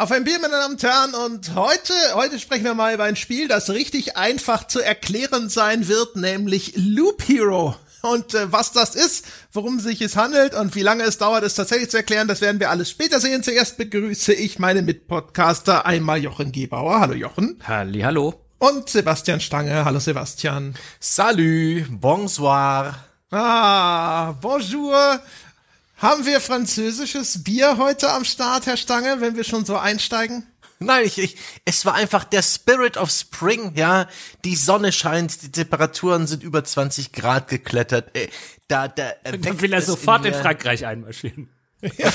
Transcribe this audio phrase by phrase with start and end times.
[0.00, 3.16] Auf ein Bier, meine Damen und Herren, und heute, heute sprechen wir mal über ein
[3.16, 7.74] Spiel, das richtig einfach zu erklären sein wird, nämlich Loop Hero.
[8.02, 11.54] Und äh, was das ist, worum sich es handelt und wie lange es dauert, es
[11.54, 13.42] tatsächlich zu erklären, das werden wir alles später sehen.
[13.42, 17.00] Zuerst begrüße ich meine Mitpodcaster, einmal Jochen Gebauer.
[17.00, 17.60] Hallo Jochen.
[17.66, 18.34] Halli, hallo.
[18.58, 19.84] Und Sebastian Stange.
[19.84, 20.76] Hallo Sebastian.
[21.00, 22.94] Salut, bonsoir.
[23.32, 25.20] Ah, bonjour.
[25.98, 30.46] Haben wir französisches Bier heute am Start, Herr Stange, wenn wir schon so einsteigen?
[30.78, 34.06] Nein, ich, ich, es war einfach der Spirit of Spring, ja.
[34.44, 38.16] Die Sonne scheint, die Temperaturen sind über 20 Grad geklettert.
[38.16, 38.28] Äh,
[38.68, 41.48] Da, da Dann will er sofort in, in Frankreich einmarschieren.
[41.80, 42.10] Ja,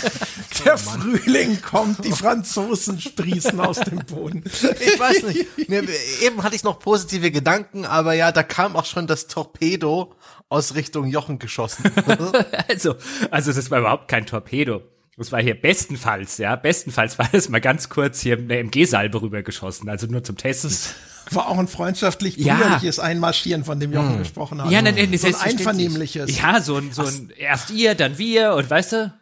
[0.65, 4.43] der oh Frühling kommt, die Franzosen sprießen aus dem Boden.
[4.45, 5.69] Ich weiß nicht.
[5.69, 5.83] Mir,
[6.21, 10.15] eben hatte ich noch positive Gedanken, aber ja, da kam auch schon das Torpedo
[10.49, 11.91] aus Richtung Jochen geschossen.
[12.67, 12.95] also,
[13.31, 14.81] also das war überhaupt kein Torpedo.
[15.17, 19.87] Das war hier bestenfalls, ja, bestenfalls war das mal ganz kurz hier eine MG-Salbe rübergeschossen,
[19.87, 20.71] also nur zum Testen.
[20.71, 20.95] Das
[21.35, 23.03] war auch ein freundschaftlich brüderliches ja.
[23.03, 24.17] Einmarschieren, von dem Jochen hm.
[24.19, 24.71] gesprochen hat.
[24.71, 26.35] Ja, nein, nein, so ein einvernehmliches.
[26.35, 29.13] Ja, so ein, so ein, erst ihr, dann wir und weißt du?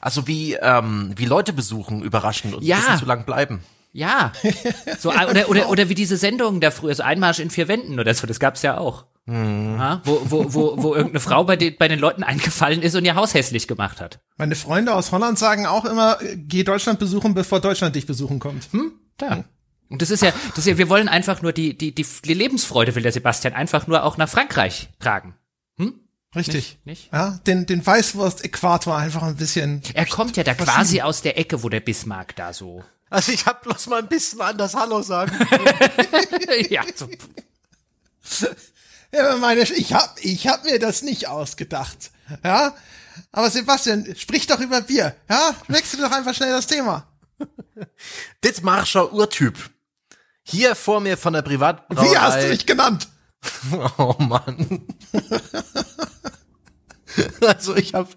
[0.00, 2.76] Also wie, ähm, wie Leute besuchen, überraschen und ja.
[2.76, 3.62] ein bisschen zu lang bleiben.
[3.92, 4.32] Ja.
[4.98, 8.14] So, oder, oder, oder wie diese Sendungen da früher, so Einmarsch in vier Wänden oder
[8.14, 9.04] so, das gab's ja auch.
[9.26, 9.76] Mhm.
[9.78, 13.04] Ja, wo, wo, wo, wo irgendeine Frau bei den, bei den Leuten eingefallen ist und
[13.04, 14.20] ihr Haus hässlich gemacht hat.
[14.36, 18.72] Meine Freunde aus Holland sagen auch immer, geh Deutschland besuchen, bevor Deutschland dich besuchen kommt.
[18.72, 18.92] Hm?
[19.18, 19.44] Da.
[19.88, 22.34] Und das ist ja, das ist ja, wir wollen einfach nur die, die, die, die
[22.34, 25.36] Lebensfreude will der Sebastian einfach nur auch nach Frankreich tragen.
[25.76, 26.00] Hm?
[26.34, 26.78] Richtig.
[26.84, 27.12] Nicht, nicht?
[27.12, 29.82] Ja, den, den Weißwurst-Äquator einfach ein bisschen.
[29.92, 32.82] Er kommt ja da quasi aus der Ecke, wo der Bismarck da so.
[33.10, 35.32] Also ich hab bloß mal ein bisschen anders Hallo sagen.
[36.70, 37.06] ja, so.
[39.14, 42.10] Ja, meine, ich hab, ich hab mir das nicht ausgedacht.
[42.42, 42.74] Ja?
[43.30, 45.14] Aber Sebastian, sprich doch über Bier.
[45.28, 45.54] Ja?
[45.68, 47.06] Wechsel doch einfach schnell das Thema.
[48.44, 49.70] Dittmarscher Urtyp.
[50.44, 52.10] Hier vor mir von der Privatbrauerei.
[52.10, 53.08] Wie hast du mich genannt?
[53.98, 54.86] Oh Mann.
[57.46, 58.08] Also ich habe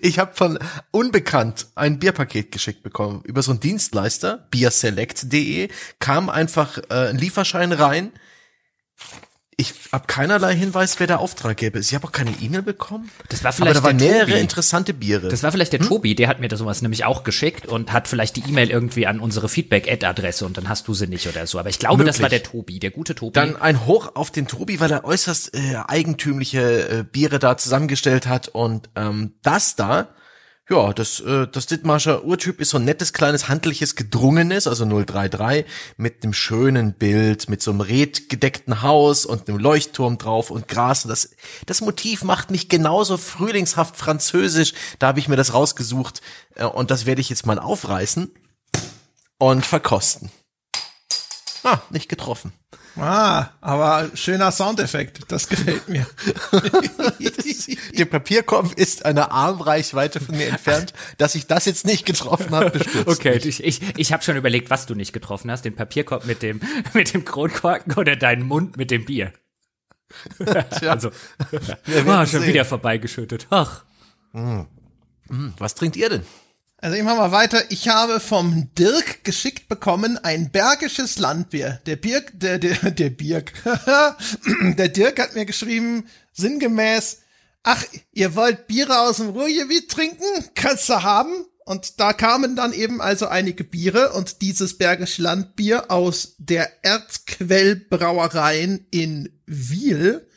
[0.00, 0.58] ich hab von
[0.90, 3.22] Unbekannt ein Bierpaket geschickt bekommen.
[3.24, 8.12] Über so einen Dienstleister, bierselect.de, kam einfach äh, ein Lieferschein rein
[9.60, 11.88] ich habe keinerlei Hinweis, wer der Auftraggeber ist.
[11.88, 13.10] Ich habe auch keine E-Mail bekommen.
[13.28, 14.40] Das war vielleicht Aber da waren mehrere Tobi.
[14.40, 15.28] interessante Biere.
[15.28, 15.88] Das war vielleicht der hm?
[15.88, 19.08] Tobi, der hat mir das sowas nämlich auch geschickt und hat vielleicht die E-Mail irgendwie
[19.08, 21.58] an unsere Feedback-Ad-Adresse und dann hast du sie nicht oder so.
[21.58, 22.14] Aber ich glaube, Möglich.
[22.14, 23.32] das war der Tobi, der gute Tobi.
[23.32, 28.28] Dann ein Hoch auf den Tobi, weil er äußerst äh, eigentümliche äh, Biere da zusammengestellt
[28.28, 30.06] hat und ähm, das da
[30.70, 35.64] ja, das, äh, das Dithmarscher Urtyp ist so ein nettes, kleines, handliches, gedrungenes, also 033,
[35.96, 41.04] mit einem schönen Bild, mit so einem redgedeckten Haus und einem Leuchtturm drauf und Gras.
[41.04, 41.30] Das,
[41.64, 44.74] das Motiv macht mich genauso frühlingshaft französisch.
[44.98, 46.20] Da habe ich mir das rausgesucht
[46.54, 48.30] äh, und das werde ich jetzt mal aufreißen
[49.38, 50.30] und verkosten.
[51.64, 52.52] Ah, nicht getroffen.
[52.96, 55.30] Ah, aber schöner Soundeffekt.
[55.30, 56.06] Das gefällt mir.
[57.96, 62.80] Der Papierkorb ist eine Armreichweite von mir entfernt, dass ich das jetzt nicht getroffen habe.
[63.06, 65.64] Okay, ich, ich, ich habe schon überlegt, was du nicht getroffen hast.
[65.64, 66.60] Den Papierkorb mit dem,
[66.92, 69.32] mit dem Kronkorken oder deinen Mund mit dem Bier.
[70.38, 71.10] Tja, also,
[71.52, 73.46] oh, schon wieder vorbeigeschüttet.
[73.50, 73.84] Ach.
[74.32, 74.62] Mm.
[75.58, 76.22] Was trinkt ihr denn?
[76.80, 77.60] Also ich mach mal weiter.
[77.70, 81.80] Ich habe vom Dirk geschickt bekommen ein bergisches Landbier.
[81.86, 83.52] Der Birk, der, der, der Birk.
[84.76, 87.22] der Dirk hat mir geschrieben, sinngemäß,
[87.64, 90.22] ach, ihr wollt Biere aus dem Ruhrgebiet trinken?
[90.54, 91.32] Kannst du haben?
[91.64, 98.86] Und da kamen dann eben also einige Biere und dieses Bergische Landbier aus der Erzquellbrauereien
[98.92, 100.28] in Wiel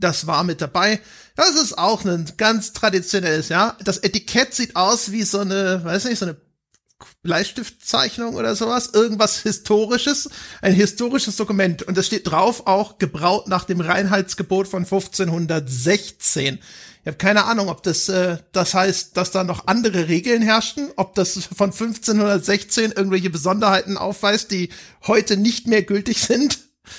[0.00, 1.00] das war mit dabei.
[1.40, 3.74] Das ist auch ein ganz traditionelles, ja.
[3.82, 6.36] Das Etikett sieht aus wie so eine, weiß nicht, so eine
[7.22, 10.28] Bleistiftzeichnung oder sowas, irgendwas historisches,
[10.60, 16.58] ein historisches Dokument und es steht drauf auch gebraut nach dem Reinheitsgebot von 1516.
[17.00, 20.90] Ich habe keine Ahnung, ob das äh, das heißt, dass da noch andere Regeln herrschten,
[20.96, 24.68] ob das von 1516 irgendwelche Besonderheiten aufweist, die
[25.06, 26.58] heute nicht mehr gültig sind,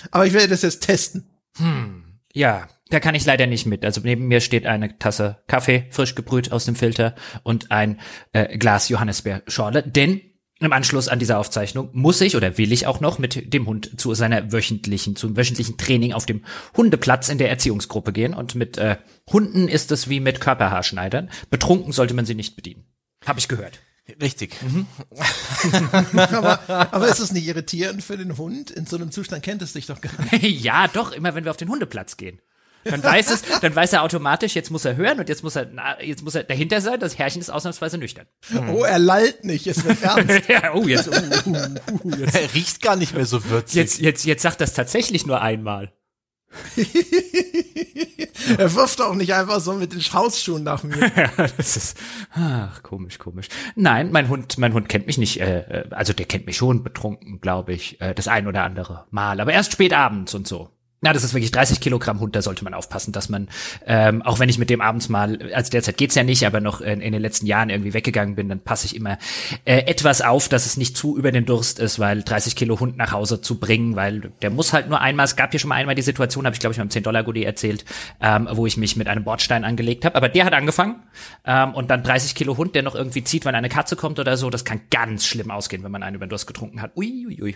[0.10, 1.30] aber ich werde das jetzt testen.
[1.58, 2.06] Hm.
[2.34, 3.84] Ja, da kann ich leider nicht mit.
[3.84, 8.00] Also neben mir steht eine Tasse Kaffee, frisch gebrüht aus dem Filter und ein
[8.34, 9.84] äh, Glas Johannisbeerschorle.
[9.84, 10.22] Denn
[10.60, 14.00] im Anschluss an diese Aufzeichnung muss ich oder will ich auch noch mit dem Hund
[14.00, 16.46] zu seiner wöchentlichen, zum wöchentlichen Training auf dem
[16.78, 18.36] Hundeplatz in der Erziehungsgruppe gehen.
[18.36, 18.98] Und mit äh,
[19.32, 21.32] Hunden ist es wie mit Körperhaarschneidern.
[21.50, 22.86] Betrunken sollte man sie nicht bedienen.
[23.26, 23.80] Habe ich gehört.
[24.20, 24.56] Richtig.
[24.62, 24.86] Mhm.
[26.18, 28.70] aber, aber ist es nicht irritierend für den Hund?
[28.70, 30.44] In so einem Zustand kennt es dich doch gar nicht.
[30.64, 32.40] ja, doch, immer wenn wir auf den Hundeplatz gehen.
[32.84, 35.68] Dann weiß es, dann weiß er automatisch, jetzt muss er hören und jetzt muss er,
[35.72, 37.00] na, jetzt muss er dahinter sein.
[37.00, 38.26] Das Herrchen ist ausnahmsweise nüchtern.
[38.72, 40.42] Oh, er lallt nicht, es wird ernst.
[40.50, 41.50] ja, oh, jetzt, uh, uh,
[42.04, 43.76] uh, jetzt, Er riecht gar nicht mehr so würzig.
[43.76, 45.94] jetzt, jetzt, jetzt sagt das tatsächlich nur einmal.
[48.58, 51.12] er wirft auch nicht einfach so mit den Hausschuhen nach mir.
[51.16, 51.98] Ja, das ist,
[52.34, 53.48] ach, komisch, komisch.
[53.76, 56.84] Nein, mein Hund, mein Hund kennt mich nicht, äh, äh, also der kennt mich schon
[56.84, 60.70] betrunken, glaube ich, äh, das ein oder andere Mal, aber erst spät abends und so.
[61.04, 63.50] Na, das ist wirklich 30 Kilogramm Hund, da sollte man aufpassen, dass man,
[63.88, 66.80] ähm, auch wenn ich mit dem abends mal, also derzeit geht's ja nicht, aber noch
[66.80, 69.18] in, in den letzten Jahren irgendwie weggegangen bin, dann passe ich immer
[69.66, 72.98] äh, etwas auf, dass es nicht zu über den Durst ist, weil 30 Kilo Hund
[72.98, 75.76] nach Hause zu bringen, weil der muss halt nur einmal, es gab hier schon mal
[75.76, 77.84] einmal die Situation, habe ich glaube ich beim 10-Dollar-Goodie erzählt,
[78.22, 81.02] ähm, wo ich mich mit einem Bordstein angelegt habe, aber der hat angefangen
[81.46, 84.38] ähm, und dann 30 Kilo Hund, der noch irgendwie zieht, wenn eine Katze kommt oder
[84.38, 86.92] so, das kann ganz schlimm ausgehen, wenn man einen über den Durst getrunken hat.
[86.96, 87.56] Ui, ui, ui.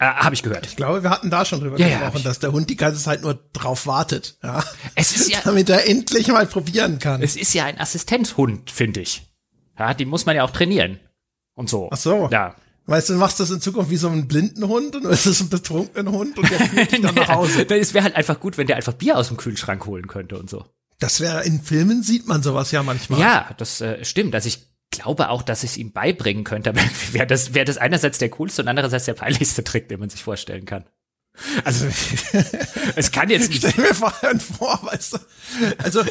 [0.00, 0.66] Äh, habe ich gehört.
[0.66, 2.22] Ich glaube, wir hatten da schon drüber Ja, ja, gesprochen, ich.
[2.24, 4.62] dass der Hund die ganze Zeit nur drauf wartet, ja.
[4.94, 7.20] Es ist ja, Damit er endlich mal probieren kann.
[7.22, 9.22] es ist ja ein Assistenzhund, finde ich.
[9.78, 11.00] Ja, die muss man ja auch trainieren.
[11.54, 11.88] Und so.
[11.92, 12.28] Ach so.
[12.30, 12.54] Ja.
[12.86, 15.40] Weißt du, du machst das in Zukunft wie so einen blinden Hund und es ist
[15.40, 17.66] ein betrunkenen Hund und der führt dich dann nach Hause.
[17.68, 20.48] Es wäre halt einfach gut, wenn der einfach Bier aus dem Kühlschrank holen könnte und
[20.48, 20.64] so.
[21.00, 23.20] Das wäre, in Filmen sieht man sowas ja manchmal.
[23.20, 24.34] Ja, das äh, stimmt.
[24.34, 26.70] Also ich glaube auch, dass ich es ihm beibringen könnte.
[26.70, 26.80] Aber
[27.12, 30.22] wäre das, wäre das einerseits der coolste und andererseits der peinlichste Trick, den man sich
[30.22, 30.84] vorstellen kann.
[31.64, 31.86] Also
[32.96, 33.58] es kann jetzt nicht.
[33.66, 35.18] Stell mir vor allem vor, weißt du.
[35.78, 36.02] Also,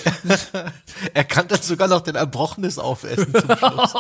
[1.14, 3.94] Er kann dann sogar noch den Erbrochenes aufessen zum Schluss.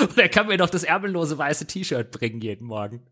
[0.00, 3.06] Und er kann mir noch das ärmellose weiße T-Shirt bringen jeden Morgen.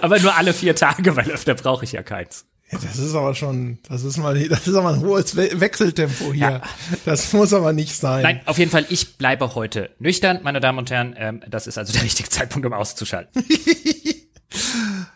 [0.00, 2.46] Aber nur alle vier Tage, weil öfter brauche ich ja keins.
[2.72, 6.32] Ja, das ist aber schon, das ist mal, das ist aber ein hohes We Wechseltempo
[6.32, 6.40] hier.
[6.40, 6.62] Ja.
[7.04, 8.22] Das muss aber nicht sein.
[8.22, 11.14] Nein, auf jeden Fall, ich bleibe heute nüchtern, meine Damen und Herren.
[11.18, 13.44] Ähm, das ist also der richtige Zeitpunkt, um auszuschalten.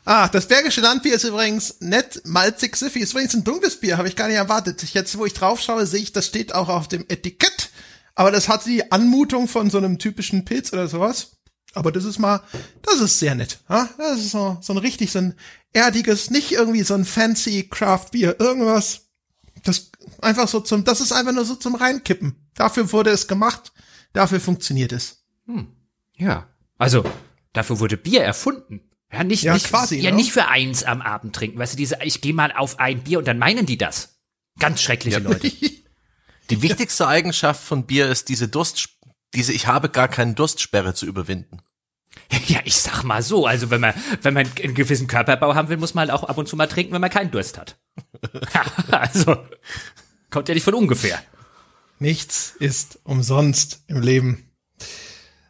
[0.04, 3.02] Ah, das Bergische Landbier ist übrigens nett, malzig, siffig.
[3.02, 4.82] Ist übrigens ein dunkles Bier, habe ich gar nicht erwartet.
[4.94, 7.70] Jetzt, wo ich drauf schaue, sehe ich, das steht auch auf dem Etikett.
[8.14, 11.35] Aber das hat die Anmutung von so einem typischen Pilz oder sowas.
[11.76, 12.40] Aber das ist mal,
[12.80, 13.60] das ist sehr nett.
[13.68, 13.88] Ja?
[13.98, 15.34] Das ist so, so ein richtig, so ein
[15.74, 19.08] erdiges, nicht irgendwie so ein fancy Craft Bier, irgendwas.
[19.62, 19.90] Das
[20.22, 22.48] einfach so zum, das ist einfach nur so zum Reinkippen.
[22.54, 23.74] Dafür wurde es gemacht.
[24.14, 25.26] Dafür funktioniert es.
[26.14, 26.48] Ja.
[26.78, 27.04] Also,
[27.52, 28.80] dafür wurde Bier erfunden.
[29.12, 30.16] Ja, nicht, Ja, nicht, quasi, ja, ne?
[30.16, 31.58] nicht für eins am Abend trinken.
[31.58, 34.16] Weißt du, diese, ich gehe mal auf ein Bier und dann meinen die das.
[34.58, 35.52] Ganz schreckliche Leute.
[36.50, 38.95] Die wichtigste Eigenschaft von Bier ist diese Durst,
[39.36, 41.60] diese Ich habe gar keinen Durstsperre zu überwinden.
[42.48, 45.76] Ja, ich sag mal so, also wenn man, wenn man einen gewissen Körperbau haben will,
[45.76, 47.76] muss man halt auch ab und zu mal trinken, wenn man keinen Durst hat.
[48.90, 49.36] Also,
[50.30, 51.20] kommt ja nicht von ungefähr.
[51.98, 54.50] Nichts ist umsonst im Leben.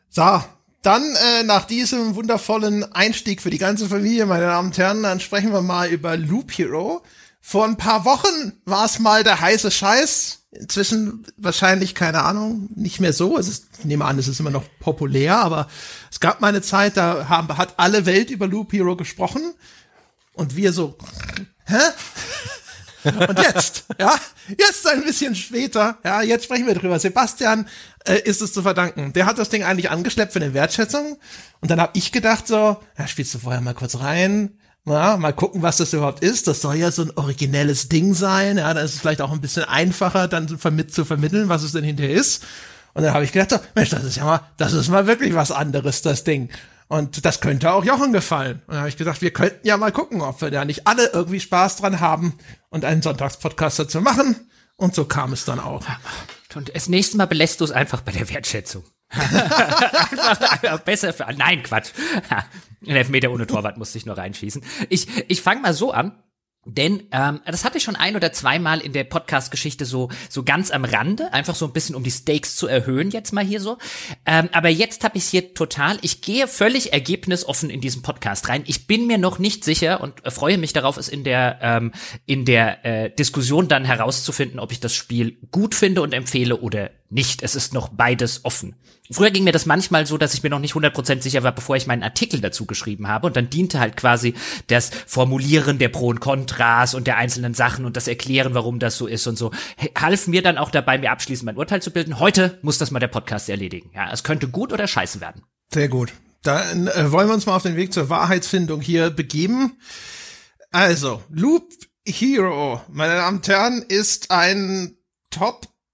[0.09, 0.43] So,
[0.83, 5.21] dann äh, nach diesem wundervollen Einstieg für die ganze Familie, meine Damen und Herren, dann
[5.21, 7.03] sprechen wir mal über Loop Hero.
[7.49, 10.47] Vor ein paar Wochen war es mal der heiße Scheiß.
[10.51, 13.39] Inzwischen wahrscheinlich, keine Ahnung, nicht mehr so.
[13.39, 15.69] Es ist, ich nehme an, es ist immer noch populär, aber
[16.11, 19.55] es gab mal eine Zeit, da haben, hat alle Welt über Loop Hero gesprochen.
[20.33, 20.99] Und wir so,
[21.67, 21.79] hä?
[23.29, 24.19] Und jetzt, ja,
[24.59, 26.99] jetzt ein bisschen später, ja, jetzt sprechen wir drüber.
[26.99, 27.69] Sebastian
[28.07, 29.13] äh, ist es zu verdanken.
[29.13, 31.17] Der hat das Ding eigentlich angeschleppt für eine Wertschätzung.
[31.61, 35.33] Und dann habe ich gedacht so, ja, spielst du vorher mal kurz rein, ja, mal
[35.33, 36.47] gucken, was das überhaupt ist.
[36.47, 38.59] Das soll ja so ein originelles Ding sein.
[38.59, 41.73] Ja, dann ist es vielleicht auch ein bisschen einfacher, dann zu, zu vermitteln, was es
[41.73, 42.45] denn hinterher ist.
[42.95, 45.35] Und dann habe ich gedacht, so, Mensch, das ist ja mal, das ist mal wirklich
[45.35, 46.51] was anderes, das Ding.
[46.89, 48.63] Und das könnte auch Jochen gefallen.
[48.67, 51.09] Und dann habe ich gedacht, wir könnten ja mal gucken, ob wir da nicht alle
[51.09, 52.39] irgendwie Spaß dran haben
[52.71, 54.37] und einen Sonntagspodcast dazu machen.
[54.77, 55.85] Und so kam es dann auch.
[56.55, 58.85] Und das nächste Mal belässt du es einfach bei der Wertschätzung.
[60.85, 61.27] besser für.
[61.37, 61.91] Nein, Quatsch.
[62.87, 64.63] Ein Elfmeter ohne Torwart musste ich nur reinschießen.
[64.89, 66.13] Ich, ich fange mal so an.
[66.69, 70.73] Denn ähm, das hatte ich schon ein oder zweimal in der Podcast-Geschichte so so ganz
[70.73, 73.79] am Rande, einfach so ein bisschen um die Stakes zu erhöhen jetzt mal hier so.
[74.27, 75.97] Ähm, aber jetzt habe ich hier total.
[76.03, 78.65] Ich gehe völlig ergebnisoffen in diesen Podcast rein.
[78.67, 81.93] Ich bin mir noch nicht sicher und freue mich darauf, es in der ähm,
[82.27, 86.91] in der äh, Diskussion dann herauszufinden, ob ich das Spiel gut finde und empfehle oder
[87.11, 87.43] nicht.
[87.43, 88.75] Es ist noch beides offen.
[89.11, 91.77] Früher ging mir das manchmal so, dass ich mir noch nicht 100% sicher war, bevor
[91.77, 93.27] ich meinen Artikel dazu geschrieben habe.
[93.27, 94.35] Und dann diente halt quasi
[94.67, 98.99] das Formulieren der Pro und Kontras und der einzelnen Sachen und das Erklären, warum das
[98.99, 99.53] so ist und so.
[99.97, 102.19] Half mir dann auch dabei, mir abschließend mein Urteil zu bilden.
[102.19, 103.91] Heute muss das mal der Podcast erledigen.
[103.95, 105.43] Ja, es könnte gut oder scheiße werden.
[105.73, 106.13] Sehr gut.
[106.43, 109.79] Dann äh, wollen wir uns mal auf den Weg zur Wahrheitsfindung hier begeben.
[110.71, 111.73] Also, Loop
[112.05, 114.97] Hero, meine Damen und Herren, ist ein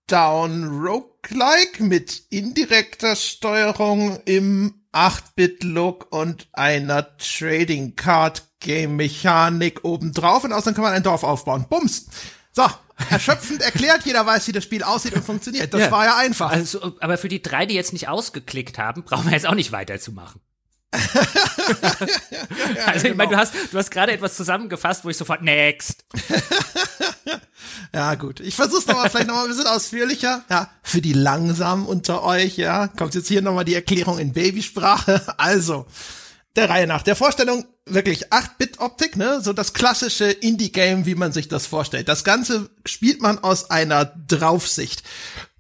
[0.07, 10.75] Top-Down Roguelike mit indirekter Steuerung im 8-Bit-Look und einer Trading Card Endgame-Mechanik obendrauf und außerdem
[10.75, 11.67] kann man ein Dorf aufbauen.
[11.69, 12.07] Bums.
[12.53, 12.65] So,
[13.11, 15.73] erschöpfend erklärt, jeder weiß, wie das Spiel aussieht und funktioniert.
[15.75, 15.91] Das Ja.
[15.91, 16.51] war ja einfach.
[16.51, 19.73] Also, aber für die drei, die jetzt nicht ausgeklickt haben, brauchen wir jetzt auch nicht
[19.73, 20.41] weiterzumachen.
[22.87, 26.05] Also ich meine, du hast, du hast gerade etwas zusammengefasst, wo ich sofort next.
[27.95, 28.41] Ja, gut.
[28.41, 30.45] Ich versuch's nochmal, vielleicht nochmal ein bisschen ausführlicher.
[30.49, 35.21] Ja, für die Langsamen unter euch, ja, kommt jetzt hier nochmal die Erklärung in Babysprache.
[35.37, 35.87] Also,
[36.57, 37.03] der Reihe nach.
[37.03, 39.41] Der Vorstellung wirklich 8-Bit-Optik, ne?
[39.43, 42.09] So das klassische Indie-Game, wie man sich das vorstellt.
[42.09, 45.03] Das Ganze spielt man aus einer Draufsicht.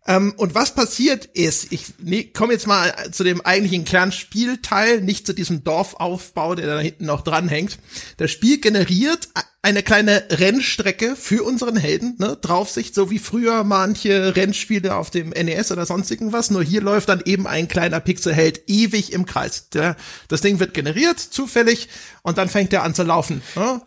[0.07, 5.27] Ähm, und was passiert ist, ich nee, komme jetzt mal zu dem eigentlichen Kernspielteil, nicht
[5.27, 7.79] zu diesem Dorfaufbau, der da hinten noch dranhängt.
[8.17, 9.29] Das Spiel generiert
[9.63, 12.37] eine kleine Rennstrecke für unseren Helden, ne?
[12.41, 16.51] Draufsicht, so wie früher manche Rennspiele auf dem NES oder sonstigen was.
[16.51, 19.69] Nur hier läuft dann eben ein kleiner Pixelheld ewig im Kreis.
[19.69, 21.89] Der, das Ding wird generiert, zufällig,
[22.23, 23.41] und dann fängt er an zu laufen.
[23.55, 23.83] Ne?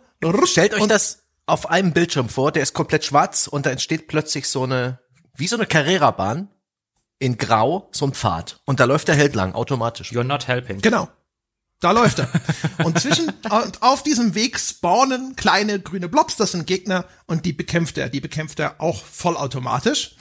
[0.46, 4.48] Stellt euch das auf einem Bildschirm vor, der ist komplett schwarz und da entsteht plötzlich
[4.48, 4.98] so eine,
[5.36, 6.48] wie so eine Carrera-Bahn
[7.18, 8.60] in Grau, so ein Pfad.
[8.64, 10.12] Und da läuft der Held lang, automatisch.
[10.12, 10.80] You're not helping.
[10.80, 11.08] Genau.
[11.80, 12.28] Da läuft er.
[12.84, 17.52] Und zwischen und auf diesem Weg spawnen kleine grüne Blobs, das sind Gegner und die
[17.52, 18.08] bekämpft er.
[18.08, 20.16] Die bekämpft er auch vollautomatisch.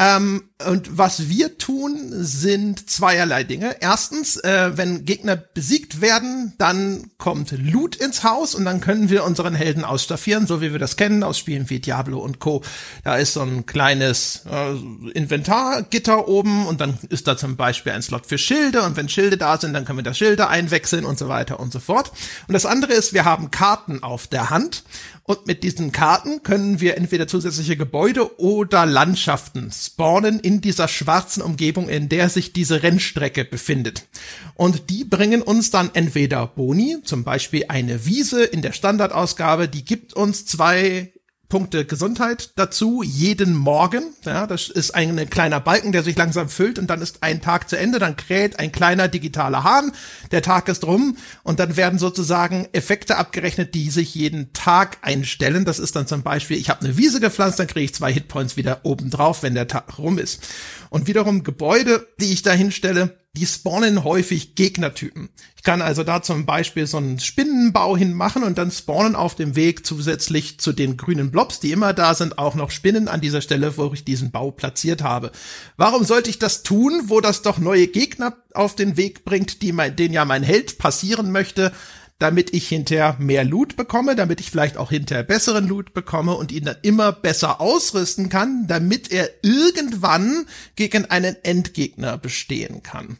[0.00, 3.76] Ähm, und was wir tun, sind zweierlei Dinge.
[3.80, 9.24] Erstens, äh, wenn Gegner besiegt werden, dann kommt Loot ins Haus und dann können wir
[9.24, 12.62] unseren Helden ausstaffieren, so wie wir das kennen aus Spielen wie Diablo und Co.
[13.02, 14.74] Da ist so ein kleines äh,
[15.10, 19.36] Inventargitter oben und dann ist da zum Beispiel ein Slot für Schilde und wenn Schilde
[19.36, 22.12] da sind, dann können wir da Schilde einwechseln und so weiter und so fort.
[22.46, 24.84] Und das andere ist, wir haben Karten auf der Hand
[25.28, 31.42] und mit diesen Karten können wir entweder zusätzliche Gebäude oder Landschaften spawnen in dieser schwarzen
[31.42, 34.06] Umgebung, in der sich diese Rennstrecke befindet.
[34.54, 39.84] Und die bringen uns dann entweder Boni, zum Beispiel eine Wiese in der Standardausgabe, die
[39.84, 41.12] gibt uns zwei
[41.48, 44.02] Punkte Gesundheit dazu jeden Morgen.
[44.24, 47.70] Ja, das ist ein kleiner Balken, der sich langsam füllt und dann ist ein Tag
[47.70, 49.92] zu Ende, dann kräht ein kleiner digitaler Hahn,
[50.30, 55.64] der Tag ist rum und dann werden sozusagen Effekte abgerechnet, die sich jeden Tag einstellen.
[55.64, 58.58] Das ist dann zum Beispiel, ich habe eine Wiese gepflanzt, dann kriege ich zwei Hitpoints
[58.58, 60.46] wieder oben drauf, wenn der Tag rum ist.
[60.90, 65.28] Und wiederum Gebäude, die ich da hinstelle, die spawnen häufig Gegnertypen.
[65.56, 69.54] Ich kann also da zum Beispiel so einen Spinnenbau hinmachen und dann spawnen auf dem
[69.54, 73.40] Weg zusätzlich zu den grünen Blobs, die immer da sind, auch noch Spinnen an dieser
[73.40, 75.30] Stelle, wo ich diesen Bau platziert habe.
[75.76, 79.72] Warum sollte ich das tun, wo das doch neue Gegner auf den Weg bringt, die
[79.72, 81.72] mein, den ja mein Held passieren möchte?
[82.18, 86.50] Damit ich hinterher mehr Loot bekomme, damit ich vielleicht auch hinterher besseren Loot bekomme und
[86.50, 93.18] ihn dann immer besser ausrüsten kann, damit er irgendwann gegen einen Endgegner bestehen kann.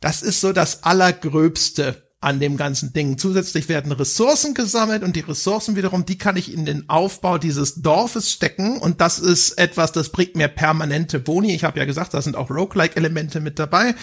[0.00, 3.18] Das ist so das Allergröbste an dem ganzen Ding.
[3.18, 7.76] Zusätzlich werden Ressourcen gesammelt und die Ressourcen wiederum, die kann ich in den Aufbau dieses
[7.76, 11.54] Dorfes stecken und das ist etwas, das bringt mir permanente Boni.
[11.54, 13.94] Ich habe ja gesagt, da sind auch Roguelike-Elemente mit dabei.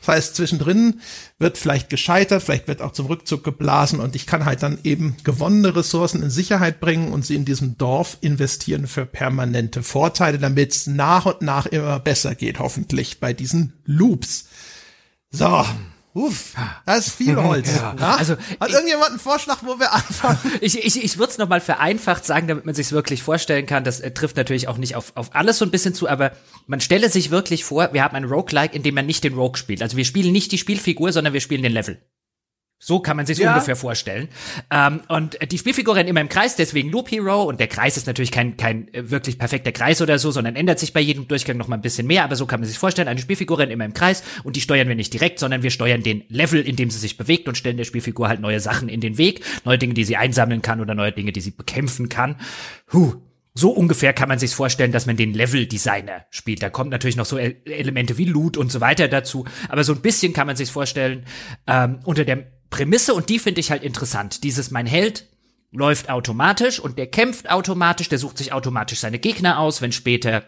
[0.00, 1.00] Das heißt, zwischendrin
[1.38, 5.16] wird vielleicht gescheitert, vielleicht wird auch zum Rückzug geblasen und ich kann halt dann eben
[5.24, 10.72] gewonnene Ressourcen in Sicherheit bringen und sie in diesem Dorf investieren für permanente Vorteile, damit
[10.72, 14.48] es nach und nach immer besser geht, hoffentlich bei diesen Loops.
[15.30, 15.64] So.
[16.12, 16.54] Uff,
[16.86, 17.68] das ist viel Holz.
[17.76, 20.38] Ja, Ja, also, Hat ich- irgendjemand einen Vorschlag, wo wir anfangen?
[20.60, 23.84] Ich, ich, ich würde es nochmal vereinfacht sagen, damit man sich wirklich vorstellen kann.
[23.84, 26.32] Das äh, trifft natürlich auch nicht auf, auf alles so ein bisschen zu, aber
[26.66, 29.56] man stelle sich wirklich vor, wir haben ein Roguelike, in dem man nicht den Rogue
[29.56, 29.82] spielt.
[29.82, 32.00] Also wir spielen nicht die Spielfigur, sondern wir spielen den Level.
[32.82, 33.52] So kann man sich Ja.
[33.52, 34.28] ungefähr vorstellen.
[34.70, 37.42] Ähm, und die Spielfigur rennt immer im Kreis, deswegen Loop Hero.
[37.42, 40.78] Und der Kreis ist natürlich kein, kein äh, wirklich perfekter Kreis oder so, sondern ändert
[40.78, 42.24] sich bei jedem Durchgang noch mal ein bisschen mehr.
[42.24, 44.88] Aber so kann man sich vorstellen, eine Spielfigur rennt immer im Kreis und die steuern
[44.88, 47.76] wir nicht direkt, sondern wir steuern den Level, in dem sie sich bewegt und stellen
[47.76, 49.44] der Spielfigur halt neue Sachen in den Weg.
[49.66, 52.36] Neue Dinge, die sie einsammeln kann oder neue Dinge, die sie bekämpfen kann.
[52.94, 53.12] Huh.
[53.52, 56.62] So ungefähr kann man sich vorstellen, dass man den Level-Designer spielt.
[56.62, 59.44] Da kommt natürlich noch so Elemente wie Loot und so weiter dazu.
[59.68, 61.26] Aber so ein bisschen kann man sich vorstellen,
[61.66, 64.44] ähm, unter der Prämisse, und die finde ich halt interessant.
[64.44, 65.26] Dieses mein Held
[65.72, 70.44] läuft automatisch und der kämpft automatisch, der sucht sich automatisch seine Gegner aus, wenn später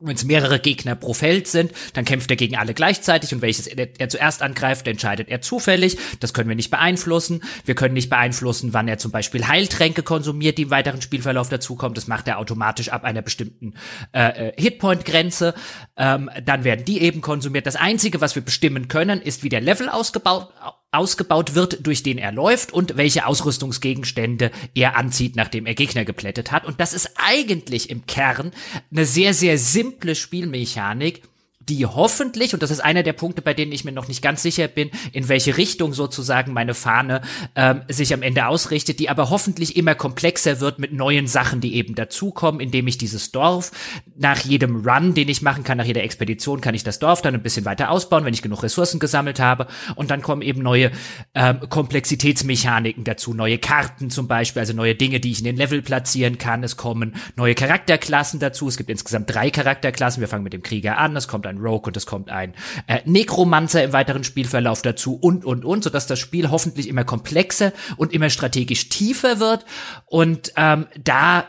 [0.00, 3.68] wenn es mehrere Gegner pro Feld sind, dann kämpft er gegen alle gleichzeitig und welches
[3.68, 5.96] er, er zuerst angreift, entscheidet er zufällig.
[6.18, 7.42] Das können wir nicht beeinflussen.
[7.64, 11.94] Wir können nicht beeinflussen, wann er zum Beispiel Heiltränke konsumiert, die im weiteren Spielverlauf dazukommen.
[11.94, 13.74] Das macht er automatisch ab einer bestimmten
[14.12, 15.54] äh, äh, Hitpoint-Grenze.
[15.96, 17.66] Ähm, dann werden die eben konsumiert.
[17.66, 20.52] Das Einzige, was wir bestimmen können, ist, wie der Level ausgebaut
[20.94, 26.52] ausgebaut wird, durch den er läuft und welche Ausrüstungsgegenstände er anzieht, nachdem er Gegner geplättet
[26.52, 26.64] hat.
[26.64, 28.52] Und das ist eigentlich im Kern
[28.90, 31.22] eine sehr, sehr simple Spielmechanik,
[31.68, 34.42] die hoffentlich, und das ist einer der Punkte, bei denen ich mir noch nicht ganz
[34.42, 37.22] sicher bin, in welche Richtung sozusagen meine Fahne
[37.54, 41.74] ähm, sich am Ende ausrichtet, die aber hoffentlich immer komplexer wird mit neuen Sachen, die
[41.74, 43.72] eben dazukommen, indem ich dieses Dorf
[44.16, 47.34] nach jedem Run, den ich machen kann, nach jeder Expedition, kann ich das Dorf dann
[47.34, 49.66] ein bisschen weiter ausbauen, wenn ich genug Ressourcen gesammelt habe.
[49.94, 50.90] Und dann kommen eben neue
[51.34, 55.82] ähm, Komplexitätsmechaniken dazu, neue Karten zum Beispiel, also neue Dinge, die ich in den Level
[55.82, 56.62] platzieren kann.
[56.62, 58.68] Es kommen neue Charakterklassen dazu.
[58.68, 60.20] Es gibt insgesamt drei Charakterklassen.
[60.20, 61.16] Wir fangen mit dem Krieger an.
[61.16, 62.54] Es kommt ein Rogue und es kommt ein
[62.86, 67.72] äh, Nekromancer im weiteren Spielverlauf dazu und, und, und, sodass das Spiel hoffentlich immer komplexer
[67.96, 69.64] und immer strategisch tiefer wird.
[70.06, 71.46] Und ähm, da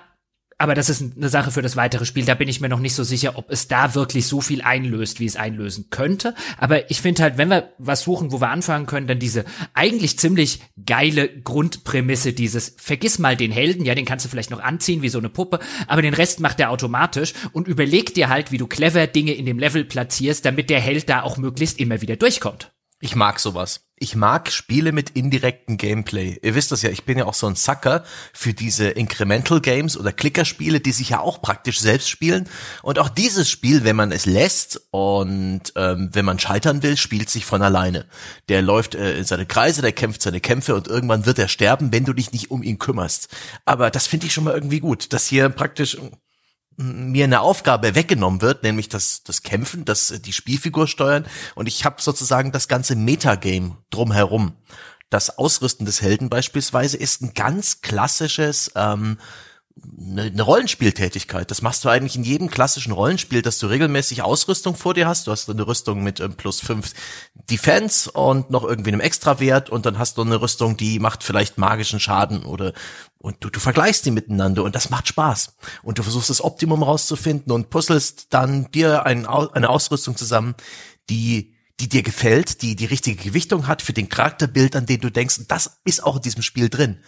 [0.57, 2.23] aber das ist eine Sache für das weitere Spiel.
[2.23, 5.19] Da bin ich mir noch nicht so sicher, ob es da wirklich so viel einlöst,
[5.19, 6.33] wie es einlösen könnte.
[6.57, 9.43] Aber ich finde halt, wenn wir was suchen, wo wir anfangen können, dann diese
[9.73, 14.61] eigentlich ziemlich geile Grundprämisse dieses, vergiss mal den Helden, ja, den kannst du vielleicht noch
[14.61, 18.53] anziehen wie so eine Puppe, aber den Rest macht er automatisch und überleg dir halt,
[18.53, 22.01] wie du clever Dinge in dem Level platzierst, damit der Held da auch möglichst immer
[22.01, 22.71] wieder durchkommt.
[23.05, 23.81] Ich mag sowas.
[23.97, 26.39] Ich mag Spiele mit indirektem Gameplay.
[26.41, 29.95] Ihr wisst das ja, ich bin ja auch so ein Sucker für diese Incremental Games
[29.95, 32.49] oder Klickerspiele, die sich ja auch praktisch selbst spielen.
[32.81, 37.29] Und auch dieses Spiel, wenn man es lässt und ähm, wenn man scheitern will, spielt
[37.29, 38.07] sich von alleine.
[38.49, 41.91] Der läuft äh, in seine Kreise, der kämpft seine Kämpfe und irgendwann wird er sterben,
[41.91, 43.29] wenn du dich nicht um ihn kümmerst.
[43.65, 45.95] Aber das finde ich schon mal irgendwie gut, dass hier praktisch
[46.77, 51.85] mir eine Aufgabe weggenommen wird, nämlich das, das Kämpfen, das die Spielfigur steuern und ich
[51.85, 54.53] habe sozusagen das ganze Metagame drumherum.
[55.09, 59.17] Das Ausrüsten des Helden beispielsweise ist ein ganz klassisches ähm,
[59.99, 61.49] eine, eine Rollenspieltätigkeit.
[61.51, 65.27] Das machst du eigentlich in jedem klassischen Rollenspiel, dass du regelmäßig Ausrüstung vor dir hast.
[65.27, 66.93] Du hast eine Rüstung mit ähm, plus fünf
[67.49, 71.57] Defense und noch irgendwie einem Extrawert und dann hast du eine Rüstung, die macht vielleicht
[71.57, 72.73] magischen Schaden oder
[73.17, 75.55] und du, du vergleichst die miteinander und das macht Spaß.
[75.81, 80.53] Und du versuchst das Optimum rauszufinden und puzzelst dann dir ein, eine Ausrüstung zusammen,
[81.09, 85.09] die die dir gefällt, die die richtige Gewichtung hat für den Charakterbild, an den du
[85.09, 85.39] denkst.
[85.39, 86.99] Und das ist auch in diesem Spiel drin.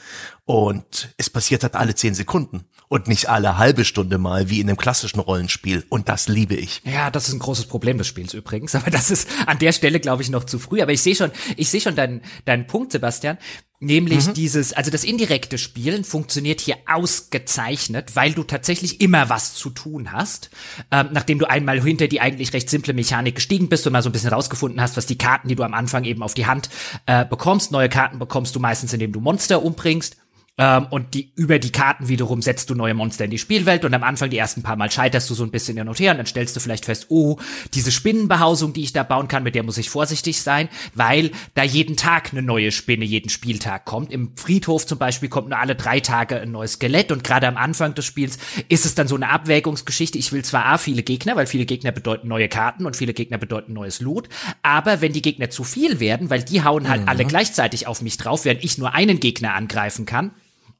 [0.46, 4.70] Und es passiert halt alle zehn Sekunden und nicht alle halbe Stunde mal wie in
[4.70, 5.86] einem klassischen Rollenspiel.
[5.90, 6.82] Und das liebe ich.
[6.86, 8.76] Ja, das ist ein großes Problem des Spiels übrigens.
[8.76, 10.82] Aber das ist an der Stelle, glaube ich, noch zu früh.
[10.82, 13.38] Aber ich sehe schon, ich sehe schon deinen, deinen Punkt, Sebastian.
[13.80, 14.34] Nämlich mhm.
[14.34, 20.12] dieses, also das indirekte Spielen funktioniert hier ausgezeichnet, weil du tatsächlich immer was zu tun
[20.12, 20.50] hast.
[20.90, 24.10] Ähm, nachdem du einmal hinter die eigentlich recht simple Mechanik gestiegen bist und mal so
[24.10, 26.70] ein bisschen rausgefunden hast, was die Karten, die du am Anfang eben auf die Hand
[27.06, 27.72] äh, bekommst.
[27.72, 30.18] Neue Karten bekommst du meistens, indem du Monster umbringst.
[30.60, 33.94] Ähm, und die, über die Karten wiederum setzt du neue Monster in die Spielwelt und
[33.94, 36.18] am Anfang die ersten paar Mal scheiterst du so ein bisschen hin und her und
[36.18, 37.38] dann stellst du vielleicht fest, oh,
[37.76, 41.62] diese Spinnenbehausung, die ich da bauen kann, mit der muss ich vorsichtig sein, weil da
[41.62, 44.12] jeden Tag eine neue Spinne jeden Spieltag kommt.
[44.12, 47.58] Im Friedhof zum Beispiel kommt nur alle drei Tage ein neues Skelett und gerade am
[47.58, 50.18] Anfang des Spiels ist es dann so eine Abwägungsgeschichte.
[50.18, 53.38] Ich will zwar A, viele Gegner, weil viele Gegner bedeuten neue Karten und viele Gegner
[53.38, 54.28] bedeuten neues Loot,
[54.64, 57.10] aber wenn die Gegner zu viel werden, weil die hauen halt mhm.
[57.10, 60.32] alle gleichzeitig auf mich drauf, während ich nur einen Gegner angreifen kann,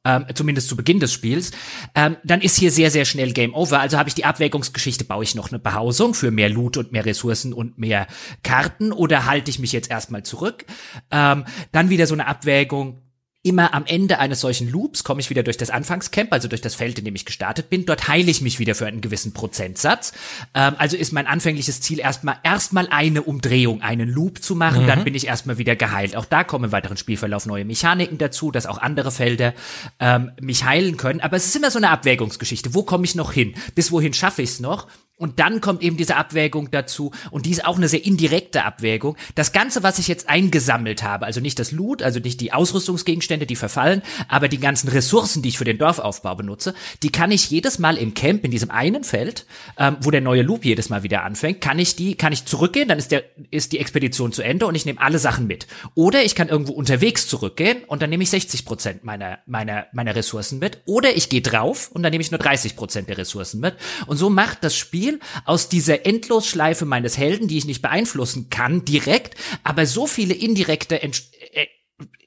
[0.04, 1.50] ähm, zumindest zu Beginn des Spiels,
[1.94, 3.80] ähm, dann ist hier sehr, sehr schnell Game Over.
[3.80, 7.04] Also habe ich die Abwägungsgeschichte, baue ich noch eine Behausung für mehr Loot und mehr
[7.04, 8.06] Ressourcen und mehr
[8.42, 10.64] Karten oder halte ich mich jetzt erstmal zurück?
[11.10, 13.02] Ähm, dann wieder so eine Abwägung,
[13.48, 16.74] immer am Ende eines solchen Loops komme ich wieder durch das Anfangscamp, also durch das
[16.74, 17.86] Feld, in dem ich gestartet bin.
[17.86, 20.12] Dort heile ich mich wieder für einen gewissen Prozentsatz.
[20.54, 24.82] Ähm, also ist mein anfängliches Ziel erstmal erstmal eine Umdrehung, einen Loop zu machen.
[24.82, 24.86] Mhm.
[24.86, 26.16] Dann bin ich erstmal wieder geheilt.
[26.16, 29.54] Auch da kommen im weiteren Spielverlauf neue Mechaniken dazu, dass auch andere Felder
[29.98, 31.20] ähm, mich heilen können.
[31.20, 32.74] Aber es ist immer so eine Abwägungsgeschichte.
[32.74, 33.54] Wo komme ich noch hin?
[33.74, 34.88] Bis wohin schaffe ich es noch?
[35.18, 39.16] Und dann kommt eben diese Abwägung dazu und die ist auch eine sehr indirekte Abwägung.
[39.34, 43.44] Das Ganze, was ich jetzt eingesammelt habe, also nicht das Loot, also nicht die Ausrüstungsgegenstände,
[43.44, 47.50] die verfallen, aber die ganzen Ressourcen, die ich für den Dorfaufbau benutze, die kann ich
[47.50, 49.44] jedes Mal im Camp, in diesem einen Feld,
[49.76, 52.88] ähm, wo der neue Loop jedes Mal wieder anfängt, kann ich die, kann ich zurückgehen,
[52.88, 55.66] dann ist der, ist die Expedition zu Ende und ich nehme alle Sachen mit.
[55.96, 60.14] Oder ich kann irgendwo unterwegs zurückgehen und dann nehme ich 60 Prozent meiner, meiner, meiner
[60.14, 60.78] Ressourcen mit.
[60.84, 63.74] Oder ich gehe drauf und dann nehme ich nur 30 Prozent der Ressourcen mit.
[64.06, 68.50] Und so macht das Spiel Spiel aus dieser Endlosschleife meines Helden, die ich nicht beeinflussen
[68.50, 71.66] kann, direkt, aber so viele indirekte Ent äh,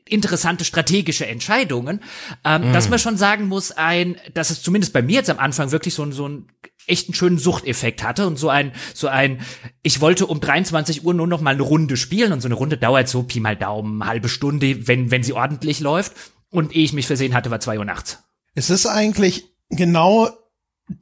[0.06, 2.02] interessante strategische Entscheidungen,
[2.44, 2.74] ähm, mm.
[2.74, 5.94] dass man schon sagen muss, ein, dass es zumindest bei mir jetzt am Anfang wirklich
[5.94, 6.48] so, so einen
[6.86, 9.40] echten schönen Suchteffekt hatte und so ein, so ein,
[9.84, 12.78] ich wollte um 23 Uhr nur noch mal eine Runde spielen und so eine Runde
[12.78, 16.14] dauert so Pi mal Daumen, halbe Stunde, wenn, wenn sie ordentlich läuft
[16.50, 18.20] und ehe ich mich versehen hatte, war zwei Uhr nachts.
[18.54, 20.30] Es ist eigentlich genau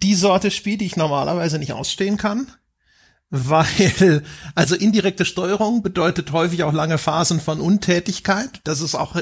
[0.03, 2.51] die Sorte Spiel, die ich normalerweise nicht ausstehen kann.
[3.29, 4.23] Weil,
[4.55, 8.61] also indirekte Steuerung bedeutet häufig auch lange Phasen von Untätigkeit.
[8.63, 9.15] Das ist auch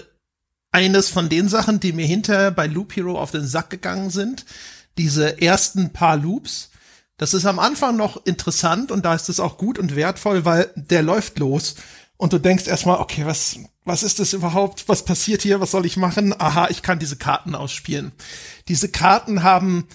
[0.71, 4.45] eines von den Sachen, die mir hinterher bei Loop Hero auf den Sack gegangen sind.
[4.97, 6.69] Diese ersten paar Loops,
[7.17, 10.71] Das ist am Anfang noch interessant und da ist es auch gut und wertvoll, weil
[10.75, 11.75] der läuft los
[12.15, 14.87] und du denkst erstmal, okay, was, was ist das überhaupt?
[14.87, 15.59] Was passiert hier?
[15.59, 16.33] Was soll ich machen?
[16.39, 18.11] Aha, ich kann diese Karten ausspielen.
[18.67, 19.87] Diese Karten haben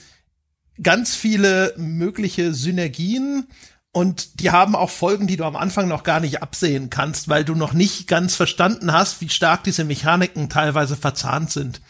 [0.80, 3.48] ganz viele mögliche Synergien
[3.92, 7.44] und die haben auch Folgen, die du am Anfang noch gar nicht absehen kannst, weil
[7.44, 11.82] du noch nicht ganz verstanden hast, wie stark diese Mechaniken teilweise verzahnt sind.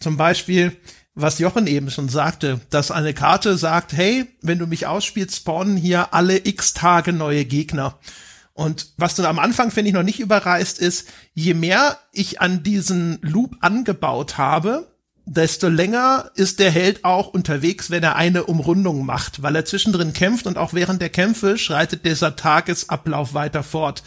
[0.00, 0.76] Zum Beispiel,
[1.14, 5.76] was Jochen eben schon sagte, dass eine Karte sagt, hey, wenn du mich ausspielst, spawnen
[5.76, 8.00] hier alle x Tage neue Gegner.
[8.52, 12.64] Und was dann am Anfang, finde ich, noch nicht überreißt, ist, je mehr ich an
[12.64, 14.92] diesen Loop angebaut habe,
[15.26, 20.12] desto länger ist der Held auch unterwegs, wenn er eine Umrundung macht, weil er zwischendrin
[20.12, 24.02] kämpft und auch während der Kämpfe schreitet dieser Tagesablauf weiter fort.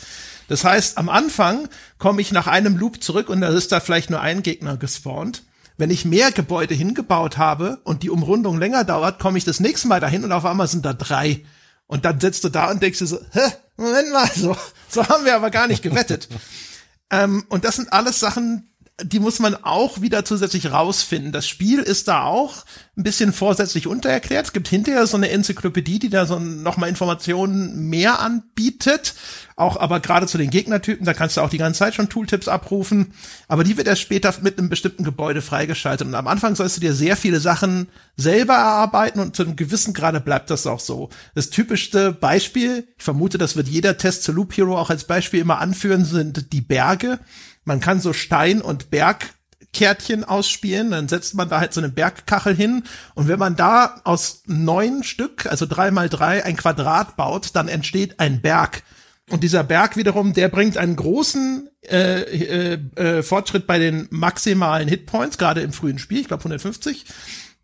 [0.48, 4.10] Das heißt, am Anfang komme ich nach einem Loop zurück und da ist da vielleicht
[4.10, 5.44] nur ein Gegner gespawnt.
[5.78, 9.88] Wenn ich mehr Gebäude hingebaut habe und die Umrundung länger dauert, komme ich das nächste
[9.88, 11.44] Mal dahin und auf einmal sind da drei.
[11.86, 14.58] Und dann sitzt du da und denkst dir so, hä, Moment mal, so,
[14.90, 16.30] so haben wir aber gar nicht gewettet.
[17.12, 18.67] ähm, und das sind alles Sachen,
[19.04, 21.32] die muss man auch wieder zusätzlich rausfinden.
[21.32, 22.66] Das Spiel ist da auch
[22.98, 24.48] ein bisschen vorsätzlich untererklärt.
[24.48, 29.14] Es gibt hinterher so eine Enzyklopädie, die da so nochmal Informationen mehr anbietet.
[29.56, 32.48] Auch aber gerade zu den Gegnertypen, da kannst du auch die ganze Zeit schon Tooltips
[32.48, 33.14] abrufen.
[33.48, 36.08] Aber die wird erst später mit einem bestimmten Gebäude freigeschaltet.
[36.08, 39.94] Und am Anfang sollst du dir sehr viele Sachen selber erarbeiten und zu einem gewissen
[39.94, 41.10] Grade bleibt das auch so.
[41.36, 45.40] Das typischste Beispiel, ich vermute, das wird jeder Test zu Loop Hero auch als Beispiel
[45.40, 47.20] immer anführen, sind die Berge
[47.68, 52.56] man kann so Stein- und Bergkärtchen ausspielen, dann setzt man da halt so eine Bergkachel
[52.56, 57.50] hin und wenn man da aus neun Stück, also drei mal drei, ein Quadrat baut,
[57.54, 58.84] dann entsteht ein Berg.
[59.30, 64.88] Und dieser Berg wiederum, der bringt einen großen äh, äh, äh, Fortschritt bei den maximalen
[64.88, 67.06] Hitpoints, gerade im frühen Spiel, ich glaube 150.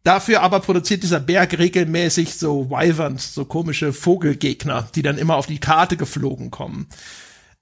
[0.03, 5.47] Dafür aber produziert dieser Berg regelmäßig so Wyverns, so komische Vogelgegner, die dann immer auf
[5.47, 6.87] die Karte geflogen kommen.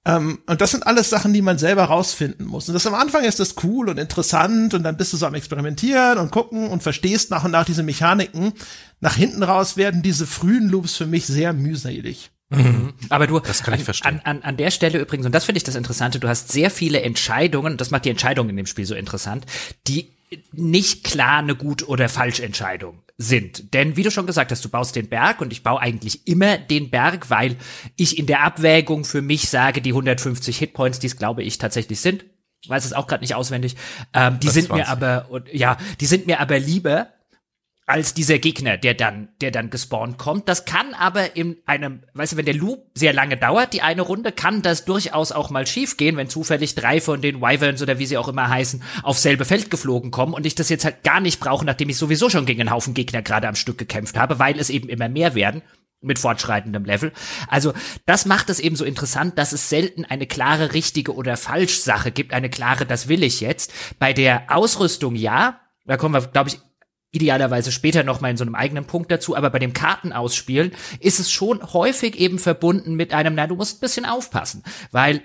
[0.04, 2.68] Ähm, und das sind alles Sachen, die man selber rausfinden muss.
[2.68, 5.36] Und das am Anfang ist das cool und interessant und dann bist du so am
[5.36, 8.54] Experimentieren und gucken und verstehst nach und nach diese Mechaniken.
[9.00, 12.32] Nach hinten raus werden diese frühen Loops für mich sehr mühselig.
[12.50, 12.94] Mhm.
[13.10, 14.22] Aber du, das kann ich verstehen.
[14.24, 16.72] An, an, an der Stelle übrigens, und das finde ich das Interessante, du hast sehr
[16.72, 19.46] viele Entscheidungen, und das macht die Entscheidung in dem Spiel so interessant,
[19.88, 20.12] die
[20.52, 23.74] nicht klar eine gut oder falsch Entscheidung sind.
[23.74, 26.58] Denn wie du schon gesagt hast, du baust den Berg und ich baue eigentlich immer
[26.58, 27.58] den Berg, weil
[27.96, 32.02] ich in der Abwägung für mich sage, die 150 Hitpoints, die es glaube ich tatsächlich
[32.02, 32.26] sind,
[32.68, 33.76] weiß es auch gerade nicht auswendig,
[34.14, 37.08] ähm, die das sind mir aber ja, die sind mir aber lieber
[37.88, 40.48] als dieser Gegner, der dann, der dann gespawnt kommt.
[40.48, 44.02] Das kann aber in einem, weißt du, wenn der Loop sehr lange dauert, die eine
[44.02, 48.00] Runde, kann das durchaus auch mal schief gehen, wenn zufällig drei von den Wyverns oder
[48.00, 51.04] wie sie auch immer heißen, aufs selbe Feld geflogen kommen und ich das jetzt halt
[51.04, 54.17] gar nicht brauche, nachdem ich sowieso schon gegen einen Haufen Gegner gerade am Stück gekämpft
[54.17, 55.62] habe, weil es eben immer mehr werden
[56.02, 57.12] mit fortschreitendem Level.
[57.48, 57.74] Also
[58.06, 62.12] das macht es eben so interessant, dass es selten eine klare richtige oder falsch Sache
[62.12, 63.74] gibt, eine klare, das will ich jetzt.
[64.00, 66.60] Bei der Ausrüstung ja, da kommen wir, glaube ich,
[67.12, 71.19] idealerweise später noch mal in so einem eigenen Punkt dazu, aber bei dem Kartenausspielen ist
[71.19, 75.21] es schon häufig eben verbunden mit einem, na, du musst ein bisschen aufpassen, weil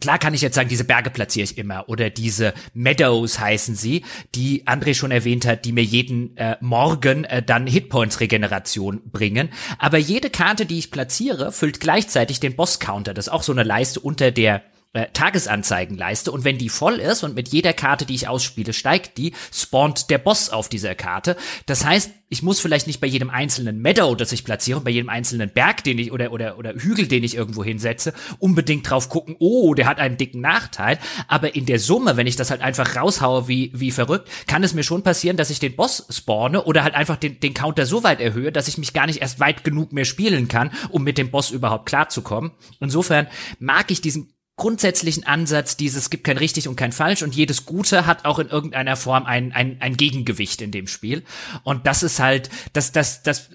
[0.00, 4.04] Klar kann ich jetzt sagen, diese Berge platziere ich immer oder diese Meadows heißen sie,
[4.34, 9.50] die André schon erwähnt hat, die mir jeden äh, Morgen äh, dann Hitpoints-Regeneration bringen.
[9.78, 13.12] Aber jede Karte, die ich platziere, füllt gleichzeitig den Boss-Counter.
[13.12, 14.62] Das ist auch so eine Leiste unter der
[14.92, 19.16] äh, Tagesanzeigenleiste und wenn die voll ist und mit jeder Karte, die ich ausspiele, steigt
[19.18, 21.36] die, spawnt der Boss auf dieser Karte.
[21.66, 25.08] Das heißt, ich muss vielleicht nicht bei jedem einzelnen Meadow, das ich platziere, bei jedem
[25.08, 29.36] einzelnen Berg, den ich oder oder oder Hügel, den ich irgendwo hinsetze, unbedingt drauf gucken,
[29.38, 32.96] oh, der hat einen dicken Nachteil, aber in der Summe, wenn ich das halt einfach
[32.96, 36.84] raushaue wie wie verrückt, kann es mir schon passieren, dass ich den Boss spawne oder
[36.84, 39.64] halt einfach den den Counter so weit erhöhe, dass ich mich gar nicht erst weit
[39.64, 42.52] genug mehr spielen kann, um mit dem Boss überhaupt klarzukommen.
[42.80, 43.26] Insofern
[43.58, 48.06] mag ich diesen grundsätzlichen Ansatz dieses gibt kein richtig und kein falsch und jedes Gute
[48.06, 51.24] hat auch in irgendeiner Form ein, ein, ein Gegengewicht in dem Spiel.
[51.64, 53.50] Und das ist halt, das, das, das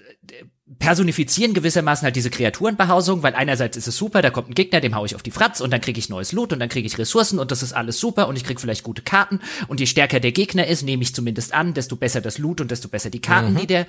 [0.78, 4.94] personifizieren gewissermaßen halt diese Kreaturenbehausung, weil einerseits ist es super, da kommt ein Gegner, dem
[4.94, 6.98] hau ich auf die Fratz und dann kriege ich neues Loot und dann kriege ich
[6.98, 10.20] Ressourcen und das ist alles super und ich krieg vielleicht gute Karten und je stärker
[10.20, 13.20] der Gegner ist, nehme ich zumindest an, desto besser das Loot und desto besser die
[13.20, 13.58] Karten, mhm.
[13.58, 13.86] die der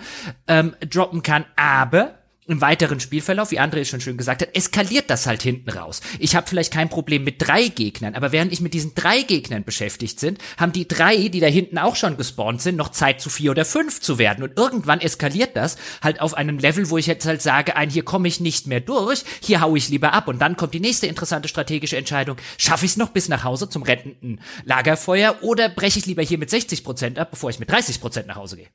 [0.47, 1.45] ähm, droppen kann.
[1.57, 2.18] Aber
[2.49, 6.01] im weiteren Spielverlauf, wie André schon schön gesagt hat, eskaliert das halt hinten raus.
[6.19, 9.63] Ich habe vielleicht kein Problem mit drei Gegnern, aber während ich mit diesen drei Gegnern
[9.63, 13.29] beschäftigt sind, haben die drei, die da hinten auch schon gespawnt sind, noch Zeit zu
[13.29, 14.43] vier oder fünf zu werden.
[14.43, 18.03] Und irgendwann eskaliert das halt auf einem Level, wo ich jetzt halt sage, ein, hier
[18.03, 20.27] komme ich nicht mehr durch, hier hau ich lieber ab.
[20.27, 22.37] Und dann kommt die nächste interessante strategische Entscheidung.
[22.57, 26.37] Schaffe ich es noch bis nach Hause zum rettenden Lagerfeuer oder breche ich lieber hier
[26.37, 28.67] mit 60 Prozent ab, bevor ich mit 30 Prozent nach Hause gehe?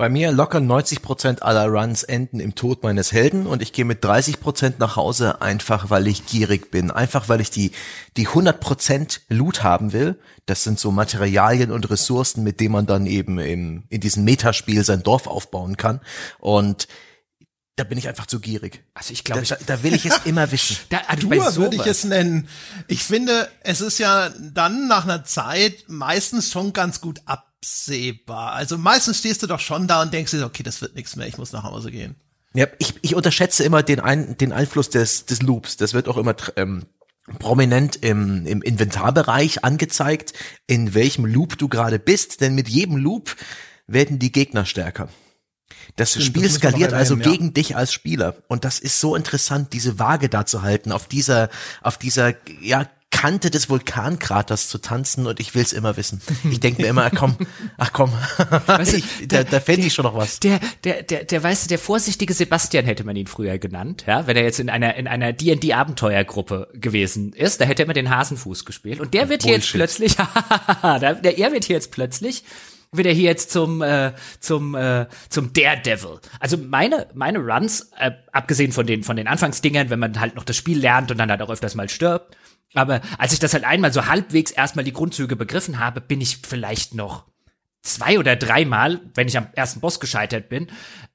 [0.00, 3.84] Bei mir locker 90 Prozent aller Runs enden im Tod meines Helden und ich gehe
[3.84, 7.72] mit 30 Prozent nach Hause, einfach weil ich gierig bin, einfach weil ich die
[8.16, 10.18] die 100 Prozent Loot haben will.
[10.46, 14.84] Das sind so Materialien und Ressourcen, mit denen man dann eben im, in diesem Metaspiel
[14.84, 16.00] sein Dorf aufbauen kann
[16.38, 16.88] und
[17.76, 18.82] da bin ich einfach zu gierig.
[18.94, 20.78] Also ich glaube, da, da, da will ich es immer wissen.
[20.88, 22.48] Da, also Tour würde ich es nennen.
[22.88, 28.52] Ich finde, es ist ja dann nach einer Zeit meistens schon ganz gut ab absehbar.
[28.52, 31.26] Also meistens stehst du doch schon da und denkst dir, okay, das wird nichts mehr,
[31.26, 32.16] ich muss nach Hause gehen.
[32.54, 35.76] Ja, ich, ich unterschätze immer den, ein, den Einfluss des, des Loops.
[35.76, 36.86] Das wird auch immer ähm,
[37.38, 40.32] prominent im, im Inventarbereich angezeigt,
[40.66, 43.36] in welchem Loop du gerade bist, denn mit jedem Loop
[43.86, 45.08] werden die Gegner stärker.
[45.96, 47.22] Das Stimmt, Spiel das skaliert also ja.
[47.22, 48.36] gegen dich als Spieler.
[48.48, 51.50] Und das ist so interessant, diese Waage da zu halten, auf dieser,
[51.82, 56.22] auf dieser, ja, Kante des Vulkankraters zu tanzen und ich will's immer wissen.
[56.50, 57.36] Ich denke mir immer, ach komm,
[57.76, 58.12] ach komm,
[58.66, 60.40] weißt du, ich, da, da fände ich schon noch was.
[60.40, 64.26] Der, der, der, der, weißt du, der vorsichtige Sebastian hätte man ihn früher genannt, ja,
[64.26, 67.94] wenn er jetzt in einer, in einer D&D Abenteuergruppe gewesen ist, da hätte er immer
[67.94, 70.16] den Hasenfuß gespielt und der wird hier jetzt plötzlich,
[70.82, 72.44] der, der, er wird hier jetzt plötzlich
[72.92, 76.18] wird er hier jetzt zum äh, zum äh, zum Daredevil.
[76.40, 80.44] Also meine meine Runs, äh, abgesehen von den von den Anfangsdingern, wenn man halt noch
[80.44, 82.36] das Spiel lernt und dann halt auch öfters mal stirbt,
[82.74, 86.38] aber als ich das halt einmal so halbwegs erstmal die Grundzüge begriffen habe, bin ich
[86.46, 87.24] vielleicht noch
[87.82, 90.66] zwei oder dreimal, wenn ich am ersten Boss gescheitert bin,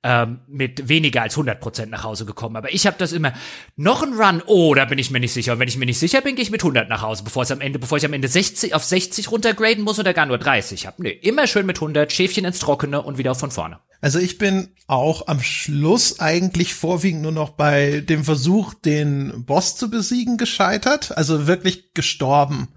[0.04, 2.56] ähm, mit weniger als 100 Prozent nach Hause gekommen.
[2.56, 3.34] Aber ich habe das immer,
[3.76, 5.54] noch ein Run, oh, da bin ich mir nicht sicher.
[5.54, 7.52] Und wenn ich mir nicht sicher bin, gehe ich mit 100 nach Hause, bevor es
[7.52, 10.88] am Ende, bevor ich am Ende 60 auf 60 runtergraden muss oder gar nur 30
[10.88, 11.04] habe.
[11.04, 13.80] Nee, immer schön mit 100, Schäfchen ins Trockene und wieder von vorne.
[14.06, 19.78] Also ich bin auch am Schluss eigentlich vorwiegend nur noch bei dem Versuch, den Boss
[19.78, 21.18] zu besiegen, gescheitert.
[21.18, 22.68] Also wirklich gestorben.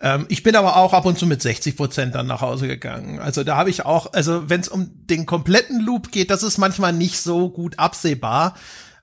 [0.00, 3.18] Ähm, ich bin aber auch ab und zu mit 60 Prozent dann nach Hause gegangen.
[3.18, 6.56] Also da habe ich auch, also wenn es um den kompletten Loop geht, das ist
[6.56, 8.54] manchmal nicht so gut absehbar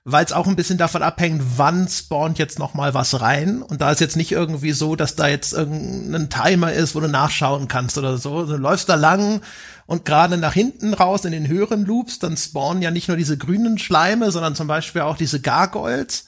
[0.04, 3.62] weil es auch ein bisschen davon abhängt, wann spawnt jetzt noch mal was rein.
[3.62, 7.08] Und da ist jetzt nicht irgendwie so, dass da jetzt irgendein Timer ist, wo du
[7.08, 8.44] nachschauen kannst oder so.
[8.44, 9.42] Du läufst da lang
[9.86, 13.36] und gerade nach hinten raus in den höheren Loops, dann spawnen ja nicht nur diese
[13.36, 16.26] grünen Schleime, sondern zum Beispiel auch diese Gargoyles,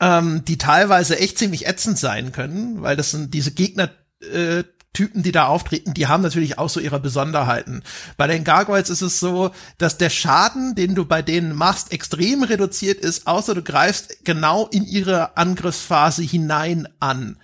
[0.00, 4.64] ähm, die teilweise echt ziemlich ätzend sein können, weil das sind diese Gegner, äh,
[4.98, 7.84] Typen, die da auftreten, die haben natürlich auch so ihre Besonderheiten.
[8.16, 12.42] Bei den Gargoyles ist es so, dass der Schaden, den du bei denen machst, extrem
[12.42, 17.36] reduziert ist, außer du greifst genau in ihre Angriffsphase hinein an.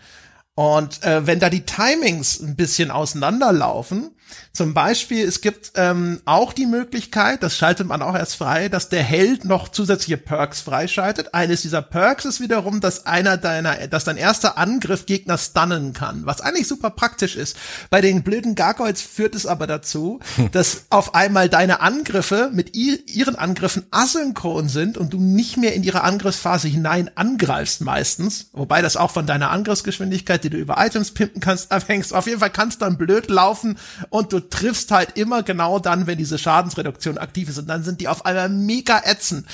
[0.56, 4.10] Und äh, wenn da die Timings ein bisschen auseinanderlaufen,
[4.56, 8.88] zum Beispiel, es gibt ähm, auch die Möglichkeit, das schaltet man auch erst frei, dass
[8.88, 11.34] der Held noch zusätzliche Perks freischaltet.
[11.34, 16.24] Eines dieser Perks ist wiederum, dass einer deiner, dass dein erster Angriff Gegner stunnen kann,
[16.24, 17.56] was eigentlich super praktisch ist.
[17.90, 20.20] Bei den blöden Gargoyles führt es aber dazu,
[20.52, 25.82] dass auf einmal deine Angriffe mit ihren Angriffen asynchron sind und du nicht mehr in
[25.82, 31.10] ihre Angriffsphase hinein angreifst meistens, wobei das auch von deiner Angriffsgeschwindigkeit, die du über Items
[31.10, 32.14] pimpen kannst, abhängst.
[32.14, 33.78] Auf jeden Fall kannst dann blöd laufen
[34.14, 38.00] und du triffst halt immer genau dann, wenn diese Schadensreduktion aktiv ist und dann sind
[38.00, 39.44] die auf einmal mega ätzend.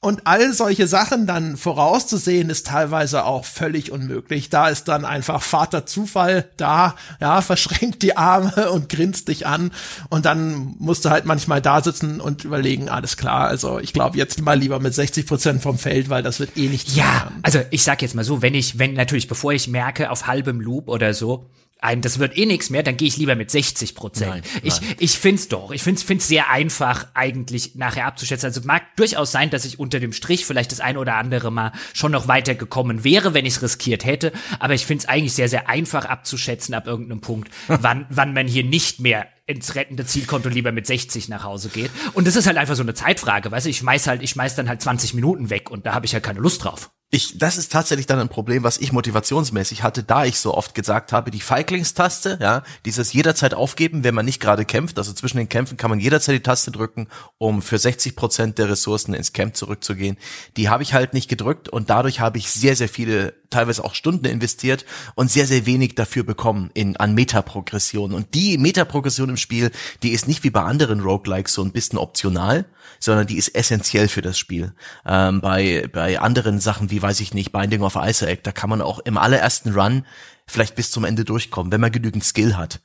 [0.00, 4.50] Und all solche Sachen dann vorauszusehen, ist teilweise auch völlig unmöglich.
[4.50, 9.70] Da ist dann einfach Vater Zufall da, ja, verschränkt die Arme und grinst dich an.
[10.08, 14.18] Und dann musst du halt manchmal da sitzen und überlegen, alles klar, also ich glaube
[14.18, 16.96] jetzt mal lieber mit 60 Prozent vom Feld, weil das wird eh nicht.
[16.96, 17.38] Ja, machen.
[17.42, 20.60] also ich sag jetzt mal so, wenn ich, wenn natürlich, bevor ich merke, auf halbem
[20.60, 21.48] Loop oder so,
[21.80, 24.44] ein, das wird eh nichts mehr, dann gehe ich lieber mit 60 Prozent.
[24.62, 25.70] Ich, ich find's doch.
[25.70, 28.46] Ich find's, find's sehr einfach, eigentlich nachher abzuschätzen.
[28.46, 31.72] Also mag durchaus sein, dass ich unter dem Strich vielleicht das eine oder andere Mal
[31.94, 34.32] schon noch weitergekommen wäre, wenn ich es riskiert hätte.
[34.58, 38.64] Aber ich find's eigentlich sehr, sehr einfach abzuschätzen ab irgendeinem Punkt, wann, wann man hier
[38.64, 41.90] nicht mehr ins rettende Ziel kommt und lieber mit 60 nach Hause geht.
[42.12, 44.56] Und das ist halt einfach so eine Zeitfrage, weißt du, ich schmeiß halt, ich schmeiß
[44.56, 46.90] dann halt 20 Minuten weg und da habe ich ja keine Lust drauf.
[47.10, 50.74] Ich, das ist tatsächlich dann ein Problem, was ich motivationsmäßig hatte, da ich so oft
[50.74, 55.38] gesagt habe, die Feiglingstaste, ja, dieses jederzeit aufgeben, wenn man nicht gerade kämpft, also zwischen
[55.38, 59.32] den Kämpfen kann man jederzeit die Taste drücken, um für 60 Prozent der Ressourcen ins
[59.32, 60.18] Camp zurückzugehen.
[60.58, 63.94] Die habe ich halt nicht gedrückt und dadurch habe ich sehr, sehr viele, teilweise auch
[63.94, 68.12] Stunden investiert und sehr, sehr wenig dafür bekommen in, an Metaprogression.
[68.12, 69.70] Und die Metaprogression im Spiel,
[70.02, 72.66] die ist nicht wie bei anderen Roguelikes so ein bisschen optional,
[73.00, 74.74] sondern die ist essentiell für das Spiel.
[75.06, 78.80] Ähm, bei, bei anderen Sachen wie, weiß ich nicht, Binding of Isaac, da kann man
[78.80, 80.04] auch im allerersten Run
[80.46, 82.80] vielleicht bis zum Ende durchkommen, wenn man genügend Skill hat.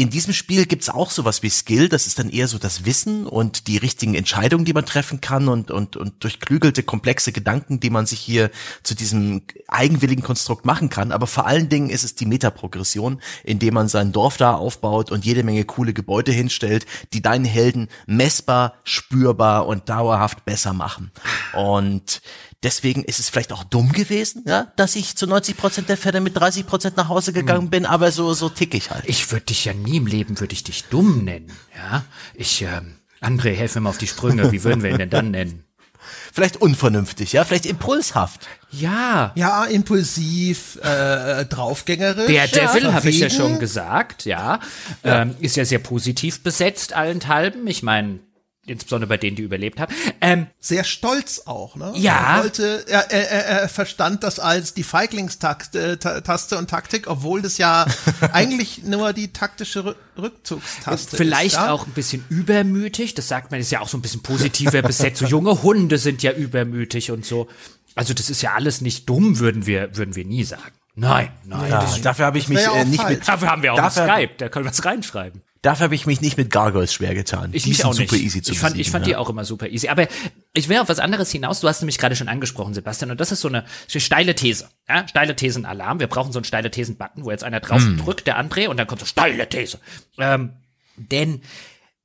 [0.00, 3.26] In diesem Spiel gibt's auch sowas wie Skill, das ist dann eher so das Wissen
[3.26, 7.90] und die richtigen Entscheidungen, die man treffen kann und, und, und durchklügelte, komplexe Gedanken, die
[7.90, 8.50] man sich hier
[8.82, 11.12] zu diesem eigenwilligen Konstrukt machen kann.
[11.12, 15.26] Aber vor allen Dingen ist es die Metaprogression, indem man sein Dorf da aufbaut und
[15.26, 21.10] jede Menge coole Gebäude hinstellt, die deinen Helden messbar, spürbar und dauerhaft besser machen.
[21.52, 22.22] Und
[22.62, 26.20] Deswegen ist es vielleicht auch dumm gewesen, ja, dass ich zu 90 Prozent der Fälle
[26.20, 29.04] mit 30 Prozent nach Hause gegangen bin, aber so, so tick ich halt.
[29.06, 32.04] Ich würde dich ja nie im Leben, würde ich dich dumm nennen, ja.
[32.34, 34.52] Ich, ähm, André, helf mir mal auf die Sprünge.
[34.52, 35.64] Wie würden wir ihn denn dann nennen?
[36.32, 38.46] Vielleicht unvernünftig, ja, vielleicht impulshaft.
[38.70, 39.32] Ja.
[39.34, 42.26] Ja, impulsiv, äh, draufgängerisch.
[42.26, 44.60] Der Devil, ja, habe ich ja schon gesagt, ja.
[45.02, 45.22] ja.
[45.22, 47.66] Ähm, ist ja sehr positiv besetzt allenthalben.
[47.66, 48.20] Ich meine,
[48.70, 49.94] insbesondere bei denen, die überlebt haben.
[50.20, 51.92] Ähm, Sehr stolz auch, ne?
[51.96, 52.36] Ja.
[52.36, 57.58] Er, wollte, er, er, er verstand das als die Feiglingstaste äh, und Taktik, obwohl das
[57.58, 57.86] ja
[58.32, 61.52] eigentlich nur die taktische Rückzugstaste Vielleicht ist.
[61.54, 64.82] Vielleicht auch ein bisschen übermütig, das sagt man, ist ja auch so ein bisschen positiver
[64.82, 65.18] besetzt.
[65.18, 67.48] So junge Hunde sind ja übermütig und so.
[67.94, 70.72] Also das ist ja alles nicht dumm, würden wir, würden wir nie sagen.
[70.94, 71.70] Nein, nein.
[71.70, 73.18] Ja, dafür habe ich mich ja äh, nicht falsch.
[73.18, 73.28] mit.
[73.28, 75.42] Dafür haben wir auch dafür, Skype, da können wir was reinschreiben.
[75.62, 77.50] Dafür habe ich mich nicht mit Gargoyles schwer getan.
[77.52, 78.24] Ich die sind auch super nicht.
[78.24, 79.12] easy zu Ich fand, besiegen, ich fand ja.
[79.12, 79.88] die auch immer super easy.
[79.88, 80.08] Aber
[80.54, 81.60] ich will auf was anderes hinaus.
[81.60, 83.10] Du hast nämlich gerade schon angesprochen, Sebastian.
[83.10, 84.70] Und das ist so eine, so eine steile These.
[84.88, 85.06] Ja?
[85.06, 86.00] Steile Thesen-Alarm.
[86.00, 87.98] Wir brauchen so einen steile Thesen-Button, wo jetzt einer drauf hm.
[87.98, 89.78] drückt, der André, und dann kommt so steile These.
[90.16, 90.54] Ähm,
[90.96, 91.42] denn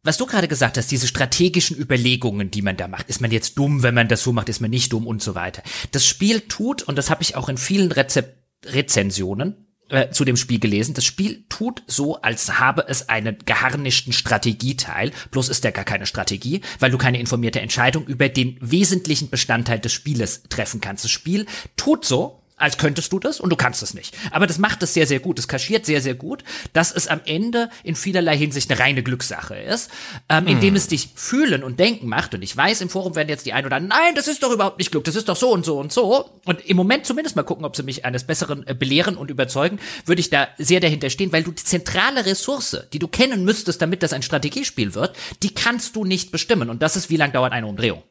[0.03, 3.57] was du gerade gesagt hast, diese strategischen Überlegungen, die man da macht, ist man jetzt
[3.57, 5.63] dumm, wenn man das so macht, ist man nicht dumm und so weiter.
[5.91, 10.37] Das Spiel tut, und das habe ich auch in vielen Rezep Rezensionen äh, zu dem
[10.37, 10.93] Spiel gelesen.
[10.93, 16.05] Das Spiel tut so, als habe es einen geharnischten Strategieteil, bloß ist der gar keine
[16.05, 21.03] Strategie, weil du keine informierte Entscheidung über den wesentlichen Bestandteil des Spieles treffen kannst.
[21.03, 21.45] Das Spiel
[21.75, 24.15] tut so, als könntest du das und du kannst es nicht.
[24.31, 25.39] Aber das macht es sehr, sehr gut.
[25.39, 29.55] Es kaschiert sehr, sehr gut, dass es am Ende in vielerlei Hinsicht eine reine Glückssache
[29.55, 29.89] ist,
[30.29, 30.75] ähm, indem hm.
[30.75, 32.33] es dich fühlen und denken macht.
[32.33, 34.51] Und ich weiß, im Forum werden jetzt die ein oder anderen, nein, das ist doch
[34.51, 36.29] überhaupt nicht Glück, das ist doch so und so und so.
[36.45, 39.79] Und im Moment zumindest mal gucken, ob sie mich eines Besseren äh, belehren und überzeugen,
[40.05, 43.81] würde ich da sehr dahinter stehen, weil du die zentrale Ressource, die du kennen müsstest,
[43.81, 46.69] damit das ein Strategiespiel wird, die kannst du nicht bestimmen.
[46.69, 48.03] Und das ist, wie lang dauert eine Umdrehung.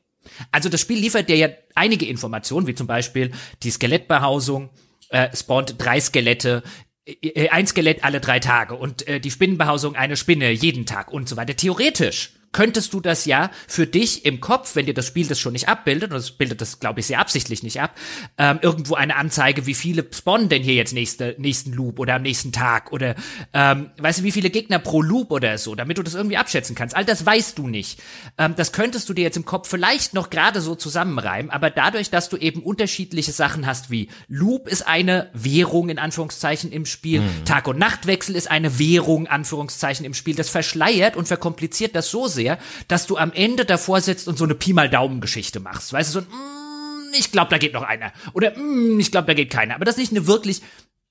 [0.50, 3.32] Also das Spiel liefert dir ja einige Informationen, wie zum Beispiel
[3.62, 4.70] die Skelettbehausung,
[5.10, 6.62] äh, spawnt drei Skelette,
[7.06, 11.12] äh, äh, ein Skelett alle drei Tage und äh, die Spinnenbehausung eine Spinne jeden Tag
[11.12, 11.56] und so weiter.
[11.56, 15.52] Theoretisch könntest du das ja für dich im Kopf, wenn dir das Spiel das schon
[15.52, 17.94] nicht abbildet, und das bildet das, glaube ich, sehr absichtlich nicht ab,
[18.38, 22.22] ähm, irgendwo eine Anzeige, wie viele spawnen denn hier jetzt nächste, nächsten Loop oder am
[22.22, 23.16] nächsten Tag oder
[23.52, 26.74] ähm, weißt du, wie viele Gegner pro Loop oder so, damit du das irgendwie abschätzen
[26.74, 26.96] kannst.
[26.96, 28.00] All das weißt du nicht.
[28.38, 32.10] Ähm, das könntest du dir jetzt im Kopf vielleicht noch gerade so zusammenreimen, aber dadurch,
[32.10, 37.20] dass du eben unterschiedliche Sachen hast, wie Loop ist eine Währung in Anführungszeichen im Spiel,
[37.20, 37.44] mhm.
[37.44, 42.28] Tag- und Nachtwechsel ist eine Währung Anführungszeichen im Spiel, das verschleiert und verkompliziert das so
[42.28, 45.60] sehr, sehr, dass du am Ende davor sitzt und so eine Pi mal Daumen Geschichte
[45.60, 45.92] machst.
[45.92, 48.12] Weißt du, so ein, mm, ich glaube, da geht noch einer.
[48.34, 49.74] Oder mm, ich glaube, da geht keiner.
[49.74, 50.62] Aber das ist nicht eine wirklich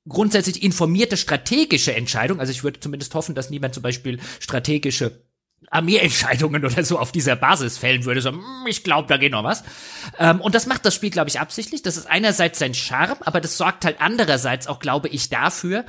[0.08, 2.40] grundsätzlich informierte strategische Entscheidung.
[2.40, 5.24] Also ich würde zumindest hoffen, dass niemand zum Beispiel strategische
[5.72, 8.22] Armeeentscheidungen oder so auf dieser Basis fällen würde.
[8.22, 9.64] So, mm, ich glaube, da geht noch was.
[10.20, 11.82] Ähm, und das macht das Spiel, glaube ich, absichtlich.
[11.82, 15.86] Das ist einerseits sein Charme, aber das sorgt halt andererseits auch, glaube ich, dafür,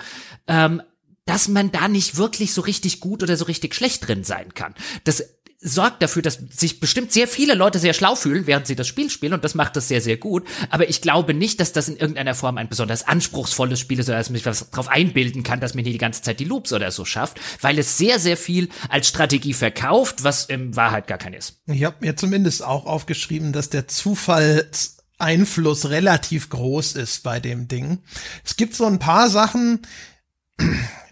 [0.47, 0.81] ähm,
[1.27, 4.75] dass man da nicht wirklich so richtig gut oder so richtig schlecht drin sein kann.
[5.05, 5.25] Das
[5.67, 9.09] sorgt dafür, dass sich bestimmt sehr viele Leute sehr schlau fühlen, während sie das Spiel
[9.09, 10.47] spielen und das macht das sehr, sehr gut.
[10.69, 14.19] Aber ich glaube nicht, dass das in irgendeiner Form ein besonders anspruchsvolles Spiel ist oder
[14.19, 17.07] dass mich was drauf einbilden kann, dass mir die ganze Zeit die Loops oder so
[17.07, 21.63] schafft, weil es sehr, sehr viel als Strategie verkauft, was in Wahrheit gar kein ist.
[21.67, 28.01] Ich habe mir zumindest auch aufgeschrieben, dass der Zufallseinfluss relativ groß ist bei dem Ding.
[28.45, 29.81] Es gibt so ein paar Sachen,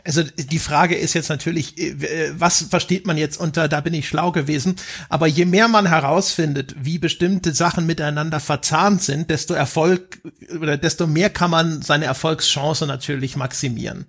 [0.04, 4.08] also die Frage ist jetzt natürlich, äh, was versteht man jetzt unter, da bin ich
[4.08, 4.76] schlau gewesen,
[5.08, 10.20] aber je mehr man herausfindet, wie bestimmte Sachen miteinander verzahnt sind, desto Erfolg
[10.60, 14.06] oder desto mehr kann man seine Erfolgschance natürlich maximieren.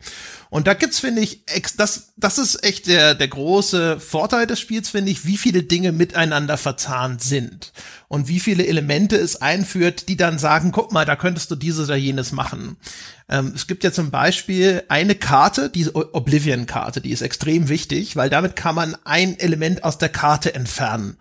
[0.53, 1.43] Und da gibt's, finde ich,
[1.77, 5.91] das, das ist echt der, der große Vorteil des Spiels, finde ich, wie viele Dinge
[5.91, 7.73] miteinander verzahnt sind
[8.07, 11.87] und wie viele Elemente es einführt, die dann sagen, guck mal, da könntest du dieses
[11.87, 12.77] oder jenes machen.
[13.29, 18.29] Ähm, es gibt ja zum Beispiel eine Karte, diese Oblivion-Karte, die ist extrem wichtig, weil
[18.29, 21.17] damit kann man ein Element aus der Karte entfernen.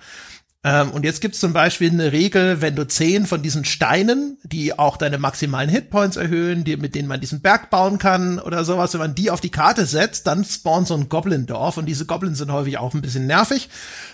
[0.65, 4.79] Ähm, und jetzt gibt's zum Beispiel eine Regel, wenn du zehn von diesen Steinen, die
[4.79, 8.93] auch deine maximalen Hitpoints erhöhen, die, mit denen man diesen Berg bauen kann oder sowas,
[8.93, 12.39] wenn man die auf die Karte setzt, dann spawnt so ein Goblin-Dorf und diese Goblins
[12.39, 13.71] sind häufig auch ein bisschen nervig.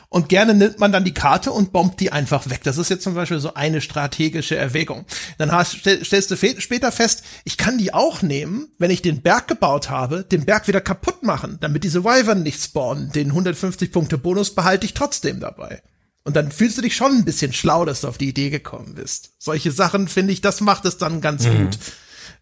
[0.08, 2.60] Und gerne nimmt man dann die Karte und bombt die einfach weg.
[2.64, 5.04] Das ist jetzt zum Beispiel so eine strategische Erwägung.
[5.36, 9.20] Dann hast, stell, stellst du später fest, ich kann die auch nehmen, wenn ich den
[9.20, 13.12] Berg gebaut habe, den Berg wieder kaputt machen, damit diese Wyvern nicht spawnen.
[13.12, 15.82] Den 150 Punkte Bonus behalte ich trotzdem dabei.
[16.24, 18.94] Und dann fühlst du dich schon ein bisschen schlau, dass du auf die Idee gekommen
[18.94, 19.30] bist.
[19.38, 21.64] Solche Sachen finde ich, das macht es dann ganz mhm.
[21.64, 21.78] gut.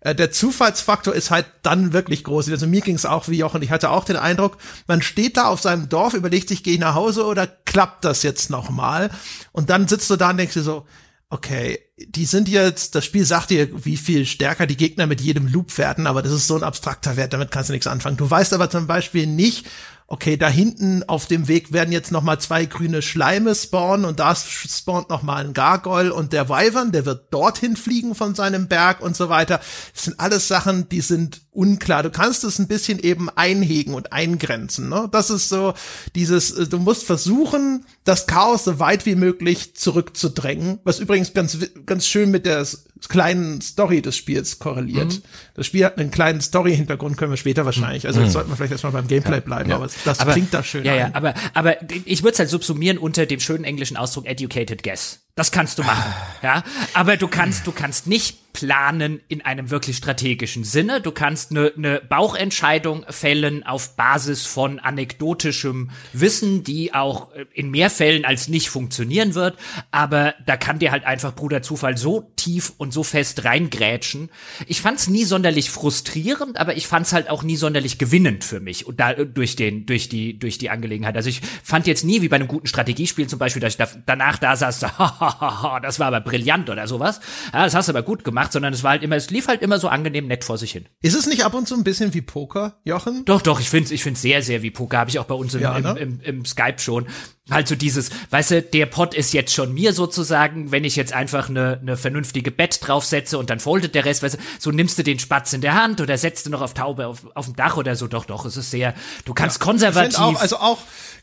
[0.01, 2.51] Äh, der Zufallsfaktor ist halt dann wirklich groß.
[2.51, 3.62] Also mir ging es auch wie Jochen.
[3.62, 6.81] Ich hatte auch den Eindruck, man steht da auf seinem Dorf, überlegt sich, gehe ich
[6.81, 9.11] nach Hause oder klappt das jetzt noch mal?
[9.53, 10.87] Und dann sitzt du da und denkst dir so,
[11.29, 15.49] okay, die sind jetzt, das Spiel sagt dir, wie viel stärker die Gegner mit jedem
[15.49, 18.16] Loop werden, aber das ist so ein abstrakter Wert, damit kannst du nichts anfangen.
[18.16, 19.66] Du weißt aber zum Beispiel nicht,
[20.09, 24.20] okay, da hinten auf dem Weg werden jetzt noch mal zwei grüne Schleime spawnen und
[24.20, 28.68] da spawnt noch mal ein Gargoyle und der Wyvern, der wird dorthin fliegen von seinem
[28.68, 29.61] Berg und so weiter.
[29.94, 32.02] Das sind alles Sachen, die sind unklar.
[32.02, 34.88] Du kannst es ein bisschen eben einhegen und eingrenzen.
[34.88, 35.09] Ne?
[35.11, 35.74] Das ist so
[36.14, 41.59] dieses, äh, du musst versuchen, das Chaos so weit wie möglich zurückzudrängen, was übrigens ganz,
[41.86, 42.64] ganz schön mit der
[43.09, 45.12] kleinen Story des Spiels korreliert.
[45.12, 45.22] Mhm.
[45.54, 48.07] Das Spiel hat einen kleinen Story-Hintergrund, können wir später wahrscheinlich.
[48.07, 48.32] Also jetzt mhm.
[48.32, 49.76] sollten wir vielleicht erstmal beim Gameplay bleiben, ja.
[49.76, 50.84] aber das aber, klingt da schön.
[50.84, 50.98] Ja, ein.
[50.98, 55.20] ja, aber, aber ich würde es halt subsumieren unter dem schönen englischen Ausdruck educated guess.
[55.34, 56.64] Das kannst du machen, ja.
[56.94, 61.02] Aber du kannst, du kannst nicht planen in einem wirklich strategischen Sinne.
[61.02, 67.70] Du kannst eine ne Bauchentscheidung fällen auf Basis von anekdotischem Wissen, die auch äh, in
[67.70, 69.59] mehr Fällen als nicht funktionieren wird.
[69.90, 74.30] Aber da kann dir halt einfach Bruder Zufall so tief und so fest reingrätschen.
[74.66, 78.86] Ich fand's nie sonderlich frustrierend, aber ich fand's halt auch nie sonderlich gewinnend für mich
[78.86, 81.14] und da äh, durch den, durch die, durch die Angelegenheit.
[81.14, 83.86] Also ich fand jetzt nie wie bei einem guten Strategiespiel zum Beispiel, dass ich da,
[84.07, 84.80] danach da saß,
[85.82, 87.20] das war aber brillant oder sowas.
[87.52, 89.49] Ja, das hast du aber gut gemacht gemacht, sondern es war halt immer, es lief
[89.49, 90.86] halt immer so angenehm nett vor sich hin.
[91.03, 93.24] Ist es nicht ab und zu ein bisschen wie Poker, Jochen?
[93.24, 94.99] Doch, doch, ich finde es ich find's sehr, sehr wie Poker.
[94.99, 95.90] Habe ich auch bei uns im, ja, ne?
[95.90, 97.07] im, im, im Skype schon.
[97.49, 101.12] Halt so dieses, weißt du, der Pot ist jetzt schon mir sozusagen, wenn ich jetzt
[101.12, 104.99] einfach eine, eine vernünftige Bett draufsetze und dann foldet der Rest, weißt du, so nimmst
[104.99, 107.55] du den Spatz in der Hand oder setzt du noch auf Taube auf, auf dem
[107.55, 108.09] Dach oder so.
[108.09, 108.94] Doch, doch, es ist sehr,
[109.24, 110.18] du kannst ja, konservativ.
[110.18, 110.78] Auch, also auch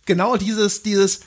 [0.06, 1.22] genau dieses, dieses,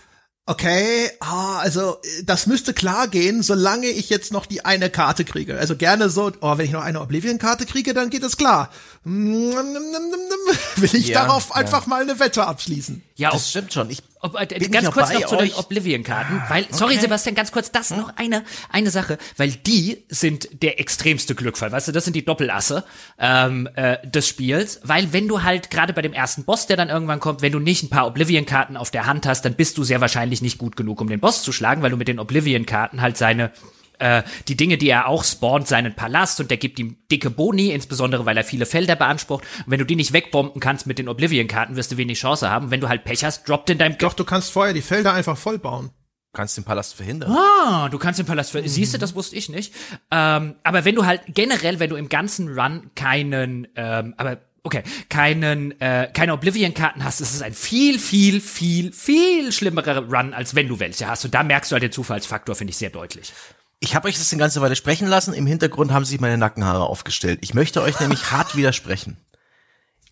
[0.48, 5.58] Okay, ah, also das müsste klar gehen, solange ich jetzt noch die eine Karte kriege.
[5.58, 8.70] Also gerne so, oh, wenn ich noch eine Oblivion-Karte kriege, dann geht es klar.
[9.04, 11.56] Will ich ja, darauf ja.
[11.56, 13.02] einfach mal eine Wette abschließen?
[13.16, 13.90] Ja, das stimmt schon.
[13.90, 16.72] Ich ob, äh, ganz kurz noch zu den Oblivion-Karten, weil, okay.
[16.72, 17.98] sorry Sebastian, ganz kurz, das hm?
[17.98, 22.24] noch eine, eine Sache, weil die sind der extremste Glückfall, weißt du, das sind die
[22.24, 22.84] Doppelasse
[23.18, 26.88] ähm, äh, des Spiels, weil wenn du halt gerade bei dem ersten Boss, der dann
[26.88, 29.84] irgendwann kommt, wenn du nicht ein paar Oblivion-Karten auf der Hand hast, dann bist du
[29.84, 33.00] sehr wahrscheinlich nicht gut genug, um den Boss zu schlagen, weil du mit den Oblivion-Karten
[33.00, 33.52] halt seine
[33.98, 37.70] äh, die Dinge, die er auch spawnt, seinen Palast und der gibt ihm dicke Boni,
[37.70, 39.44] insbesondere weil er viele Felder beansprucht.
[39.64, 42.70] Und wenn du die nicht wegbomben kannst mit den Oblivion-Karten, wirst du wenig Chance haben.
[42.70, 43.98] Wenn du halt Pech hast, droppt in deinem...
[43.98, 45.90] Doch, du kannst vorher die Felder einfach voll bauen.
[46.32, 47.32] Du kannst den Palast verhindern.
[47.32, 48.72] Ah, du kannst den Palast verhindern.
[48.72, 48.74] Mhm.
[48.74, 49.72] Siehst du, das wusste ich nicht.
[50.10, 54.82] Ähm, aber wenn du halt generell, wenn du im ganzen Run keinen, ähm, aber okay,
[55.08, 60.54] keinen, äh, keine Oblivion-Karten hast, ist es ein viel, viel, viel, viel schlimmerer Run, als
[60.54, 61.24] wenn du welche hast.
[61.24, 63.32] Und da merkst du halt den Zufallsfaktor, finde ich sehr deutlich.
[63.80, 65.34] Ich habe euch das eine ganze Weile sprechen lassen.
[65.34, 67.40] Im Hintergrund haben sich meine Nackenhaare aufgestellt.
[67.42, 69.16] Ich möchte euch nämlich hart widersprechen.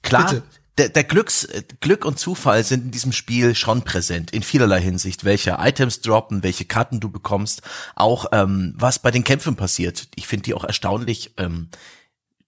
[0.03, 0.43] Klar, Bitte.
[0.77, 1.49] der, der Glücks,
[1.81, 5.25] Glück und Zufall sind in diesem Spiel schon präsent, in vielerlei Hinsicht.
[5.25, 7.62] Welche Items droppen, welche Karten du bekommst,
[7.95, 10.09] auch ähm, was bei den Kämpfen passiert.
[10.15, 11.69] Ich finde die auch erstaunlich ähm,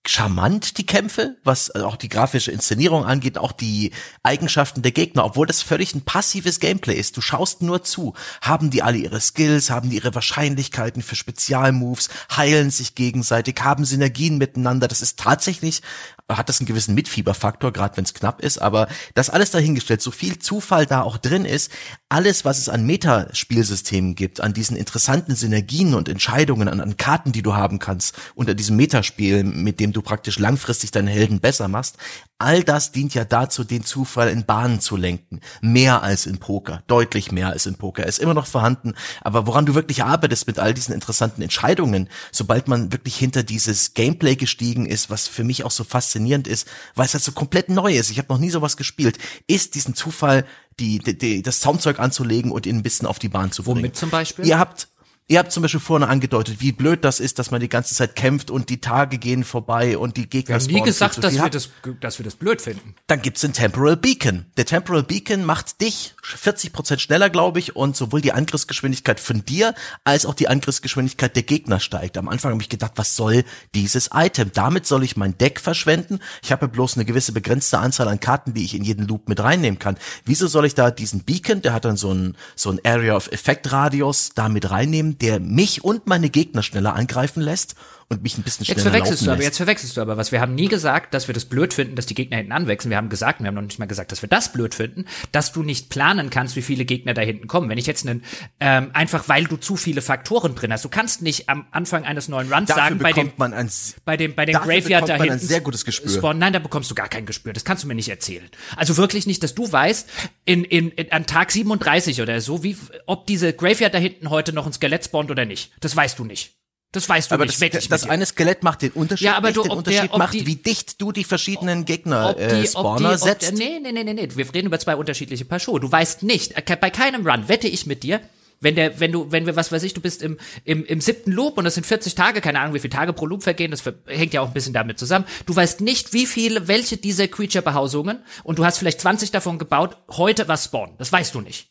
[0.08, 3.92] charmant, die Kämpfe, was auch die grafische Inszenierung angeht, auch die
[4.22, 7.16] Eigenschaften der Gegner, obwohl das völlig ein passives Gameplay ist.
[7.16, 8.14] Du schaust nur zu.
[8.40, 13.84] Haben die alle ihre Skills, haben die ihre Wahrscheinlichkeiten für Spezialmoves, heilen sich gegenseitig, haben
[13.84, 14.88] Synergien miteinander.
[14.88, 15.82] Das ist tatsächlich
[16.28, 20.10] hat das einen gewissen Mitfieberfaktor, gerade wenn es knapp ist, aber das alles dahingestellt, so
[20.10, 21.70] viel Zufall da auch drin ist,
[22.08, 27.30] alles, was es an Metaspielsystemen gibt, an diesen interessanten Synergien und Entscheidungen, an, an Karten,
[27.30, 31.68] die du haben kannst, unter diesem Metaspiel, mit dem du praktisch langfristig deinen Helden besser
[31.68, 31.96] machst,
[32.38, 35.40] all das dient ja dazu, den Zufall in Bahnen zu lenken.
[35.60, 38.02] Mehr als in Poker, deutlich mehr als in Poker.
[38.02, 42.08] Er ist immer noch vorhanden, aber woran du wirklich arbeitest mit all diesen interessanten Entscheidungen,
[42.32, 46.68] sobald man wirklich hinter dieses Gameplay gestiegen ist, was für mich auch so faszinierend ist,
[46.94, 48.10] weil es halt so komplett neu ist.
[48.10, 50.44] Ich habe noch nie sowas gespielt, ist diesen Zufall
[50.78, 53.78] die, die, die, das Soundzeug anzulegen und ihn ein bisschen auf die Bahn zu bringen.
[53.78, 54.46] Womit zum Beispiel?
[54.46, 54.88] Ihr habt
[55.28, 58.14] Ihr habt zum Beispiel vorne angedeutet, wie blöd das ist, dass man die ganze Zeit
[58.14, 61.50] kämpft und die Tage gehen vorbei und die Gegner Wir haben nie gesagt, dass wir,
[61.50, 61.68] das,
[62.00, 62.94] dass wir das blöd finden.
[63.08, 64.46] Dann gibt's den Temporal Beacon.
[64.56, 69.74] Der Temporal Beacon macht dich 40% schneller, glaube ich, und sowohl die Angriffsgeschwindigkeit von dir
[70.04, 72.18] als auch die Angriffsgeschwindigkeit der Gegner steigt.
[72.18, 73.42] Am Anfang habe ich gedacht, was soll
[73.74, 74.52] dieses Item?
[74.54, 76.20] Damit soll ich mein Deck verschwenden?
[76.44, 79.28] Ich habe ja bloß eine gewisse begrenzte Anzahl an Karten, die ich in jeden Loop
[79.28, 79.98] mit reinnehmen kann.
[80.24, 83.26] Wieso soll ich da diesen Beacon, der hat dann so ein, so ein Area of
[83.32, 87.74] Effect Radius, da mit reinnehmen, der mich und meine Gegner schneller angreifen lässt
[88.08, 90.30] und mich ein bisschen Jetzt schneller verwechselst laufen du aber, jetzt verwechselst du aber was.
[90.30, 92.90] Wir haben nie gesagt, dass wir das blöd finden, dass die Gegner hinten anwechseln.
[92.90, 95.52] Wir haben gesagt, wir haben noch nicht mal gesagt, dass wir das blöd finden, dass
[95.52, 97.68] du nicht planen kannst, wie viele Gegner da hinten kommen.
[97.68, 98.22] Wenn ich jetzt einen,
[98.60, 102.28] ähm, einfach weil du zu viele Faktoren drin hast, du kannst nicht am Anfang eines
[102.28, 103.68] neuen Runs Dafür sagen, bei dem, man ein
[104.04, 105.46] bei dem, bei dem Graveyard da man ein hinten.
[105.46, 106.10] sehr gutes Gespür.
[106.10, 106.38] Spawn.
[106.38, 107.52] Nein, da bekommst du gar kein Gespür.
[107.52, 108.48] Das kannst du mir nicht erzählen.
[108.76, 110.08] Also wirklich nicht, dass du weißt,
[110.44, 112.76] in, in, in an Tag 37 oder so, wie,
[113.06, 115.72] ob diese Graveyard da hinten heute noch ein Skelett spawnt oder nicht.
[115.80, 116.54] Das weißt du nicht.
[116.96, 117.60] Das weißt du Aber nicht.
[117.74, 119.26] das, das eine Skelett macht den Unterschied.
[119.26, 122.30] Ja, aber du, den der- Unterschied ob macht, die- wie dicht du die verschiedenen Gegner
[122.30, 123.52] ob äh, die, ob die, Spawner ob, setzt.
[123.52, 124.28] nee, nee, nee, nee, nee.
[124.34, 125.78] Wir reden über zwei unterschiedliche Paar Schuhe.
[125.78, 128.20] Du weißt nicht, äh, bei keinem Run wette ich mit dir,
[128.60, 131.30] wenn der, wenn du, wenn wir, was weiß ich, du bist im, im, im siebten
[131.30, 133.82] Loop und das sind 40 Tage, keine Ahnung, wie viele Tage pro Loop vergehen, das
[134.06, 135.26] hängt ja auch ein bisschen damit zusammen.
[135.44, 139.98] Du weißt nicht, wie viele, welche dieser Creature-Behausungen und du hast vielleicht 20 davon gebaut,
[140.12, 140.94] heute was spawnen.
[140.96, 141.68] Das weißt du nicht.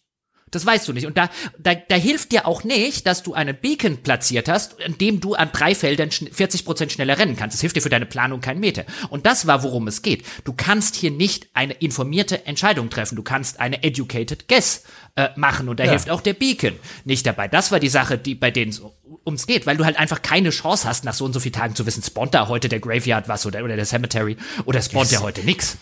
[0.52, 1.06] Das weißt du nicht.
[1.06, 4.98] Und da, da, da hilft dir auch nicht, dass du einen Beacon platziert hast, in
[4.98, 7.56] dem du an drei Feldern schn- 40% schneller rennen kannst.
[7.56, 8.86] Das hilft dir für deine Planung kein Meter.
[9.10, 10.24] Und das war, worum es geht.
[10.46, 13.16] Du kannst hier nicht eine informierte Entscheidung treffen.
[13.16, 14.84] Du kannst eine educated guess
[15.16, 15.68] äh, machen.
[15.68, 16.74] Und da hilft auch der Beacon
[17.06, 17.48] nicht dabei.
[17.48, 18.82] Das war die Sache, die bei denen es
[19.26, 21.76] ums geht, weil du halt einfach keine Chance hast, nach so und so vielen Tagen
[21.76, 25.22] zu wissen, spawnt da heute der Graveyard was oder, oder der Cemetery oder spawnt der
[25.22, 25.78] heute nix.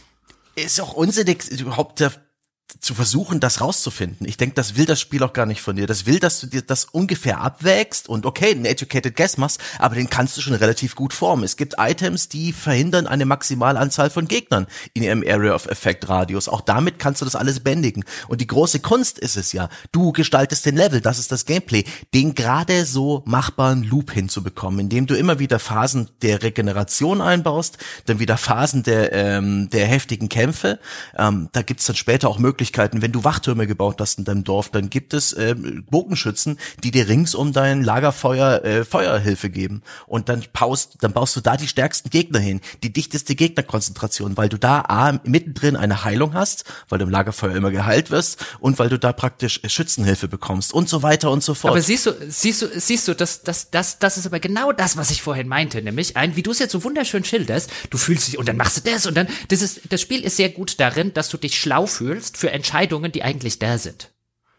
[0.56, 2.02] ist auch unsinnig, überhaupt
[2.80, 4.28] zu versuchen, das rauszufinden.
[4.28, 5.88] Ich denke, das will das Spiel auch gar nicht von dir.
[5.88, 9.96] Das will, dass du dir das ungefähr abwägst und okay, einen educated guess machst, aber
[9.96, 11.44] den kannst du schon relativ gut formen.
[11.44, 16.50] Es gibt Items, die verhindern eine Maximalanzahl von Gegnern in ihrem Area of Effect Radius.
[16.50, 18.04] Auch damit kannst du das alles bändigen.
[18.28, 21.86] Und die große Kunst ist es ja, du gestaltest den Level, das ist das Gameplay,
[22.14, 28.20] den gerade so machbaren Loop hinzubekommen, indem du immer wieder Phasen der Regeneration einbaust, dann
[28.20, 30.80] wieder Phasen der, ähm, der heftigen Kämpfe.
[31.18, 34.70] Ähm, da gibt's dann später auch Möglichkeiten, wenn du Wachtürme gebaut hast in deinem Dorf,
[34.70, 39.82] dann gibt es ähm, Bogenschützen, die dir rings um dein Lagerfeuer äh, Feuerhilfe geben.
[40.08, 44.50] Und dann baust, dann baust du da die stärksten Gegner hin, die dichteste Gegnerkonzentration, weil
[44.50, 48.80] du da A, mittendrin eine Heilung hast, weil du im Lagerfeuer immer geheilt wirst und
[48.80, 51.72] weil du da praktisch äh, Schützenhilfe bekommst und so weiter und so fort.
[51.72, 54.98] Aber siehst du, siehst du, siehst du, das, das, das, das ist aber genau das,
[54.98, 58.28] was ich vorhin meinte, nämlich ein, wie du es jetzt so wunderschön schilderst, du fühlst
[58.28, 60.80] dich und dann machst du das und dann, das ist, das Spiel ist sehr gut
[60.80, 64.13] darin, dass du dich schlau fühlst für Entscheidungen, die eigentlich da sind.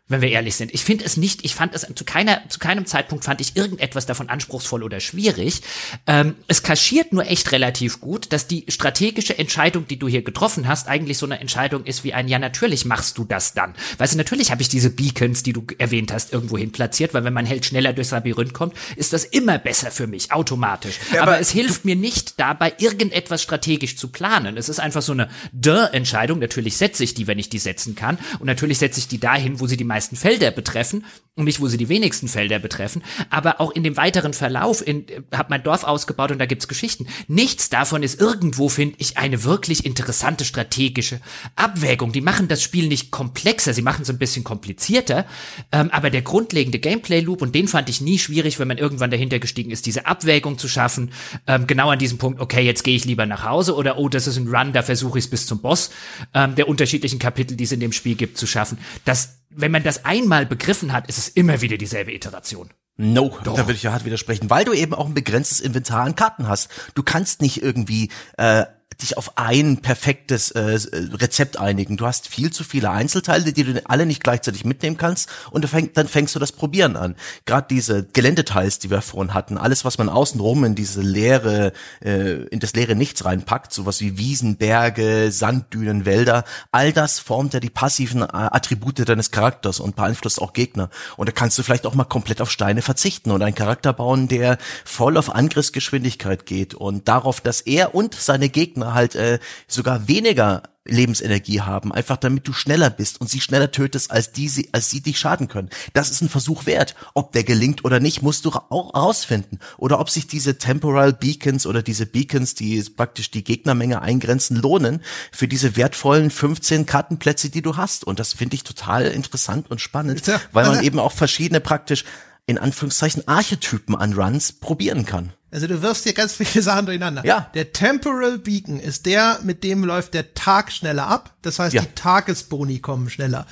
[0.07, 0.75] Wenn wir ehrlich sind.
[0.75, 4.05] Ich finde es nicht, ich fand es zu keiner, zu keinem Zeitpunkt fand ich irgendetwas
[4.05, 5.63] davon anspruchsvoll oder schwierig.
[6.07, 10.69] Ähm, es kaschiert nur echt relativ gut, dass die strategische Entscheidung, die du hier getroffen
[10.69, 13.75] hast, eigentlich so eine Entscheidung ist wie ein, ja, natürlich machst du das dann.
[13.97, 17.25] Weißt du, natürlich habe ich diese Beacons, die du erwähnt hast, irgendwo hin platziert, weil
[17.25, 20.99] wenn mein Held schneller durchs Labyrinth kommt, ist das immer besser für mich, automatisch.
[21.15, 24.59] Ja, aber, aber es hilft mir nicht dabei, irgendetwas strategisch zu planen.
[24.59, 26.41] Es ist einfach so eine Duh-Entscheidung.
[26.41, 28.19] Natürlich setze ich die, wenn ich die setzen kann.
[28.39, 31.05] Und natürlich setze ich die dahin, wo sie die meisten Felder betreffen
[31.43, 33.03] nicht, wo sie die wenigsten Felder betreffen.
[33.28, 37.09] Aber auch in dem weiteren Verlauf, in, habe mein Dorf ausgebaut und da gibt's Geschichten.
[37.26, 41.20] Nichts davon ist irgendwo, finde ich, eine wirklich interessante strategische
[41.57, 42.12] Abwägung.
[42.12, 45.26] Die machen das Spiel nicht komplexer, sie machen es ein bisschen komplizierter.
[45.72, 49.41] Ähm, aber der grundlegende Gameplay-Loop, und den fand ich nie schwierig, wenn man irgendwann dahinter
[49.41, 51.11] gestiegen ist, diese Abwägung zu schaffen.
[51.49, 54.28] Ähm, genau an diesem Punkt, okay, jetzt gehe ich lieber nach Hause oder oh, das
[54.28, 55.91] ist ein Run, da versuche ich es bis zum Boss
[56.32, 58.78] ähm, der unterschiedlichen Kapitel, die es in dem Spiel gibt, zu schaffen.
[59.05, 62.70] Das, wenn man das einmal begriffen hat, ist es immer wieder dieselbe Iteration.
[62.97, 66.14] No, da würde ich ja hart widersprechen, weil du eben auch ein begrenztes Inventar an
[66.14, 66.70] Karten hast.
[66.95, 68.66] Du kannst nicht irgendwie äh,
[69.03, 70.78] dich auf ein perfektes äh,
[71.14, 71.97] Rezept einigen.
[71.97, 75.90] Du hast viel zu viele Einzelteile, die du alle nicht gleichzeitig mitnehmen kannst und fäng,
[75.95, 77.16] dann fängst du das Probieren an.
[77.45, 81.72] Gerade diese Geländeteils, die wir vorhin hatten, alles, was man außenrum in diese leere,
[82.03, 87.55] äh, in das leere Nichts reinpackt, sowas wie Wiesen, Berge, Sanddünen, Wälder, all das formt
[87.55, 90.90] ja die passiven äh, Attribute deines Charakters und beeinflusst auch Gegner.
[91.16, 94.28] Und da kannst du vielleicht auch mal komplett auf Steine verzichten und einen Charakter bauen,
[94.28, 99.38] der voll auf Angriffsgeschwindigkeit geht und darauf, dass er und seine Gegner halt äh,
[99.68, 104.49] sogar weniger Lebensenergie haben, einfach damit du schneller bist und sie schneller tötest, als die
[104.49, 105.70] sie, als sie dich schaden können.
[105.95, 106.95] Das ist ein Versuch wert.
[107.14, 109.61] Ob der gelingt oder nicht, musst du auch rausfinden.
[109.78, 115.01] Oder ob sich diese Temporal Beacons oder diese Beacons, die praktisch die Gegnermenge eingrenzen, lohnen
[115.32, 118.05] für diese wertvollen 15 Kartenplätze, die du hast.
[118.05, 120.38] Und das finde ich total interessant und spannend, Ja.
[120.53, 122.05] weil man eben auch verschiedene praktisch
[122.47, 125.32] in Anführungszeichen Archetypen an Runs probieren kann.
[125.51, 127.24] Also du wirfst hier ganz viele Sachen durcheinander.
[127.24, 127.51] Ja.
[127.55, 131.34] Der Temporal Beacon ist der, mit dem läuft der Tag schneller ab.
[131.42, 131.82] Das heißt, Ja.
[131.82, 133.47] die Tagesboni kommen schneller.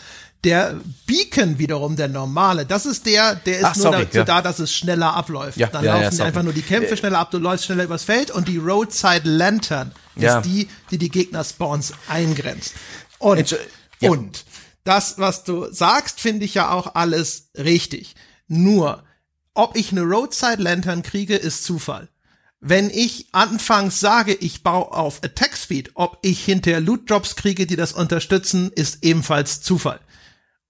[0.44, 4.24] Der Beacon wiederum, der normale, das ist der, der ist Ach, nur sorry, dazu ja.
[4.24, 5.56] da, dass es schneller abläuft.
[5.56, 6.26] Ja, Dann ja, ja, laufen sorry.
[6.28, 9.92] einfach nur die Kämpfe schneller ab, du läufst schneller übers Feld und die Roadside Lantern
[10.16, 10.38] Ja.
[10.40, 12.74] ist die, die die Gegner-Spawns eingrenzt.
[13.20, 13.56] Und,
[14.00, 14.10] ja.
[14.10, 14.44] und
[14.82, 18.16] das, was du sagst, finde ich ja auch alles richtig.
[18.52, 19.02] Nur,
[19.54, 22.10] ob ich eine Roadside Lantern kriege, ist Zufall.
[22.60, 27.66] Wenn ich anfangs sage, ich baue auf Attack Speed, ob ich hinterher Loot Drops kriege,
[27.66, 30.00] die das unterstützen, ist ebenfalls Zufall.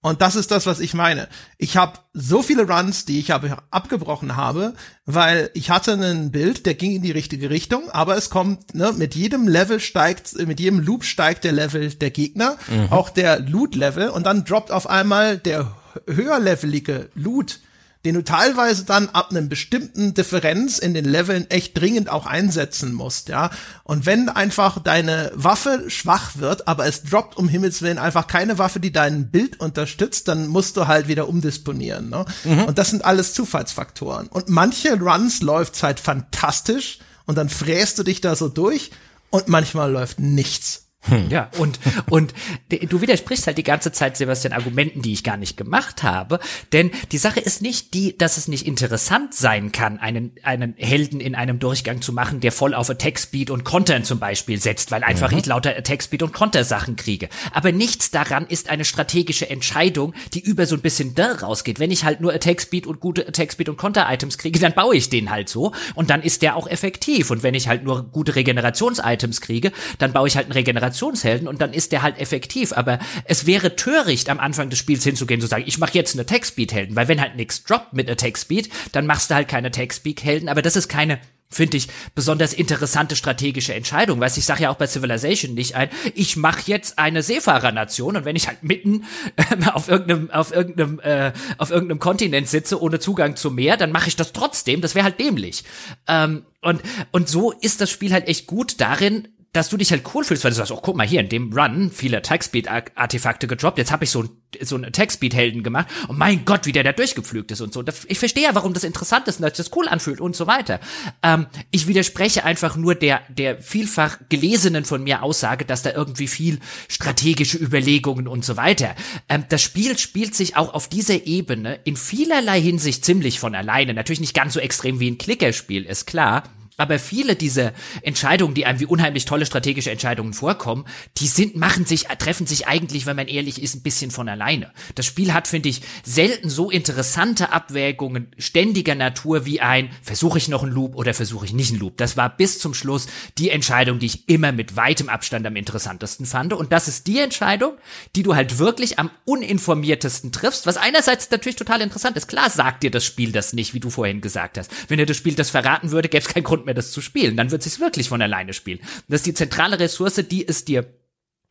[0.01, 1.27] Und das ist das, was ich meine.
[1.57, 4.75] Ich habe so viele Runs, die ich habe abgebrochen habe,
[5.05, 8.93] weil ich hatte einen Bild, der ging in die richtige Richtung, aber es kommt, ne,
[8.93, 12.57] mit jedem Level steigt, mit jedem Loop steigt der Level der Gegner,
[12.91, 15.75] auch der Loot-Level, und dann droppt auf einmal der
[16.07, 17.59] höherlevelige Loot
[18.05, 22.93] den du teilweise dann ab einem bestimmten Differenz in den Leveln echt dringend auch einsetzen
[22.93, 23.49] musst, ja.
[23.83, 28.57] Und wenn einfach deine Waffe schwach wird, aber es droppt um Himmels Willen einfach keine
[28.57, 32.25] Waffe, die dein Bild unterstützt, dann musst du halt wieder umdisponieren, ne?
[32.67, 34.27] Und das sind alles Zufallsfaktoren.
[34.27, 38.91] Und manche Runs läuft's halt fantastisch und dann fräst du dich da so durch
[39.29, 40.82] und manchmal läuft nichts.
[41.29, 41.79] Ja, und,
[42.09, 42.33] und
[42.69, 46.39] du widersprichst halt die ganze Zeit, Sebastian, Argumenten, die ich gar nicht gemacht habe.
[46.71, 51.19] Denn die Sache ist nicht die, dass es nicht interessant sein kann, einen, einen Helden
[51.19, 54.91] in einem Durchgang zu machen, der voll auf Attack Speed und Content zum Beispiel setzt,
[54.91, 57.29] weil einfach ich lauter Attack Speed und Konter Sachen kriege.
[57.51, 61.79] Aber nichts daran ist eine strategische Entscheidung, die über so ein bisschen da rausgeht.
[61.79, 64.73] Wenn ich halt nur Attack Speed und gute Attack Speed und Konter Items kriege, dann
[64.73, 67.29] baue ich den halt so und dann ist der auch effektiv.
[67.29, 70.53] Und wenn ich halt nur gute Regenerations-Items kriege, dann baue ich halt einen
[70.93, 72.73] Regenerationshelden und dann ist der halt effektiv.
[72.73, 76.21] Aber es wäre töricht, am Anfang des Spiels hinzugehen zu sagen, ich mache jetzt einen
[76.21, 80.49] Attack-Speed-Helden, weil wenn halt nichts droppt mit Attack-Speed, dann machst du halt keine Attack-Speed-Helden.
[80.49, 81.19] Aber das ist keine
[81.53, 85.89] finde ich besonders interessante strategische Entscheidung, weil ich sage ja auch bei Civilization nicht ein,
[86.15, 89.05] ich mache jetzt eine Seefahrernation und wenn ich halt mitten
[89.37, 93.91] ähm, auf irgendeinem auf irgendeinem äh, auf irgendeinem Kontinent sitze ohne Zugang zum Meer, dann
[93.91, 95.63] mache ich das trotzdem, das wäre halt dämlich.
[96.07, 96.81] Ähm, und
[97.11, 100.43] und so ist das Spiel halt echt gut darin, dass du dich halt cool fühlst,
[100.43, 104.03] weil du sagst, oh, guck mal hier, in dem Run viele Attack-Speed-Artefakte gedroppt, jetzt habe
[104.03, 104.29] ich so ein
[104.61, 107.83] so einen Attack-Speed-Helden gemacht und mein Gott, wie der da durchgepflügt ist und so.
[108.07, 110.79] Ich verstehe ja, warum das interessant ist und dass das cool anfühlt und so weiter.
[111.21, 116.27] Ähm, ich widerspreche einfach nur der, der vielfach gelesenen von mir Aussage, dass da irgendwie
[116.27, 118.95] viel strategische Überlegungen und so weiter.
[119.29, 123.93] Ähm, das Spiel spielt sich auch auf dieser Ebene in vielerlei Hinsicht ziemlich von alleine.
[123.93, 126.43] Natürlich nicht ganz so extrem wie ein Klickerspiel, ist klar.
[126.77, 130.85] Aber viele dieser Entscheidungen, die einem wie unheimlich tolle strategische Entscheidungen vorkommen,
[131.17, 134.71] die sind, machen sich, treffen sich eigentlich, wenn man ehrlich ist, ein bisschen von alleine.
[134.95, 140.47] Das Spiel hat, finde ich, selten so interessante Abwägungen ständiger Natur wie ein, versuche ich
[140.47, 141.97] noch einen Loop oder versuche ich nicht einen Loop.
[141.97, 143.07] Das war bis zum Schluss
[143.37, 146.53] die Entscheidung, die ich immer mit weitem Abstand am interessantesten fand.
[146.53, 147.73] Und das ist die Entscheidung,
[148.15, 152.27] die du halt wirklich am uninformiertesten triffst, was einerseits natürlich total interessant ist.
[152.27, 154.71] Klar sagt dir das Spiel das nicht, wie du vorhin gesagt hast.
[154.87, 157.37] Wenn dir das Spiel das verraten würde, gäbe es keinen Grund mehr, das zu spielen.
[157.37, 158.79] Dann wird es sich wirklich von alleine spielen.
[159.07, 160.85] Das ist die zentrale Ressource, die es dir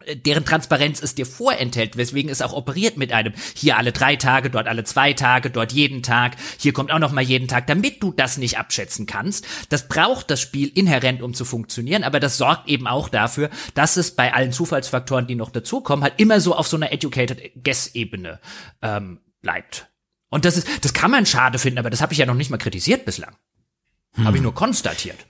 [0.07, 4.17] äh, deren Transparenz es dir vorenthält, weswegen es auch operiert mit einem hier alle drei
[4.17, 7.67] Tage, dort alle zwei Tage, dort jeden Tag, hier kommt auch noch mal jeden Tag,
[7.67, 9.47] damit du das nicht abschätzen kannst.
[9.69, 13.97] Das braucht das Spiel inhärent, um zu funktionieren, aber das sorgt eben auch dafür, dass
[13.97, 18.41] es bei allen Zufallsfaktoren, die noch dazukommen, halt immer so auf so einer educated Guess-Ebene
[18.83, 19.89] ähm, bleibt.
[20.31, 22.51] Und das ist, das kann man schade finden, aber das habe ich ja noch nicht
[22.51, 23.37] mal kritisiert bislang.
[24.19, 25.27] Habe ich nur konstatiert.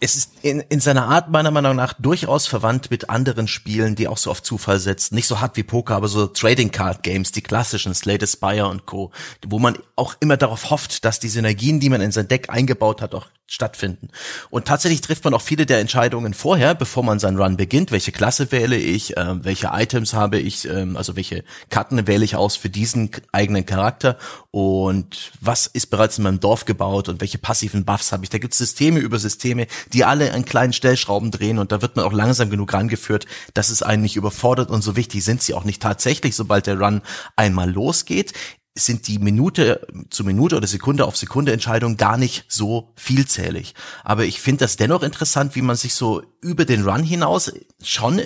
[0.00, 4.08] es ist in, in seiner Art meiner Meinung nach durchaus verwandt mit anderen Spielen, die
[4.08, 5.14] auch so auf Zufall setzen.
[5.14, 8.84] Nicht so hart wie Poker, aber so Trading Card Games, die klassischen Slate Spire und
[8.84, 9.12] Co.,
[9.46, 13.00] wo man auch immer darauf hofft, dass die Synergien, die man in sein Deck eingebaut
[13.00, 14.08] hat, auch stattfinden.
[14.50, 17.92] Und tatsächlich trifft man auch viele der Entscheidungen vorher, bevor man seinen Run beginnt.
[17.92, 19.16] Welche Klasse wähle ich?
[19.16, 20.68] Äh, welche Items habe ich?
[20.68, 24.18] ähm, also welche Karten wähle ich aus für diesen eigenen Charakter?
[24.50, 27.08] Und was ist bereits in meinem Dorf gebaut?
[27.08, 28.30] Und welche passiven Buffs habe ich?
[28.30, 31.58] Da gibt es Systeme über Systeme, die alle an kleinen Stellschrauben drehen.
[31.58, 34.70] Und da wird man auch langsam genug rangeführt, dass es einen nicht überfordert.
[34.70, 37.02] Und so wichtig sind sie auch nicht tatsächlich, sobald der Run
[37.36, 38.32] einmal losgeht
[38.76, 43.74] sind die Minute zu Minute oder Sekunde auf Sekunde Entscheidungen gar nicht so vielzählig.
[44.02, 47.52] Aber ich finde das dennoch interessant, wie man sich so über den Run hinaus
[47.82, 48.20] schon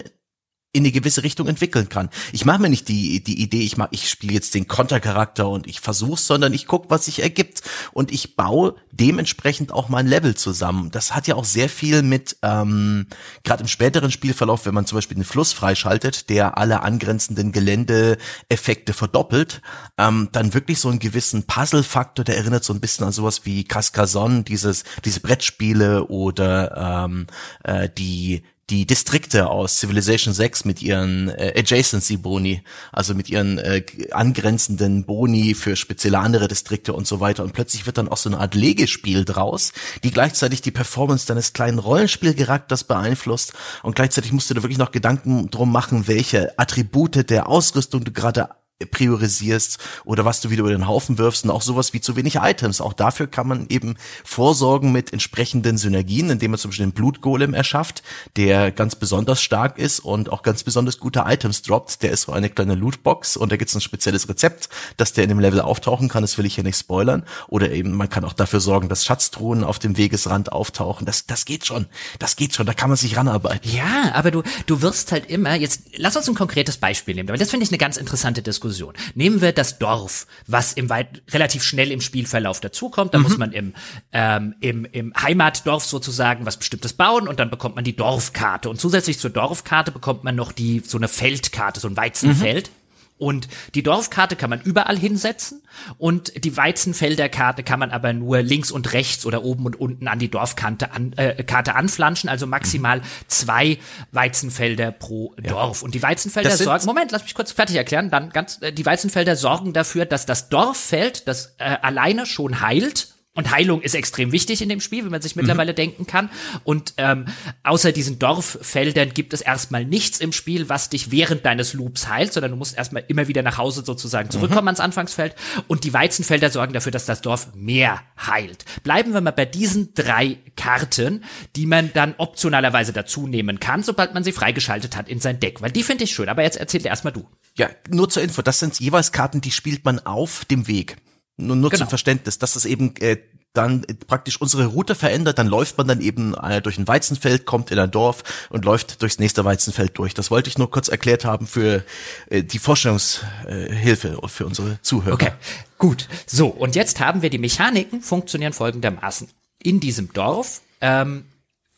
[0.79, 2.09] in eine gewisse Richtung entwickeln kann.
[2.33, 5.67] Ich mache mir nicht die, die Idee, ich mach, ich spiele jetzt den Kontercharakter und
[5.67, 7.63] ich versuch's, sondern ich guck, was sich ergibt.
[7.93, 10.91] Und ich baue dementsprechend auch mein Level zusammen.
[10.91, 13.07] Das hat ja auch sehr viel mit, ähm,
[13.43, 18.93] gerade im späteren Spielverlauf, wenn man zum Beispiel den Fluss freischaltet, der alle angrenzenden Geländeeffekte
[18.93, 19.61] verdoppelt,
[19.99, 23.65] ähm, dann wirklich so einen gewissen Puzzle-Faktor, der erinnert so ein bisschen an sowas wie
[23.65, 27.27] Cascazon, dieses, diese Brettspiele oder ähm,
[27.65, 32.63] äh, die die Distrikte aus Civilization 6 mit ihren äh, Adjacency Boni,
[32.93, 37.45] also mit ihren äh, angrenzenden Boni für spezielle andere Distrikte und so weiter.
[37.45, 39.73] Und plötzlich wird dann auch so eine Art Legespiel draus,
[40.05, 43.55] die gleichzeitig die Performance deines kleinen Rollenspielcharakters beeinflusst.
[43.83, 48.13] Und gleichzeitig musst du dir wirklich noch Gedanken drum machen, welche Attribute der Ausrüstung du
[48.13, 48.51] gerade
[48.87, 52.37] priorisierst oder was du wieder über den Haufen wirfst und auch sowas wie zu wenig
[52.37, 52.81] Items.
[52.81, 57.55] Auch dafür kann man eben vorsorgen mit entsprechenden Synergien, indem man zum Beispiel den Blutgolem
[57.55, 58.05] erschafft,
[58.37, 62.03] der ganz besonders stark ist und auch ganz besonders gute Items droppt.
[62.03, 65.31] Der ist so eine kleine Lootbox und da gibt's ein spezielles Rezept, dass der in
[65.31, 66.23] dem Level auftauchen kann.
[66.23, 67.25] Das will ich hier nicht spoilern.
[67.49, 71.05] Oder eben man kann auch dafür sorgen, dass Schatztruhen auf dem Wegesrand auftauchen.
[71.05, 71.87] Das, das geht schon.
[72.21, 72.67] Das geht schon.
[72.67, 73.69] Da kann man sich ranarbeiten.
[73.73, 77.39] Ja, aber du, du wirst halt immer, jetzt lass uns ein konkretes Beispiel nehmen, weil
[77.39, 78.68] das finde ich eine ganz interessante Diskussion.
[78.69, 78.95] Diskussion.
[79.15, 83.15] Nehmen wir das Dorf, was im weit relativ schnell im Spielverlauf dazukommt.
[83.15, 83.25] Da mhm.
[83.25, 83.75] muss man im,
[84.13, 88.71] ähm, im, im Heimatdorf sozusagen was Bestimmtes bauen und dann bekommt man die Dorfkarte.
[88.71, 92.69] Und zusätzlich zur Dorfkarte bekommt man noch die so eine Feldkarte, so ein Weizenfeld.
[92.69, 92.88] Mhm.
[93.19, 95.63] Und die Dorfkarte kann man überall hinsetzen
[95.99, 100.19] und die Weizenfelderkarte kann man aber nur links und rechts oder oben und unten an
[100.19, 103.79] die Dorfkarte an, äh, Karte anflanschen, also maximal zwei
[104.13, 105.51] Weizenfelder pro ja.
[105.51, 105.83] Dorf.
[105.83, 109.35] Und die Weizenfelder sorgen, Moment, lass mich kurz fertig erklären, dann ganz, äh, die Weizenfelder
[109.35, 114.63] sorgen dafür, dass das Dorffeld, das äh, alleine schon heilt, und Heilung ist extrem wichtig
[114.63, 115.77] in dem Spiel, wie man sich mittlerweile mhm.
[115.77, 116.29] denken kann.
[116.65, 117.27] Und ähm,
[117.63, 122.33] außer diesen Dorffeldern gibt es erstmal nichts im Spiel, was dich während deines Loops heilt,
[122.33, 124.69] sondern du musst erstmal immer wieder nach Hause sozusagen zurückkommen mhm.
[124.69, 125.37] ans Anfangsfeld.
[125.69, 128.65] Und die Weizenfelder sorgen dafür, dass das Dorf mehr heilt.
[128.83, 131.23] Bleiben wir mal bei diesen drei Karten,
[131.55, 135.63] die man dann optionalerweise dazu nehmen kann, sobald man sie freigeschaltet hat in sein Deck.
[135.63, 136.29] Weil die finde ich schön.
[136.29, 137.25] Aber jetzt erzähl dir erstmal du.
[137.55, 140.97] Ja, nur zur Info, das sind jeweils Karten, die spielt man auf dem Weg.
[141.39, 141.81] Nur, nur genau.
[141.81, 143.17] zum Verständnis, dass es eben äh,
[143.55, 147.71] dann praktisch unsere Route verändert, dann läuft man dann eben äh, durch ein Weizenfeld, kommt
[147.71, 150.15] in ein Dorf und läuft durchs nächste Weizenfeld durch.
[150.15, 151.85] Das wollte ich nur kurz erklärt haben für
[152.29, 155.15] äh, die Vorstellungshilfe für unsere Zuhörer.
[155.15, 155.33] Okay,
[155.79, 156.09] gut.
[156.27, 159.29] So, und jetzt haben wir die Mechaniken, funktionieren folgendermaßen.
[159.61, 161.25] In diesem Dorf ähm,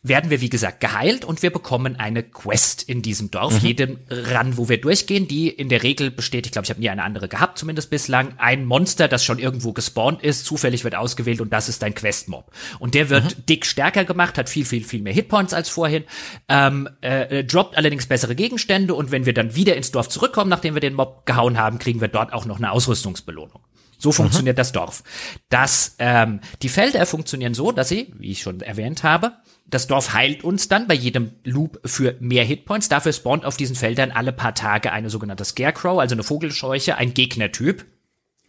[0.02, 3.66] werden wir, wie gesagt, geheilt und wir bekommen eine Quest in diesem Dorf, mhm.
[3.66, 6.88] jedem ran, wo wir durchgehen, die in der Regel besteht, ich glaube, ich habe nie
[6.88, 11.42] eine andere gehabt, zumindest bislang, ein Monster, das schon irgendwo gespawnt ist, zufällig wird ausgewählt
[11.42, 12.50] und das ist dein Questmob.
[12.78, 13.46] Und der wird mhm.
[13.46, 16.04] dick stärker gemacht, hat viel, viel, viel mehr Hitpoints als vorhin,
[16.48, 20.72] ähm, äh, droppt allerdings bessere Gegenstände und wenn wir dann wieder ins Dorf zurückkommen, nachdem
[20.72, 23.60] wir den Mob gehauen haben, kriegen wir dort auch noch eine Ausrüstungsbelohnung.
[24.00, 24.58] So funktioniert mhm.
[24.58, 25.04] das Dorf.
[25.50, 29.32] Das, ähm, die Felder funktionieren so, dass sie, wie ich schon erwähnt habe,
[29.66, 32.88] das Dorf heilt uns dann bei jedem Loop für mehr Hitpoints.
[32.88, 37.14] Dafür spawnt auf diesen Feldern alle paar Tage eine sogenannte Scarecrow, also eine Vogelscheuche, ein
[37.14, 37.84] Gegnertyp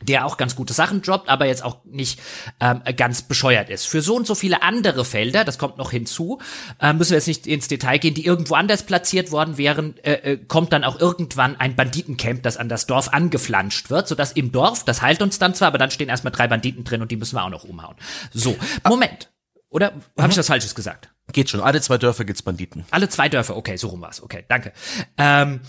[0.02, 2.20] der auch ganz gute Sachen droppt, aber jetzt auch nicht
[2.60, 3.86] ähm, ganz bescheuert ist.
[3.86, 6.40] Für so und so viele andere Felder, das kommt noch hinzu,
[6.80, 10.14] äh, müssen wir jetzt nicht ins Detail gehen, die irgendwo anders platziert worden wären, äh,
[10.14, 14.52] äh, kommt dann auch irgendwann ein Banditencamp, das an das Dorf angeflanscht wird, sodass im
[14.52, 17.18] Dorf, das heilt uns dann zwar, aber dann stehen erstmal drei Banditen drin und die
[17.18, 17.96] müssen wir auch noch umhauen.
[18.32, 18.56] So,
[18.88, 19.30] Moment.
[19.70, 20.36] Oder habe ich mhm.
[20.36, 21.10] das Falsches gesagt?
[21.32, 21.62] Geht schon.
[21.62, 22.84] Alle zwei Dörfer gibt's Banditen.
[22.92, 23.56] Alle zwei Dörfer.
[23.56, 24.22] Okay, so rum war's.
[24.22, 24.74] Okay, danke.
[25.18, 25.62] Ähm,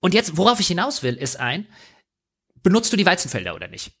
[0.00, 1.66] und jetzt, worauf ich hinaus will, ist ein,
[2.66, 3.92] benutzt du die Weizenfelder oder nicht?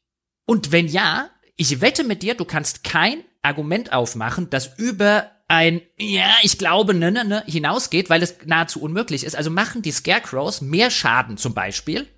[0.44, 5.82] Und wenn ja, ich wette mit dir, du kannst kein Argument aufmachen, das über ein,
[5.96, 9.36] ja, ich glaube, ne, ne, ne, hinausgeht, weil es nahezu unmöglich ist.
[9.36, 12.08] Also machen die Scarecrows mehr Schaden zum Beispiel,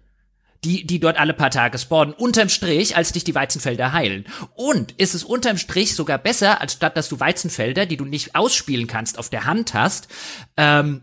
[0.65, 4.25] die, die dort alle paar Tage spawnen, unterm Strich, als dich die Weizenfelder heilen.
[4.55, 8.35] Und ist es unterm Strich sogar besser, als statt dass du Weizenfelder, die du nicht
[8.35, 10.09] ausspielen kannst, auf der Hand hast,
[10.57, 11.03] ähm,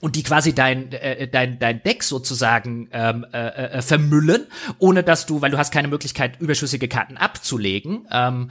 [0.00, 4.46] und die quasi dein äh, dein dein Deck sozusagen ähm, äh, äh, vermüllen,
[4.78, 8.50] ohne dass du, weil du hast keine Möglichkeit überschüssige Karten abzulegen, ähm,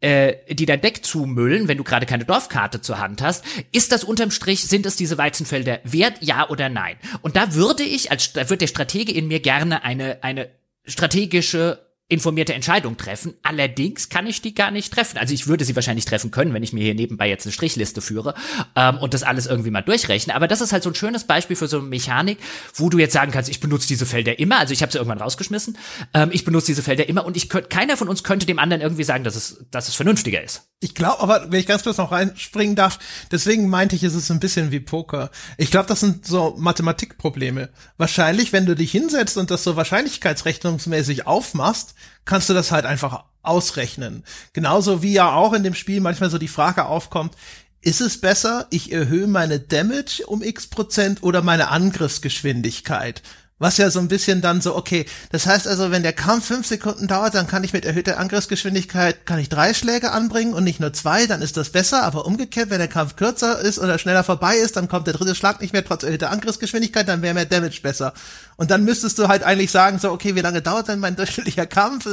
[0.00, 4.04] äh, die dein Deck zumüllen, wenn du gerade keine Dorfkarte zur Hand hast, ist das
[4.04, 6.96] unterm Strich sind es diese Weizenfelder wert, ja oder nein?
[7.22, 10.50] Und da würde ich als da wird der Stratege in mir gerne eine eine
[10.84, 13.34] strategische informierte Entscheidung treffen.
[13.42, 15.16] Allerdings kann ich die gar nicht treffen.
[15.16, 18.00] Also ich würde sie wahrscheinlich treffen können, wenn ich mir hier nebenbei jetzt eine Strichliste
[18.02, 18.34] führe
[18.74, 20.34] ähm, und das alles irgendwie mal durchrechne.
[20.34, 22.38] Aber das ist halt so ein schönes Beispiel für so eine Mechanik,
[22.74, 24.58] wo du jetzt sagen kannst, ich benutze diese Felder immer.
[24.58, 25.78] Also ich habe sie irgendwann rausgeschmissen.
[26.12, 28.82] Ähm, ich benutze diese Felder immer und ich könnte, keiner von uns könnte dem anderen
[28.82, 30.62] irgendwie sagen, dass es, dass es vernünftiger ist.
[30.80, 32.98] Ich glaube, aber wenn ich ganz kurz noch reinspringen darf,
[33.30, 35.30] deswegen meinte ich, ist es ein bisschen wie Poker.
[35.58, 37.68] Ich glaube, das sind so Mathematikprobleme.
[37.98, 41.94] Wahrscheinlich, wenn du dich hinsetzt und das so wahrscheinlichkeitsrechnungsmäßig aufmachst,
[42.24, 44.24] kannst du das halt einfach ausrechnen.
[44.52, 47.34] Genauso wie ja auch in dem Spiel manchmal so die Frage aufkommt,
[47.82, 53.22] ist es besser, ich erhöhe meine Damage um x Prozent oder meine Angriffsgeschwindigkeit?
[53.60, 56.66] Was ja so ein bisschen dann so, okay, das heißt also, wenn der Kampf fünf
[56.66, 60.80] Sekunden dauert, dann kann ich mit erhöhter Angriffsgeschwindigkeit, kann ich drei Schläge anbringen und nicht
[60.80, 64.24] nur zwei, dann ist das besser, aber umgekehrt, wenn der Kampf kürzer ist oder schneller
[64.24, 67.44] vorbei ist, dann kommt der dritte Schlag nicht mehr trotz erhöhter Angriffsgeschwindigkeit, dann wäre mehr
[67.44, 68.14] Damage besser.
[68.56, 71.66] Und dann müsstest du halt eigentlich sagen, so, okay, wie lange dauert denn mein durchschnittlicher
[71.66, 72.06] Kampf?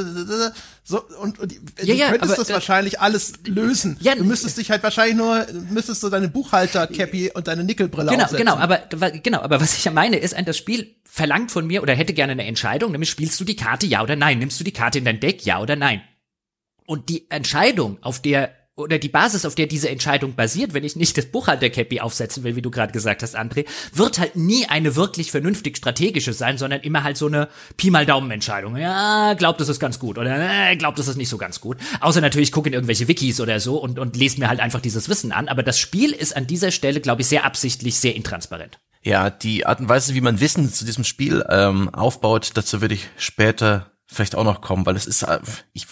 [0.84, 3.96] So, und, und Ja, du ja, könntest aber, das äh, wahrscheinlich alles lösen.
[4.00, 8.24] Ja, du müsstest dich halt wahrscheinlich nur, müsstest du deine Buchhalter-Cappy und deine Nickelbrille Genau,
[8.24, 8.44] aufsetzen.
[8.44, 8.80] genau, aber
[9.22, 12.14] genau, aber was ich ja meine ist, ein das Spiel verlangt von mir oder hätte
[12.14, 14.98] gerne eine Entscheidung, nämlich spielst du die Karte ja oder nein, nimmst du die Karte
[14.98, 16.02] in dein Deck ja oder nein.
[16.86, 20.96] Und die Entscheidung, auf der oder die Basis, auf der diese Entscheidung basiert, wenn ich
[20.96, 24.94] nicht das Buchhalter-Cappy aufsetzen will, wie du gerade gesagt hast, André, wird halt nie eine
[24.96, 28.76] wirklich vernünftig strategische sein, sondern immer halt so eine Pi mal Daumen-Entscheidung.
[28.76, 31.76] Ja, glaubt, das ist ganz gut oder äh, glaubt, das ist nicht so ganz gut.
[32.00, 34.80] Außer natürlich, ich gucke in irgendwelche Wikis oder so und, und lese mir halt einfach
[34.80, 35.48] dieses Wissen an.
[35.48, 38.78] Aber das Spiel ist an dieser Stelle, glaube ich, sehr absichtlich, sehr intransparent.
[39.02, 42.94] Ja, die Art und Weise, wie man Wissen zu diesem Spiel ähm, aufbaut, dazu würde
[42.94, 45.38] ich später vielleicht auch noch kommen, weil es ist, äh,
[45.72, 45.86] ich,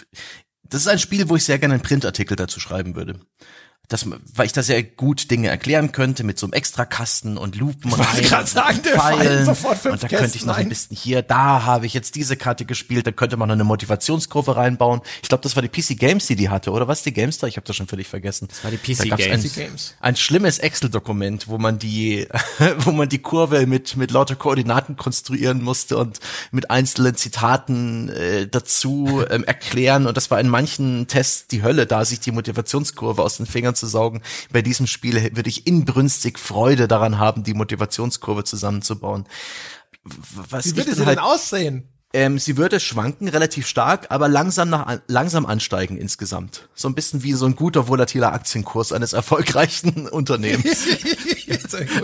[0.65, 3.21] das ist ein Spiel, wo ich sehr gerne einen Printartikel dazu schreiben würde.
[3.89, 7.93] Das, weil ich da sehr gut Dinge erklären könnte mit so einem Extrakasten und Lupen
[7.93, 9.45] rein grad und sagen, der fallen Pfeilen.
[9.45, 12.37] sofort fünf und da könnte ich noch ein bisschen hier, da habe ich jetzt diese
[12.37, 15.01] Karte gespielt, da könnte man noch eine Motivationskurve reinbauen.
[15.23, 17.49] Ich glaube, das war die PC Games, die die hatte, oder was die Gamestar?
[17.49, 18.49] Ich habe das schon völlig vergessen.
[18.49, 19.45] Das war die PC da Games.
[19.45, 19.95] Ein, Games.
[20.01, 22.27] ein schlimmes Excel-Dokument, wo man die,
[22.79, 26.19] wo man die Kurve mit mit lauter Koordinaten konstruieren musste und
[26.51, 30.07] mit einzelnen Zitaten äh, dazu ähm, erklären.
[30.07, 33.76] Und das war in manchen Tests die Hölle, da sich die Motivationskurve aus den Fingern
[33.77, 34.23] zu saugen.
[34.53, 39.27] Bei diesem Spiel würde ich inbrünstig Freude daran haben, die Motivationskurve zusammenzubauen.
[40.05, 41.96] Was Wie würde sie halt denn aussehen?
[42.17, 46.67] Ähm, sie würde schwanken, relativ stark, aber langsam nach, langsam ansteigen insgesamt.
[46.75, 50.87] So ein bisschen wie so ein guter volatiler Aktienkurs eines erfolgreichen Unternehmens.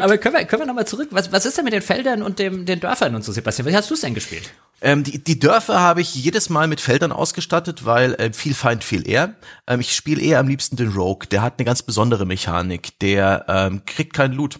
[0.01, 1.09] Aber können wir, können wir nochmal zurück?
[1.13, 3.67] Was, was ist denn mit den Feldern und dem, den Dörfern und so, Sebastian?
[3.67, 4.53] Wie hast du es denn gespielt?
[4.83, 8.85] ähm, die, die Dörfer habe ich jedes Mal mit Feldern ausgestattet, weil äh, viel Feind,
[8.85, 9.35] viel eher.
[9.67, 11.27] Ähm, ich spiele eher am liebsten den Rogue.
[11.31, 12.99] Der hat eine ganz besondere Mechanik.
[13.01, 14.59] Der ähm, kriegt keinen Loot.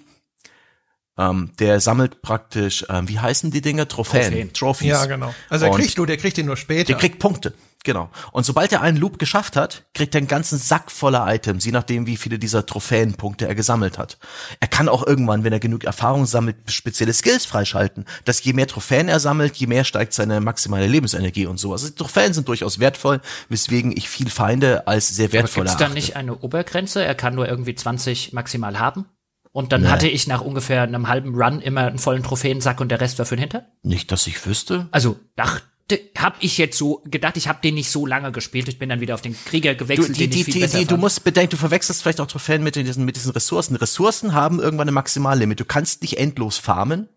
[1.31, 3.87] Ähm, der sammelt praktisch, ähm, wie heißen die Dinge?
[3.89, 4.23] Trophäen.
[4.23, 4.53] Trophäen.
[4.53, 4.89] Trophies.
[4.89, 5.35] Ja, genau.
[5.49, 6.85] Also er Und- kriegt du, der kriegt ihn nur später.
[6.87, 7.53] Der kriegt Punkte,
[7.85, 8.11] genau.
[8.33, 11.73] Und sobald er einen Loop geschafft hat, kriegt er einen ganzen Sack voller Items, je
[11.73, 14.19] nachdem, wie viele dieser Trophäenpunkte er gesammelt hat.
[14.61, 18.05] Er kann auch irgendwann, wenn er genug Erfahrung sammelt, spezielle Skills freischalten.
[18.25, 21.73] Dass je mehr Trophäen er sammelt, je mehr steigt seine maximale Lebensenergie und so.
[21.73, 25.77] Also die Trophäen sind durchaus wertvoll, weswegen ich viel Feinde als sehr wertvoll Gibt es
[25.77, 25.95] da erachte.
[25.95, 27.05] nicht eine Obergrenze?
[27.05, 29.07] Er kann nur irgendwie 20 maximal haben?
[29.53, 33.01] Und dann hatte ich nach ungefähr einem halben Run immer einen vollen Trophäensack und der
[33.01, 33.67] Rest war für den Hinter?
[33.83, 34.89] Nicht, dass ich wüsste.
[34.93, 38.69] Also dachte, hab ich jetzt so gedacht, ich habe den nicht so lange gespielt.
[38.69, 40.79] Ich bin dann wieder auf den Krieger Du, gewechselt, die, den ich viel die, besser
[40.79, 43.77] die, du musst bedenken, du verwechselst vielleicht auch Trophäen mit diesen, mit diesen Ressourcen.
[43.77, 45.61] Ressourcen haben irgendwann eine Maximallimit.
[45.61, 47.09] Du kannst nicht endlos farmen.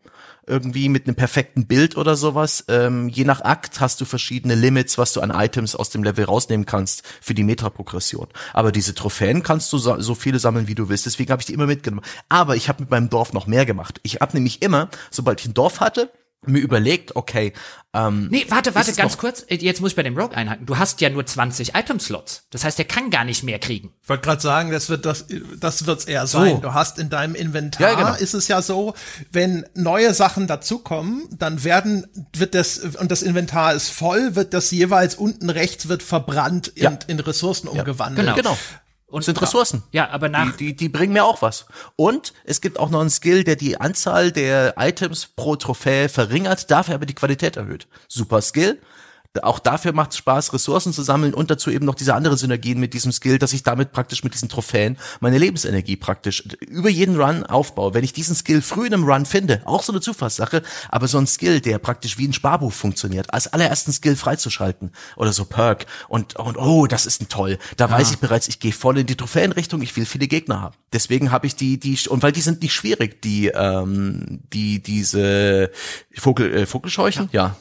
[0.48, 2.66] Irgendwie mit einem perfekten Bild oder sowas.
[2.68, 6.26] Ähm, je nach Akt hast du verschiedene Limits, was du an Items aus dem Level
[6.26, 8.28] rausnehmen kannst für die Meta-Progression.
[8.54, 11.06] Aber diese Trophäen kannst du so, so viele sammeln, wie du willst.
[11.06, 12.06] Deswegen habe ich die immer mitgenommen.
[12.30, 14.00] Aber ich habe mit meinem Dorf noch mehr gemacht.
[14.04, 16.12] Ich habe nämlich immer, sobald ich ein Dorf hatte,
[16.48, 17.54] mir überlegt, okay,
[17.96, 19.46] ähm, Nee, warte, warte, ganz kurz.
[19.48, 20.66] Äh, Jetzt muss ich bei dem Rogue einhaken.
[20.66, 22.43] Du hast ja nur 20 Item-Slots.
[22.50, 23.93] Das heißt, der kann gar nicht mehr kriegen.
[24.04, 25.26] Ich wollte gerade sagen, das wird das,
[25.60, 26.62] das wird's eher sein.
[26.62, 28.14] Du hast in deinem Inventar Ja, genau.
[28.16, 28.93] ist es ja so,
[29.32, 34.72] wenn neue Sachen dazukommen, dann werden wird das und das Inventar ist voll, wird das
[34.72, 36.98] jeweils unten rechts wird verbrannt Ja.
[37.08, 38.28] in Ressourcen umgewandelt.
[38.36, 38.36] Genau.
[38.36, 38.58] genau.
[39.08, 39.84] Und sind Ressourcen.
[39.91, 41.68] Ja, aber nach Die, die, die bringen mir auch was.
[41.95, 46.72] Und es gibt auch noch einen Skill, der die Anzahl der Items pro Trophäe verringert,
[46.72, 47.88] dafür aber die Qualität erhöht.
[48.08, 48.82] Super Skill.
[49.44, 52.80] Auch dafür macht es Spaß, Ressourcen zu sammeln und dazu eben noch diese andere Synergien
[52.80, 57.20] mit diesem Skill, dass ich damit praktisch mit diesen Trophäen meine Lebensenergie praktisch über jeden
[57.20, 57.94] Run aufbaue.
[57.94, 61.18] Wenn ich diesen Skill früh in einem Run finde, auch so eine Zufallssache, aber so
[61.18, 65.86] ein Skill, der praktisch wie ein Sparbuch funktioniert, als allerersten Skill freizuschalten oder so Perk
[66.08, 67.58] und, und oh, das ist ein toll.
[67.78, 70.76] Da weiß ich bereits, ich gehe voll in die Trophäenrichtung, ich will viele Gegner haben.
[70.94, 75.72] Deswegen habe ich die, die, und weil die sind nicht schwierig, die, ähm, die, diese
[76.14, 77.56] Vogel, äh, Vogelscheuchen, ja.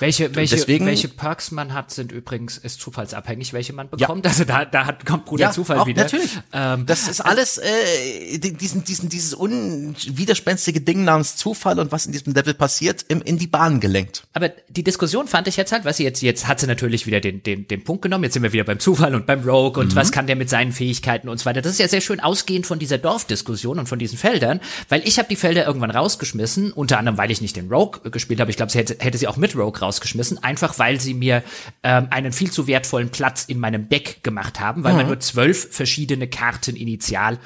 [0.00, 4.26] Welche, welche, Deswegen- welche Perks man hat, sind übrigens ist zufallsabhängig, welche man bekommt.
[4.26, 6.04] Also da, da hat, kommt Bruder Zufall auch, wieder.
[6.04, 6.38] Natürlich.
[6.52, 12.06] Ähm, das ist alles äh, die- diesen, diesen, dieses unwiderspenstige Ding namens Zufall und was
[12.06, 14.24] in diesem Level passiert, im, in die Bahn gelenkt.
[14.32, 17.20] Aber die Diskussion fand ich jetzt halt, was sie jetzt, jetzt hat sie natürlich wieder
[17.20, 18.24] den, den, den Punkt genommen.
[18.24, 20.72] Jetzt sind wir wieder beim Zufall und beim Rogue und was kann der mit seinen
[20.72, 21.62] Fähigkeiten und so weiter.
[21.62, 25.18] Das ist ja sehr schön ausgehend von dieser Dorfdiskussion und von diesen Feldern, weil ich
[25.18, 28.50] habe die Felder irgendwann rausgeschmissen, unter anderem, weil ich nicht den Rogue gespielt habe.
[28.50, 31.42] Ich glaube, sie hätte, hätte sie auch mit Rogue rausgeschmissen, einfach weil sie mir
[31.82, 35.74] ähm, einen viel zu wertvollen Platz in meinem Deck gemacht haben, weil man nur zwölf
[35.74, 37.38] verschiedene Karten initial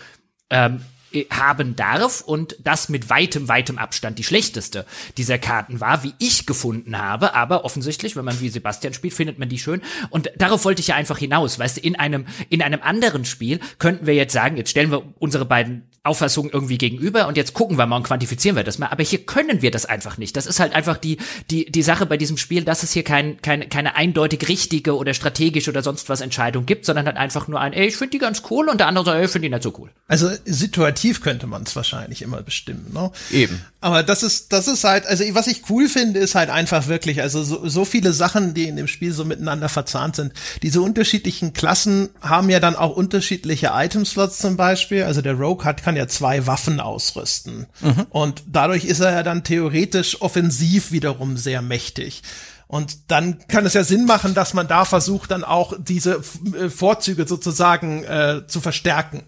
[0.51, 0.83] ähm,
[1.13, 4.87] äh, haben darf und das mit weitem, weitem Abstand die schlechteste
[5.17, 7.35] dieser Karten war, wie ich gefunden habe.
[7.35, 9.83] Aber offensichtlich, wenn man wie Sebastian spielt, findet man die schön.
[10.11, 11.59] Und darauf wollte ich ja einfach hinaus.
[11.59, 15.03] Weißt du, in einem, in einem anderen Spiel könnten wir jetzt sagen, jetzt stellen wir
[15.19, 18.89] unsere beiden Auffassungen irgendwie gegenüber und jetzt gucken wir mal und quantifizieren wir das mal.
[18.89, 20.37] Aber hier können wir das einfach nicht.
[20.37, 23.41] Das ist halt einfach die, die, die Sache bei diesem Spiel, dass es hier kein,
[23.41, 27.61] kein, keine eindeutig richtige oder strategische oder sonst was Entscheidung gibt, sondern halt einfach nur
[27.61, 29.55] ein, ey, ich finde die ganz cool und der andere sagt, ey, ich finde die
[29.55, 29.91] nicht so cool.
[30.09, 33.13] Also situativ könnte man es wahrscheinlich immer bestimmen, ne?
[33.31, 33.63] Eben.
[33.81, 37.21] Aber das ist, das ist halt, also was ich cool finde, ist halt einfach wirklich,
[37.21, 40.33] also so, so viele Sachen, die in dem Spiel so miteinander verzahnt sind.
[40.63, 45.03] Diese unterschiedlichen Klassen haben ja dann auch unterschiedliche Itemslots zum Beispiel.
[45.03, 47.67] Also der Rogue hat, kann ja zwei Waffen ausrüsten.
[48.11, 52.23] Und dadurch ist er ja dann theoretisch offensiv wiederum sehr mächtig.
[52.67, 56.23] Und dann kann es ja Sinn machen, dass man da versucht, dann auch diese
[56.57, 59.25] äh, Vorzüge sozusagen äh, zu verstärken.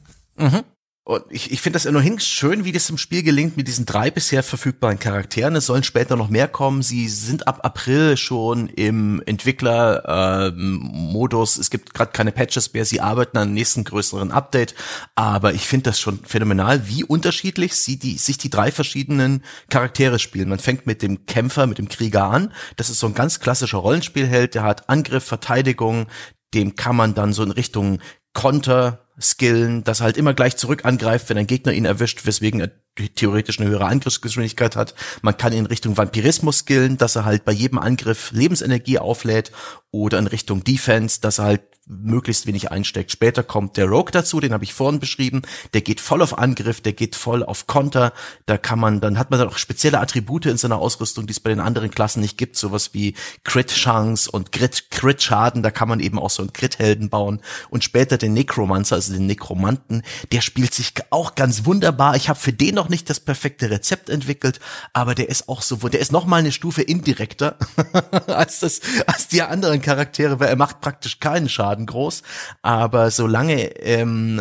[1.07, 4.11] Und ich, ich finde das ohnehin schön, wie das im Spiel gelingt mit diesen drei
[4.11, 5.55] bisher verfügbaren Charakteren.
[5.55, 6.81] Es sollen später noch mehr kommen.
[6.81, 11.59] Sie sind ab April schon im Entwickler-Modus.
[11.59, 12.87] es gibt gerade keine Patches mehr.
[12.87, 14.75] Sie arbeiten an nächsten größeren Update.
[15.15, 20.19] Aber ich finde das schon phänomenal, wie unterschiedlich sie die, sich die drei verschiedenen Charaktere
[20.19, 20.49] spielen.
[20.49, 22.51] Man fängt mit dem Kämpfer, mit dem Krieger an.
[22.77, 24.55] Das ist so ein ganz klassischer Rollenspielheld.
[24.55, 26.07] Der hat Angriff, Verteidigung.
[26.55, 27.99] Dem kann man dann so in Richtung
[28.33, 32.61] Konter skillen, dass er halt immer gleich zurück angreift, wenn ein Gegner ihn erwischt, weswegen
[32.61, 32.71] er
[33.15, 34.95] theoretisch eine höhere Angriffsgeschwindigkeit hat.
[35.23, 39.53] Man kann ihn in Richtung Vampirismus skillen, dass er halt bei jedem Angriff Lebensenergie auflädt
[39.91, 43.13] oder in Richtung Defense, dass er halt möglichst wenig einsteckt.
[43.13, 45.43] Später kommt der Rogue dazu, den habe ich vorhin beschrieben.
[45.75, 48.13] Der geht voll auf Angriff, der geht voll auf Konter.
[48.47, 51.41] Da kann man, dann hat man dann auch spezielle Attribute in seiner Ausrüstung, die es
[51.41, 52.57] bei den anderen Klassen nicht gibt.
[52.57, 53.15] Sowas wie
[53.45, 55.63] Crit-Chance und Crit- Crit-Schaden.
[55.63, 57.41] Da kann man eben auch so einen Crit-Helden bauen.
[57.71, 62.17] Und später den Necromancer, also den Nekromanten, der spielt sich auch ganz wunderbar.
[62.17, 64.61] Ich habe für den noch nicht das perfekte Rezept entwickelt,
[64.93, 67.57] aber der ist auch so, der ist noch mal eine Stufe indirekter
[68.27, 72.23] als das, als die anderen Charaktere, weil er macht praktisch keinen Schaden groß.
[72.63, 74.41] Aber solange ähm,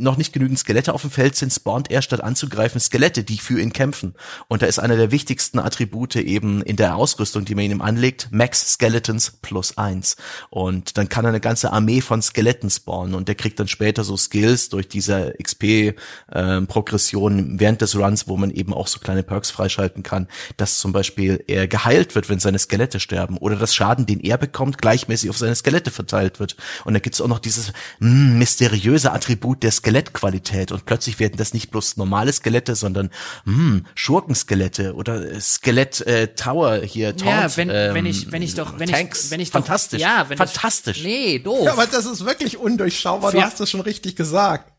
[0.00, 3.60] noch nicht genügend Skelette auf dem Feld sind, spawnt er statt anzugreifen Skelette, die für
[3.60, 4.14] ihn kämpfen.
[4.48, 8.28] Und da ist einer der wichtigsten Attribute eben in der Ausrüstung, die man ihm anlegt,
[8.30, 10.16] Max Skeletons plus eins.
[10.48, 14.04] Und dann kann er eine ganze Armee von Skeletten spawnen und der kriegt dann später
[14.04, 19.50] so Skills durch diese XP-Progression während des Runs, wo man eben auch so kleine Perks
[19.50, 24.06] freischalten kann, dass zum Beispiel er geheilt wird, wenn seine Skelette sterben oder das Schaden,
[24.06, 26.56] den er bekommt, gleichmäßig auf seine Skelette verteilt wird.
[26.84, 31.52] Und da gibt's auch noch dieses mh, mysteriöse Attribut der Skelettqualität und plötzlich werden das
[31.52, 33.10] nicht bloß normale Skelette, sondern
[33.44, 38.54] mh, Schurkenskelette oder Skelett äh, Tower hier Taunt, Ja, wenn, wenn ähm, ich, wenn ich
[38.54, 39.24] doch, wenn Tanks.
[39.24, 40.98] ich, wenn ich doch, fantastisch, ja, wenn fantastisch.
[40.98, 41.64] Das, nee, doof.
[41.64, 43.44] Ja, aber das ist wirklich undurchschaubar, du Ja.
[43.44, 44.70] hast das schon richtig gesagt.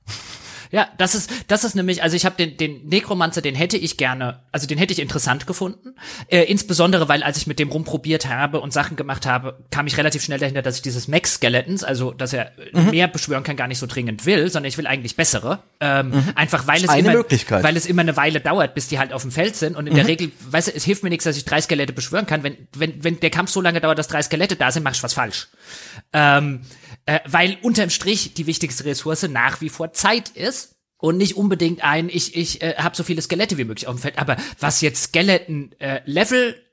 [0.72, 3.98] Ja, das ist, das ist nämlich, also ich habe den, den Necromancer, den hätte ich
[3.98, 5.96] gerne, also den hätte ich interessant gefunden.
[6.28, 9.98] Äh, insbesondere, weil als ich mit dem rumprobiert habe und Sachen gemacht habe, kam ich
[9.98, 12.90] relativ schnell dahinter, dass ich dieses Max Skeletons, also dass er äh, Mhm.
[12.92, 15.60] mehr beschwören kann, gar nicht so dringend will, sondern ich will eigentlich bessere.
[15.80, 16.98] Ähm, Einfach weil es Mhm.
[17.00, 17.18] Immer.
[17.18, 17.64] Mhm.
[17.64, 19.76] weil es immer eine Weile dauert, bis die halt auf dem Feld sind.
[19.76, 22.26] Und in der Regel, weißt du, es hilft mir nichts, dass ich drei Skelette beschwören
[22.26, 22.44] kann.
[22.44, 25.04] Wenn, wenn, wenn der Kampf so lange dauert, dass drei Skelette da sind, mach ich
[25.04, 25.48] was falsch.
[26.14, 26.62] Ähm,
[27.06, 30.76] äh, weil unterm Strich die wichtigste Ressource nach wie vor Zeit ist.
[30.98, 34.02] Und nicht unbedingt ein, ich, ich äh, habe so viele Skelette wie möglich auf dem
[34.02, 34.20] Feld.
[34.20, 35.74] Aber was jetzt Skeleton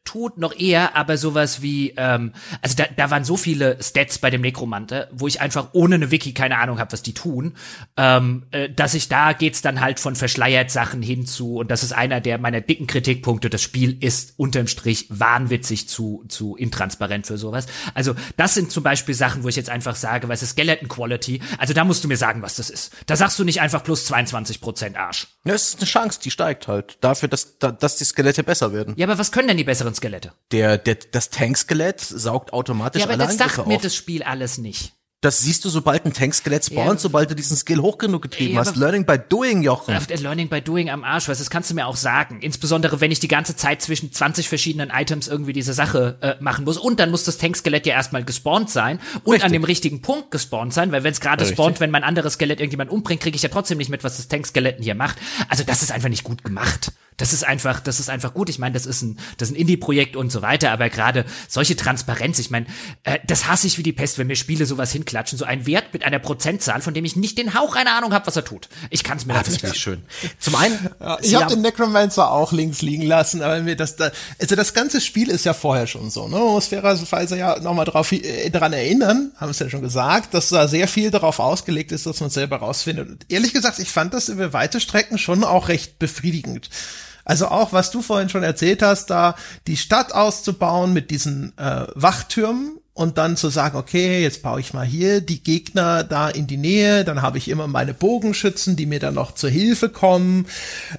[0.08, 2.32] tut, noch eher, aber sowas wie, ähm,
[2.62, 6.10] also da, da waren so viele Stats bei dem Nekromante, wo ich einfach ohne eine
[6.10, 7.54] Wiki keine Ahnung habe, was die tun,
[7.96, 11.92] ähm, äh, dass ich da geht's dann halt von verschleiert Sachen hinzu und das ist
[11.92, 13.50] einer der meiner dicken Kritikpunkte.
[13.50, 17.66] Das Spiel ist unterm Strich wahnwitzig zu zu intransparent für sowas.
[17.94, 21.40] Also das sind zum Beispiel Sachen, wo ich jetzt einfach sage, was ist Skeleton Quality?
[21.58, 22.92] Also da musst du mir sagen, was das ist.
[23.06, 25.26] Da sagst du nicht einfach plus 22 Prozent Arsch.
[25.44, 26.98] Ja, es ist eine Chance, die steigt halt.
[27.00, 28.94] Dafür, dass, da- dass die Skelette besser werden.
[28.96, 30.32] Ja, aber was können denn die besseren Skelette?
[30.52, 33.82] Der, der, das Tankskelett saugt automatisch Ja, aber alle das Angriffe sagt mir auf.
[33.82, 34.94] das Spiel alles nicht.
[35.20, 36.96] Das siehst du, sobald ein Tankskelett spawnt, Ja.
[36.98, 38.76] sobald du diesen Skill hoch genug getrieben Ja, hast.
[38.76, 39.96] Learning by doing, Jochen.
[40.08, 42.40] Learning by Doing am Arsch, was das kannst du mir auch sagen.
[42.40, 46.64] Insbesondere wenn ich die ganze Zeit zwischen 20 verschiedenen Items irgendwie diese Sache äh, machen
[46.64, 46.78] muss.
[46.78, 49.44] Und dann muss das Tankskelett ja erstmal gespawnt sein und Richtig.
[49.44, 52.60] an dem richtigen Punkt gespawnt sein, weil wenn es gerade spawnt, wenn mein anderes Skelett
[52.60, 55.16] irgendjemand umbringt, kriege ich ja trotzdem nicht mit, was das Tankskelett hier macht.
[55.48, 56.92] Also das ist einfach nicht gut gemacht.
[57.16, 58.48] Das ist einfach, das ist einfach gut.
[58.48, 61.74] Ich meine, das ist ein, das ist ein Indie-Projekt und so weiter, aber gerade solche
[61.74, 62.66] Transparenz, ich meine,
[63.02, 65.38] äh, das hasse ich wie die Pest, wenn mir Spiele sowas hinklatschen.
[65.38, 68.26] So ein Wert mit einer Prozentzahl, von dem ich nicht den Hauch einer Ahnung habe,
[68.26, 68.68] was er tut.
[68.90, 70.02] Ich kann es mir Ah, nicht das ich schön.
[70.38, 74.10] Zum einen, Ja, ich habe den Necromancer auch links liegen lassen, aber mir das da,
[74.40, 76.36] also das ganze Spiel ist ja vorher schon so, ne?
[76.36, 80.50] Man muss fairerweise ja nochmal drauf äh, daran erinnern, haben es ja schon gesagt, dass
[80.50, 83.08] da sehr viel darauf ausgelegt ist, dass man selber rausfindet.
[83.08, 86.68] Und ehrlich gesagt, ich fand das über weite Strecken schon auch recht befriedigend.
[87.24, 89.36] Also auch, was du vorhin schon erzählt hast, da
[89.66, 94.74] die Stadt auszubauen mit diesen äh, Wachtürmen und dann zu sagen, okay, jetzt baue ich
[94.74, 98.86] mal hier die Gegner da in die Nähe, dann habe ich immer meine Bogenschützen, die
[98.86, 100.46] mir dann noch zur Hilfe kommen.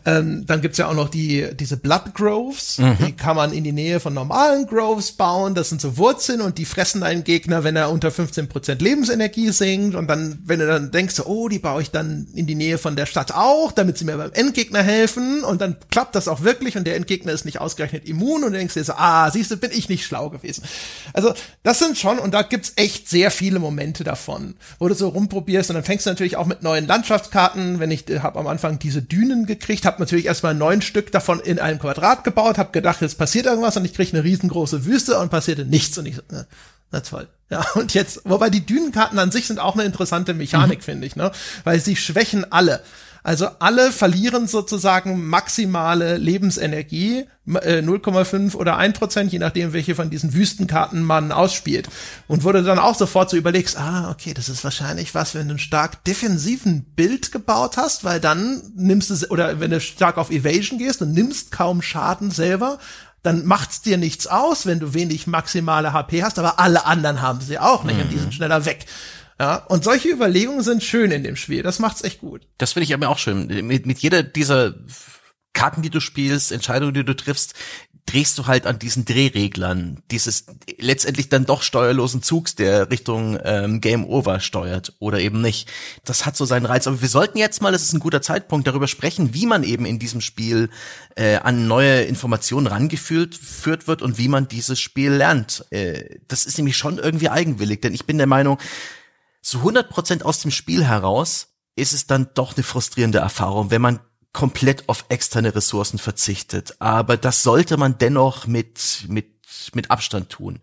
[0.06, 3.74] Ähm, dann gibt's ja auch noch die diese Blood Groves, die kann man in die
[3.74, 5.56] Nähe von normalen Groves bauen.
[5.56, 9.96] Das sind so Wurzeln und die fressen einen Gegner, wenn er unter 15% Lebensenergie sinkt.
[9.96, 12.78] Und dann, wenn du dann denkst, so, oh, die baue ich dann in die Nähe
[12.78, 15.44] von der Stadt auch, damit sie mir beim Endgegner helfen.
[15.44, 18.76] Und dann klappt das auch wirklich und der Endgegner ist nicht ausgerechnet immun und denkst
[18.76, 20.64] dir so, ah, siehst du, bin ich nicht schlau gewesen.
[21.12, 21.34] Also
[21.64, 25.70] das sind schon, und da gibt's echt sehr viele Momente davon, wo du so rumprobierst
[25.70, 28.80] und dann fängst du natürlich auch mit neuen Landschaftskarten, wenn ich äh, habe am Anfang
[28.80, 33.02] diese Dünen gekriegt, habe natürlich erstmal neun Stück davon in einem Quadrat gebaut, habe gedacht,
[33.02, 36.22] jetzt passiert irgendwas und ich krieg eine riesengroße Wüste und passierte nichts und ich so,
[36.30, 36.46] na,
[36.92, 37.28] na toll.
[37.50, 41.16] Ja, und jetzt, wobei die Dünenkarten an sich sind auch eine interessante Mechanik, finde ich,
[41.16, 41.32] ne?
[41.64, 42.82] Weil sie schwächen alle.
[43.30, 49.94] Also alle verlieren sozusagen maximale Lebensenergie, m- äh, 0,5 oder 1 Prozent, je nachdem, welche
[49.94, 51.90] von diesen Wüstenkarten man ausspielt.
[52.28, 55.48] Und wo du dann auch sofort so überlegst, ah, okay, das ist wahrscheinlich was, wenn
[55.48, 60.18] du einen stark defensiven Bild gebaut hast, weil dann nimmst du, oder wenn du stark
[60.18, 62.80] auf Evasion gehst und nimmst kaum Schaden selber,
[63.22, 67.42] dann macht's dir nichts aus, wenn du wenig maximale HP hast, aber alle anderen haben
[67.42, 68.88] sie auch nicht und die sind schneller weg.
[69.40, 71.64] Ja, und solche Überlegungen sind schön in dem Spiel.
[71.64, 72.48] Das macht's echt gut.
[72.58, 73.48] Das finde ich aber auch schön.
[73.66, 74.74] Mit, mit jeder dieser
[75.54, 77.54] Karten, die du spielst, Entscheidungen, die du triffst,
[78.06, 80.46] drehst du halt an diesen Drehreglern, dieses
[80.80, 85.70] letztendlich dann doch steuerlosen Zugs, der Richtung ähm, Game Over steuert oder eben nicht.
[86.06, 86.88] Das hat so seinen Reiz.
[86.88, 89.86] Aber wir sollten jetzt mal, das ist ein guter Zeitpunkt, darüber sprechen, wie man eben
[89.86, 90.70] in diesem Spiel
[91.16, 95.66] äh, an neue Informationen rangeführt führt wird und wie man dieses Spiel lernt.
[95.70, 98.58] Äh, das ist nämlich schon irgendwie eigenwillig, denn ich bin der Meinung,
[99.42, 104.00] so 100% aus dem Spiel heraus ist es dann doch eine frustrierende Erfahrung, wenn man
[104.34, 106.76] komplett auf externe Ressourcen verzichtet.
[106.80, 109.28] Aber das sollte man dennoch mit, mit,
[109.74, 110.60] mit Abstand tun.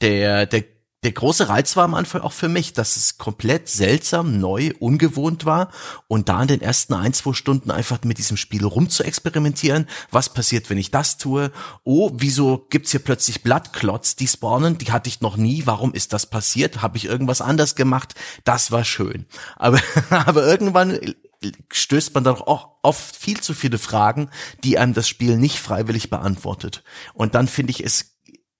[0.00, 0.64] Der, der,
[1.02, 5.46] der große Reiz war am Anfang auch für mich, dass es komplett seltsam, neu, ungewohnt
[5.46, 5.70] war
[6.08, 9.88] und da in den ersten ein, zwei Stunden einfach mit diesem Spiel rum zu experimentieren.
[10.10, 11.52] Was passiert, wenn ich das tue?
[11.84, 14.76] Oh, wieso gibt's hier plötzlich Blattklotz, die spawnen?
[14.76, 15.62] Die hatte ich noch nie.
[15.64, 16.82] Warum ist das passiert?
[16.82, 18.14] Habe ich irgendwas anders gemacht?
[18.44, 19.24] Das war schön.
[19.56, 19.80] Aber,
[20.10, 20.98] aber irgendwann
[21.72, 24.28] stößt man dann auch oft viel zu viele Fragen,
[24.64, 26.82] die einem das Spiel nicht freiwillig beantwortet.
[27.14, 28.09] Und dann finde ich es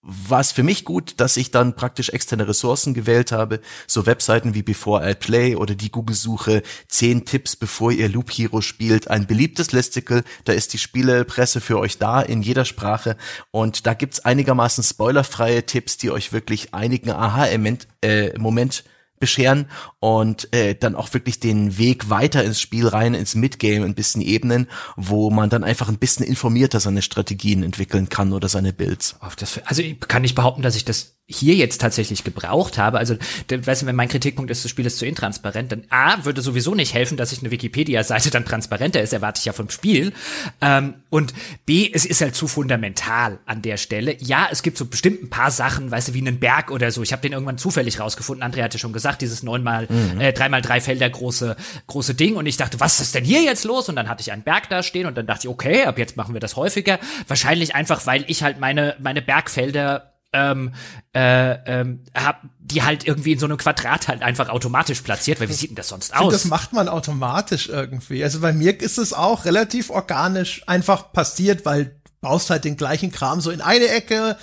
[0.03, 4.55] war es für mich gut, dass ich dann praktisch externe Ressourcen gewählt habe, so Webseiten
[4.55, 9.09] wie Before I Play oder die Google-Suche 10 Tipps, bevor ihr Loop Hero spielt.
[9.09, 13.17] Ein beliebtes Listicle, da ist die Spielepresse für euch da in jeder Sprache.
[13.51, 17.11] Und da gibt's einigermaßen spoilerfreie Tipps, die euch wirklich einigen.
[17.11, 18.85] Aha-Moment äh, Moment
[19.21, 19.67] bescheren
[20.01, 24.23] und äh, dann auch wirklich den Weg weiter ins Spiel rein, ins Midgame ein bisschen
[24.23, 24.67] ebnen,
[24.97, 29.17] wo man dann einfach ein bisschen informierter seine Strategien entwickeln kann oder seine Builds.
[29.21, 32.99] Also ich kann nicht behaupten, dass ich das hier jetzt tatsächlich gebraucht habe.
[32.99, 33.17] Also,
[33.49, 36.75] weißt du, wenn mein Kritikpunkt ist, das Spiel ist zu intransparent, dann A, würde sowieso
[36.75, 40.13] nicht helfen, dass sich eine Wikipedia-Seite dann transparenter ist, erwarte ich ja vom Spiel.
[40.61, 41.33] Ähm, und
[41.67, 44.17] B, es ist halt zu fundamental an der Stelle.
[44.19, 47.03] Ja, es gibt so bestimmt ein paar Sachen, weißt du, wie einen Berg oder so.
[47.03, 48.45] Ich habe den irgendwann zufällig rausgefunden.
[48.45, 51.57] André hatte schon gesagt, dieses neunmal, äh, dreimal drei Felder große,
[51.87, 52.37] große Ding.
[52.37, 53.89] Und ich dachte, was ist denn hier jetzt los?
[53.89, 56.17] Und dann hatte ich einen Berg da stehen und dann dachte ich, okay, ab jetzt
[56.17, 56.99] machen wir das häufiger.
[57.29, 60.73] Wahrscheinlich einfach, weil ich halt meine, meine Bergfelder ähm,
[61.15, 65.49] äh, ähm, hab die halt irgendwie in so einem Quadrat halt einfach automatisch platziert, weil
[65.49, 66.33] wie sieht denn das sonst aus?
[66.33, 68.23] das macht man automatisch irgendwie.
[68.23, 73.11] Also bei mir ist es auch relativ organisch einfach passiert, weil baust halt den gleichen
[73.11, 74.37] Kram so in eine Ecke.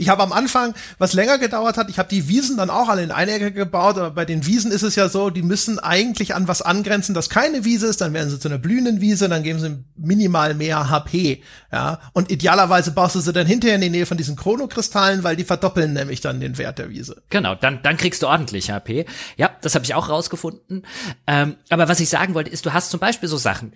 [0.00, 3.02] Ich habe am Anfang, was länger gedauert hat, ich habe die Wiesen dann auch alle
[3.02, 6.34] in eine Ecke gebaut, aber bei den Wiesen ist es ja so, die müssen eigentlich
[6.34, 9.42] an was angrenzen, das keine Wiese ist, dann werden sie zu einer blühenden Wiese, dann
[9.42, 12.00] geben sie minimal mehr HP, ja.
[12.14, 15.44] Und idealerweise baust du sie dann hinterher in die Nähe von diesen Chronokristallen, weil die
[15.44, 17.22] verdoppeln nämlich dann den Wert der Wiese.
[17.28, 19.04] Genau, dann, dann kriegst du ordentlich HP.
[19.36, 20.86] Ja, das habe ich auch rausgefunden.
[21.26, 23.74] Ähm, aber was ich sagen wollte, ist, du hast zum Beispiel so Sachen,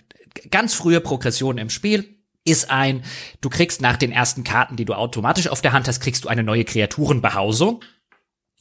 [0.51, 3.03] ganz frühe Progression im Spiel, ist ein,
[3.41, 6.29] du kriegst nach den ersten Karten, die du automatisch auf der Hand hast, kriegst du
[6.29, 7.83] eine neue Kreaturenbehausung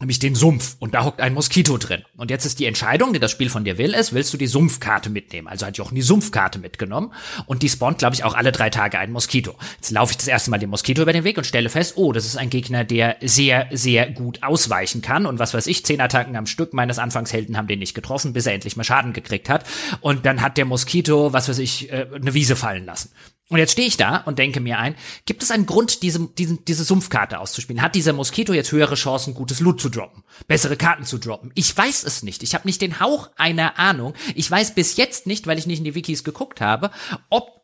[0.03, 2.03] nämlich den Sumpf und da hockt ein Moskito drin.
[2.17, 4.47] Und jetzt ist die Entscheidung, die das Spiel von dir will, ist, willst du die
[4.47, 5.47] Sumpfkarte mitnehmen?
[5.47, 7.13] Also hat Jochen die Sumpfkarte mitgenommen
[7.45, 9.55] und die spawnt, glaube ich, auch alle drei Tage ein Moskito.
[9.75, 12.11] Jetzt laufe ich das erste Mal den Moskito über den Weg und stelle fest, oh,
[12.11, 16.01] das ist ein Gegner, der sehr, sehr gut ausweichen kann und was weiß ich, zehn
[16.01, 19.49] Attacken am Stück meines Anfangshelden haben den nicht getroffen, bis er endlich mal Schaden gekriegt
[19.49, 19.65] hat.
[20.01, 23.11] Und dann hat der Moskito, was weiß ich, äh, eine Wiese fallen lassen.
[23.49, 24.95] Und jetzt stehe ich da und denke mir ein,
[25.25, 27.81] gibt es einen Grund, diese, diese, diese Sumpfkarte auszuspielen?
[27.81, 30.23] Hat dieser Moskito jetzt höhere Chancen, gutes Loot zu droppen?
[30.47, 31.51] Bessere Karten zu droppen?
[31.53, 32.41] Ich weiß es nicht.
[32.41, 34.13] Ich habe nicht den Hauch einer Ahnung.
[34.33, 36.89] Ich weiß bis jetzt nicht, weil ich nicht in die Wikis geguckt habe,
[37.29, 37.63] ob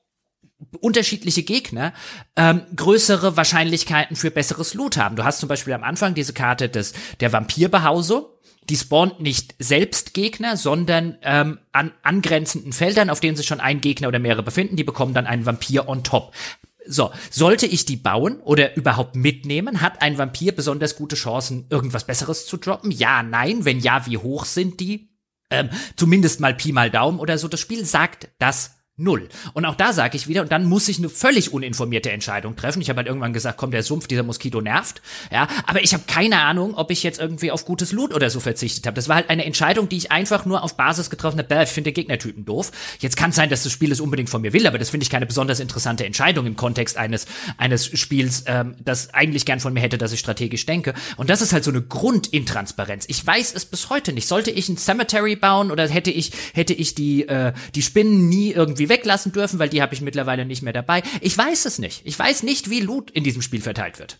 [0.81, 1.93] unterschiedliche Gegner
[2.35, 5.15] ähm, größere Wahrscheinlichkeiten für besseres Loot haben.
[5.15, 8.25] Du hast zum Beispiel am Anfang diese Karte des der Vampirbehausung
[8.69, 13.81] die spawnt nicht selbst Gegner, sondern ähm, an angrenzenden Feldern, auf denen sich schon ein
[13.81, 16.33] Gegner oder mehrere befinden, die bekommen dann einen Vampir on top.
[16.85, 19.81] So, sollte ich die bauen oder überhaupt mitnehmen?
[19.81, 22.91] Hat ein Vampir besonders gute Chancen, irgendwas Besseres zu droppen?
[22.91, 23.65] Ja, nein.
[23.65, 25.09] Wenn ja, wie hoch sind die?
[25.51, 27.47] Ähm, zumindest mal Pi mal Daumen oder so.
[27.47, 29.29] Das Spiel sagt das Null.
[29.53, 32.81] Und auch da sage ich wieder, und dann muss ich eine völlig uninformierte Entscheidung treffen.
[32.81, 35.01] Ich habe halt irgendwann gesagt, komm, der Sumpf, dieser Moskito nervt.
[35.31, 38.41] Ja, aber ich habe keine Ahnung, ob ich jetzt irgendwie auf gutes Loot oder so
[38.41, 38.95] verzichtet habe.
[38.95, 41.63] Das war halt eine Entscheidung, die ich einfach nur auf Basis getroffen habe.
[41.63, 42.71] Ich finde Gegnertypen doof.
[42.99, 45.05] Jetzt kann es sein, dass das Spiel es unbedingt von mir will, aber das finde
[45.05, 47.25] ich keine besonders interessante Entscheidung im Kontext eines
[47.57, 50.93] eines Spiels, ähm, das eigentlich gern von mir hätte, dass ich strategisch denke.
[51.15, 53.05] Und das ist halt so eine Grundintransparenz.
[53.07, 54.27] Ich weiß es bis heute nicht.
[54.27, 58.51] Sollte ich ein Cemetery bauen oder hätte ich hätte ich die äh, die Spinnen nie
[58.51, 61.03] irgendwie weglassen dürfen, weil die habe ich mittlerweile nicht mehr dabei.
[61.21, 62.01] Ich weiß es nicht.
[62.05, 64.19] Ich weiß nicht, wie Loot in diesem Spiel verteilt wird.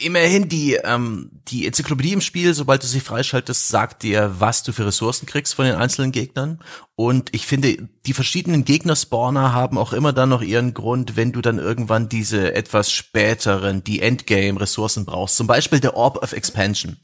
[0.00, 4.72] Immerhin die ähm, die Enzyklopädie im Spiel, sobald du sie freischaltest, sagt dir, was du
[4.72, 6.62] für Ressourcen kriegst von den einzelnen Gegnern.
[7.00, 11.40] Und ich finde, die verschiedenen Gegnerspawner haben auch immer dann noch ihren Grund, wenn du
[11.40, 15.36] dann irgendwann diese etwas späteren, die Endgame-Ressourcen brauchst.
[15.36, 16.96] Zum Beispiel der Orb of Expansion.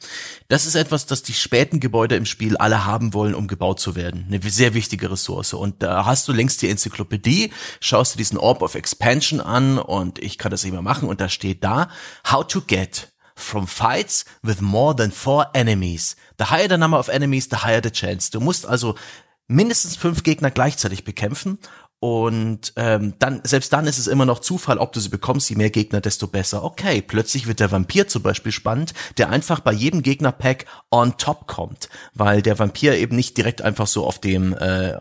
[0.49, 3.95] Das ist etwas, das die späten Gebäude im Spiel alle haben wollen, um gebaut zu
[3.95, 4.27] werden.
[4.27, 5.55] Eine sehr wichtige Ressource.
[5.55, 10.19] Und da hast du längst die Enzyklopädie, schaust dir diesen Orb of Expansion an und
[10.19, 11.89] ich kann das immer machen und da steht da,
[12.29, 16.17] how to get from fights with more than four enemies.
[16.39, 18.31] The higher the number of enemies, the higher the chance.
[18.31, 18.95] Du musst also
[19.47, 21.59] mindestens fünf Gegner gleichzeitig bekämpfen
[22.05, 25.57] und ähm, dann, selbst dann ist es immer noch Zufall, ob du sie bekommst, je
[25.57, 26.63] mehr Gegner, desto besser.
[26.63, 31.47] Okay, plötzlich wird der Vampir zum Beispiel spannend, der einfach bei jedem Gegnerpack on top
[31.47, 34.99] kommt, weil der Vampir eben nicht direkt einfach so auf dem äh,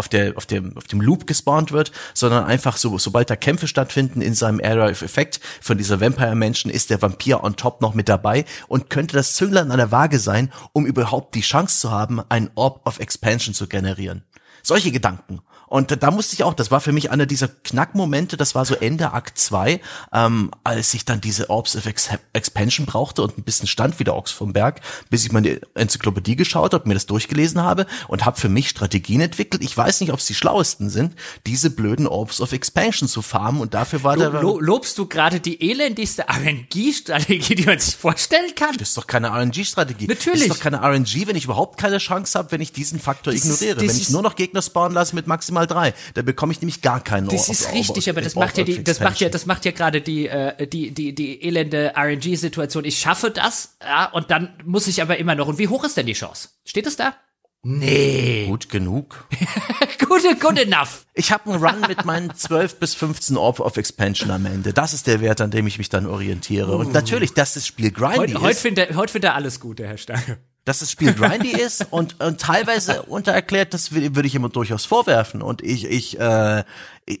[0.00, 3.68] auf der auf dem auf dem Loop gespawnt wird, sondern einfach so sobald da Kämpfe
[3.68, 7.82] stattfinden in seinem Area of Effect von dieser Vampire Menschen ist der Vampir on top
[7.82, 11.80] noch mit dabei und könnte das Zünglein an der Waage sein, um überhaupt die Chance
[11.80, 14.24] zu haben, einen Orb of Expansion zu generieren.
[14.62, 15.40] Solche Gedanken.
[15.70, 18.74] Und da musste ich auch, das war für mich einer dieser Knackmomente, das war so
[18.74, 19.80] Ende Akt 2,
[20.12, 24.04] ähm, als ich dann diese Orbs of Ex Expansion brauchte und ein bisschen stand wie
[24.04, 24.80] der Ochs vom Berg,
[25.10, 29.20] bis ich meine Enzyklopädie geschaut habe, mir das durchgelesen habe und habe für mich Strategien
[29.20, 29.62] entwickelt.
[29.62, 31.14] Ich weiß nicht, ob es die schlauesten sind,
[31.46, 34.42] diese blöden Orbs of Expansion zu farmen und dafür war Lo der...
[34.42, 38.76] lo lobst du gerade die elendigste RNG-Strategie, die man sich vorstellen kann?
[38.76, 40.06] Das ist doch keine RNG-Strategie.
[40.08, 40.48] Natürlich.
[40.48, 43.32] Das ist doch keine RNG, wenn ich überhaupt keine Chance habe, wenn ich diesen Faktor
[43.32, 43.74] Das ist- ignoriere.
[43.76, 46.60] das wenn ich ist- nur noch Gegner spawnen lasse mit maximal drei, dann bekomme ich
[46.60, 49.46] nämlich gar keinen Das ist richtig, aber das macht ja die, das macht ja, das
[49.46, 52.84] macht ja gerade die, äh, die, die, die elende RNG-Situation.
[52.84, 55.48] Ich schaffe das, ja, und dann muss ich aber immer noch.
[55.48, 56.48] Und wie hoch ist denn die Chance?
[56.64, 57.14] Steht es da?
[57.62, 58.46] Nee.
[58.46, 59.26] Gut genug.
[59.98, 61.04] good, good enough.
[61.12, 64.72] Ich habe einen Run mit meinen 12 bis 15 Orb of Expansion am Ende.
[64.72, 66.74] Das ist der Wert, an dem ich mich dann orientiere.
[66.74, 69.60] Und natürlich, dass das Spiel grindy Heute, heute ist, findet er, heute findet er alles
[69.60, 70.38] Gute, Herr Stange.
[70.64, 75.42] Dass das Spiel grindy ist und, und teilweise untererklärt, das würde ich immer durchaus vorwerfen.
[75.42, 76.64] Und ich, ich, äh,
[77.06, 77.20] ich,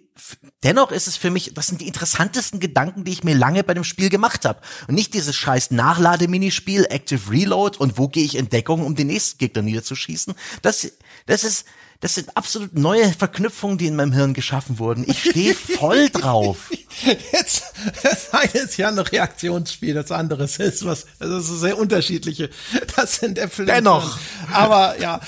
[0.62, 3.74] dennoch ist es für mich, das sind die interessantesten Gedanken, die ich mir lange bei
[3.74, 4.60] dem Spiel gemacht habe.
[4.88, 9.08] Und nicht dieses scheiß Nachlademinispiel, Active Reload und wo gehe ich in Deckung, um den
[9.08, 10.34] nächsten Gegner niederzuschießen.
[10.62, 10.90] Das,
[11.26, 11.66] das ist,
[12.00, 15.04] das sind absolut neue Verknüpfungen, die in meinem Hirn geschaffen wurden.
[15.06, 16.70] Ich stehe voll drauf.
[17.32, 17.72] Jetzt,
[18.02, 22.50] das eine ist ja ein Reaktionsspiel, das andere ist was, das ist sehr unterschiedliche.
[22.96, 23.66] Das sind Äpfel.
[23.66, 24.18] Dennoch.
[24.52, 25.20] Aber ja,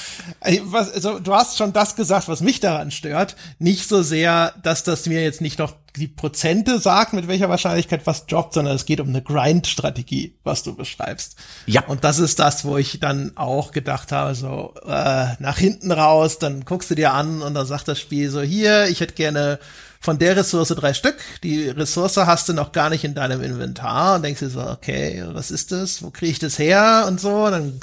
[0.64, 3.36] was, also, du hast schon das gesagt, was mich daran stört.
[3.58, 8.06] Nicht so sehr, dass das mir jetzt nicht noch die Prozente sagt, mit welcher Wahrscheinlichkeit
[8.06, 11.36] was droppt, sondern es geht um eine Grind-Strategie, was du beschreibst.
[11.66, 11.84] Ja.
[11.86, 16.38] Und das ist das, wo ich dann auch gedacht habe, so äh, nach hinten raus,
[16.38, 19.58] dann guckst du dir an und dann sagt das Spiel so, hier, ich hätte gerne
[20.02, 21.16] von der Ressource drei Stück.
[21.42, 25.24] Die Ressource hast du noch gar nicht in deinem Inventar und denkst dir so, okay,
[25.28, 26.02] was ist das?
[26.02, 27.04] Wo kriege ich das her?
[27.06, 27.44] Und so.
[27.46, 27.80] Und dann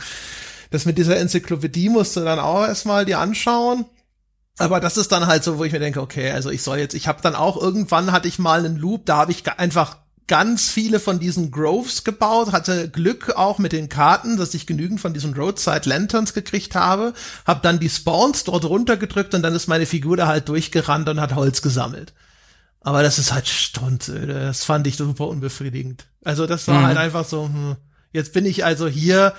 [0.70, 3.86] das mit dieser Enzyklopädie musst du dann auch erstmal dir anschauen.
[4.58, 6.94] Aber das ist dann halt so, wo ich mir denke, okay, also ich soll jetzt,
[6.94, 9.98] ich habe dann auch irgendwann hatte ich mal einen Loop, da habe ich einfach
[10.30, 15.02] ganz viele von diesen Groves gebaut, hatte Glück auch mit den Karten, dass ich genügend
[15.02, 17.14] von diesen Roadside Lanterns gekriegt habe,
[17.46, 21.20] habe dann die Spawns dort runtergedrückt und dann ist meine Figur da halt durchgerannt und
[21.20, 22.14] hat Holz gesammelt.
[22.80, 24.34] Aber das ist halt stuntöde.
[24.34, 26.06] Das fand ich super unbefriedigend.
[26.24, 26.86] Also das war mhm.
[26.86, 27.76] halt einfach so, hm,
[28.14, 29.34] jetzt bin ich also hier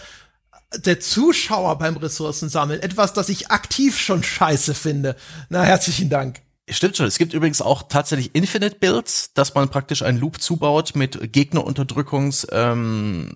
[0.77, 2.81] der Zuschauer beim Ressourcensammeln.
[2.81, 5.17] Etwas, das ich aktiv schon scheiße finde.
[5.49, 6.43] Na, herzlichen Dank.
[6.71, 7.07] Stimmt schon.
[7.07, 12.47] Es gibt übrigens auch tatsächlich Infinite Builds, dass man praktisch einen Loop zubaut mit Gegnerunterdrückungs
[12.53, 13.35] ähm,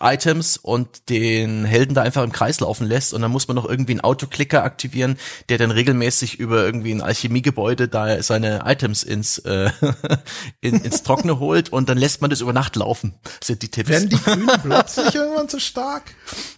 [0.00, 3.64] Items und den Helden da einfach im Kreis laufen lässt und dann muss man noch
[3.64, 5.18] irgendwie einen Autoklicker aktivieren,
[5.48, 9.70] der dann regelmäßig über irgendwie ein Alchemiegebäude da seine Items ins äh,
[10.60, 13.14] in, ins Trockene holt und dann lässt man das über Nacht laufen.
[13.42, 13.88] Sind die Tipps.
[13.88, 16.02] Werden die grünen nicht irgendwann zu stark?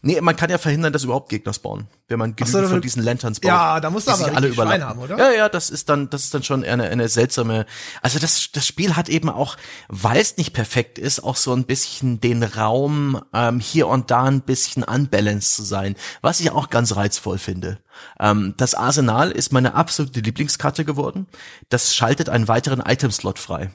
[0.00, 3.02] Nee, man kann ja verhindern, dass überhaupt Gegner spawnen, wenn man genügend so, von diesen
[3.02, 3.48] Lanterns baut.
[3.48, 5.18] Ja, da muss aber alle überlappen haben, oder?
[5.18, 7.66] Ja, ja, das ist dann das ist dann schon eine, eine seltsame.
[8.00, 9.58] Also das das Spiel hat eben auch,
[9.88, 14.24] weil es nicht perfekt ist, auch so ein bisschen den Raum ähm, hier und da
[14.24, 17.78] ein bisschen unbalanced zu sein, was ich auch ganz reizvoll finde.
[18.18, 21.26] Ähm, das Arsenal ist meine absolute Lieblingskarte geworden.
[21.68, 23.70] Das schaltet einen weiteren Itemslot frei.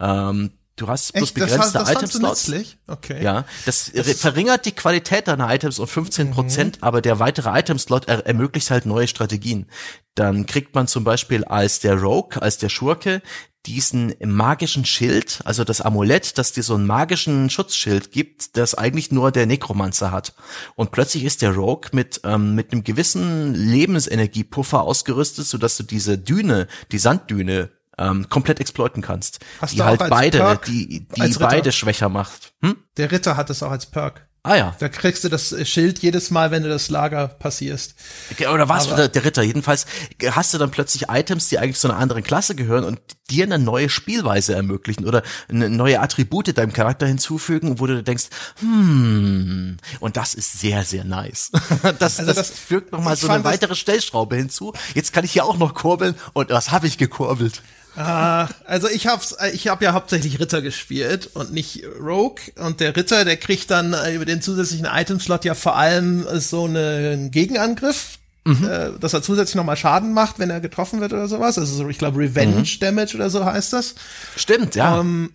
[0.00, 1.34] Ähm, Du hast bloß Echt?
[1.34, 2.50] begrenzte das, das Itemslots.
[2.86, 3.22] Okay.
[3.22, 6.84] Ja, das, das verringert die Qualität deiner Items um 15 Prozent, mhm.
[6.84, 9.66] aber der weitere Itemslot er ermöglicht halt neue Strategien.
[10.14, 13.20] Dann kriegt man zum Beispiel als der Rogue, als der Schurke,
[13.66, 19.12] diesen magischen Schild, also das Amulett, das dir so einen magischen Schutzschild gibt, das eigentlich
[19.12, 20.34] nur der Nekromancer hat.
[20.76, 26.16] Und plötzlich ist der Rogue mit, ähm, mit einem gewissen Lebensenergiepuffer ausgerüstet, sodass du diese
[26.16, 29.40] Düne, die Sanddüne, ähm, komplett exploiten kannst.
[29.60, 32.54] Hast die halt beide, Perk die, die beide schwächer macht.
[32.62, 32.76] Hm?
[32.96, 34.29] Der Ritter hat es auch als Perk.
[34.42, 34.74] Ah ja.
[34.78, 37.94] Da kriegst du das Schild jedes Mal, wenn du das Lager passierst.
[38.40, 39.42] Oder was der, der Ritter?
[39.42, 39.84] Jedenfalls
[40.30, 43.58] hast du dann plötzlich Items, die eigentlich zu einer anderen Klasse gehören und dir eine
[43.58, 48.28] neue Spielweise ermöglichen oder neue Attribute deinem Charakter hinzufügen, wo du denkst,
[48.60, 51.50] hm, und das ist sehr, sehr nice.
[51.98, 54.72] das, also das, das fügt nochmal so eine weitere Stellschraube hinzu.
[54.94, 57.62] Jetzt kann ich hier auch noch kurbeln und was habe ich gekurbelt?
[57.96, 62.40] Ah, also ich hab's, ich habe ja hauptsächlich Ritter gespielt und nicht Rogue.
[62.56, 66.64] Und der Ritter, der kriegt dann äh, über den zusätzlichen Item-Slot ja vor allem so
[66.64, 68.68] einen Gegenangriff, mhm.
[68.68, 71.58] äh, dass er zusätzlich nochmal Schaden macht, wenn er getroffen wird oder sowas.
[71.58, 72.80] Also so, ich glaube Revenge mhm.
[72.80, 73.94] Damage oder so heißt das.
[74.36, 75.00] Stimmt, ja.
[75.00, 75.30] Ähm,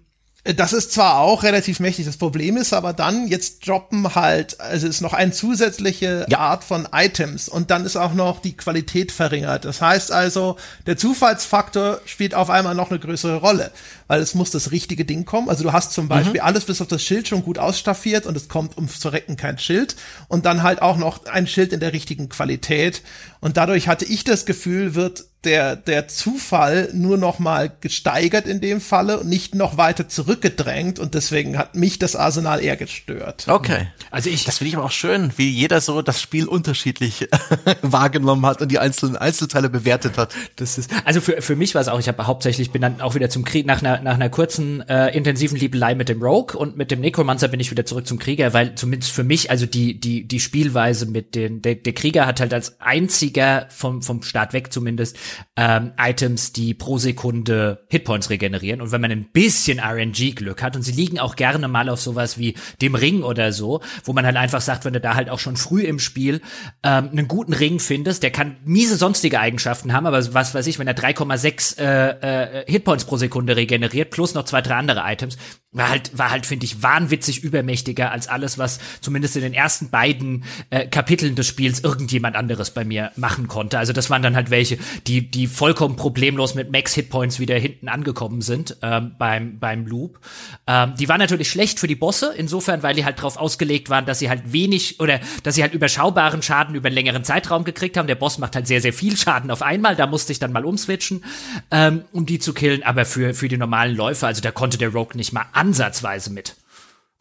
[0.53, 4.87] das ist zwar auch relativ mächtig, das Problem ist aber dann, jetzt droppen halt, also
[4.87, 6.37] ist noch eine zusätzliche ja.
[6.37, 9.65] Art von Items und dann ist auch noch die Qualität verringert.
[9.65, 13.71] Das heißt also, der Zufallsfaktor spielt auf einmal noch eine größere Rolle,
[14.05, 15.49] weil es muss das richtige Ding kommen.
[15.49, 16.45] Also du hast zum Beispiel mhm.
[16.47, 19.95] alles bis auf das Schild schon gut ausstaffiert und es kommt ums Verrecken kein Schild
[20.27, 23.01] und dann halt auch noch ein Schild in der richtigen Qualität
[23.39, 28.61] und dadurch hatte ich das Gefühl, wird der, der Zufall nur noch mal gesteigert in
[28.61, 33.45] dem Falle und nicht noch weiter zurückgedrängt und deswegen hat mich das Arsenal eher gestört.
[33.47, 33.87] Okay.
[34.11, 37.27] Also ich, das finde ich aber auch schön, wie jeder so das Spiel unterschiedlich
[37.81, 40.33] wahrgenommen hat und die einzelnen Einzelteile bewertet hat.
[40.55, 43.15] Das ist, also für, für mich war es auch, ich habe hauptsächlich, bin dann auch
[43.15, 46.77] wieder zum Krieg, nach einer, nach einer kurzen, äh, intensiven Liebelei mit dem Rogue und
[46.77, 49.99] mit dem Necromancer bin ich wieder zurück zum Krieger, weil zumindest für mich, also die,
[49.99, 54.53] die, die Spielweise mit den, der, der Krieger hat halt als einziger vom, vom Start
[54.53, 55.17] weg zumindest
[55.55, 58.81] ähm, Items, die pro Sekunde Hitpoints regenerieren.
[58.81, 62.37] Und wenn man ein bisschen RNG-Glück hat, und sie liegen auch gerne mal auf sowas
[62.37, 65.39] wie dem Ring oder so, wo man halt einfach sagt, wenn du da halt auch
[65.39, 66.41] schon früh im Spiel
[66.83, 70.79] ähm, einen guten Ring findest, der kann miese sonstige Eigenschaften haben, aber was weiß ich,
[70.79, 75.37] wenn er 3,6 äh, äh, Hitpoints pro Sekunde regeneriert, plus noch zwei, drei andere Items,
[75.75, 79.89] war halt, war halt, finde ich, wahnwitzig übermächtiger als alles, was zumindest in den ersten
[79.89, 83.77] beiden äh, Kapiteln des Spiels irgendjemand anderes bei mir machen konnte.
[83.77, 87.89] Also das waren dann halt welche, die, die vollkommen problemlos mit Max Hitpoints wieder hinten
[87.89, 90.19] angekommen sind ähm, beim, beim Loop.
[90.65, 94.05] Ähm, die waren natürlich schlecht für die Bosse, insofern, weil die halt drauf ausgelegt waren,
[94.05, 97.97] dass sie halt wenig oder dass sie halt überschaubaren Schaden über einen längeren Zeitraum gekriegt
[97.97, 98.07] haben.
[98.07, 100.63] Der Boss macht halt sehr, sehr viel Schaden auf einmal, da musste ich dann mal
[100.63, 101.25] umswitchen,
[101.69, 102.83] ähm, um die zu killen.
[102.83, 106.29] Aber für, für die normalen Läufer, also da konnte der Rogue nicht mal an ansatzweise
[106.31, 106.55] mit.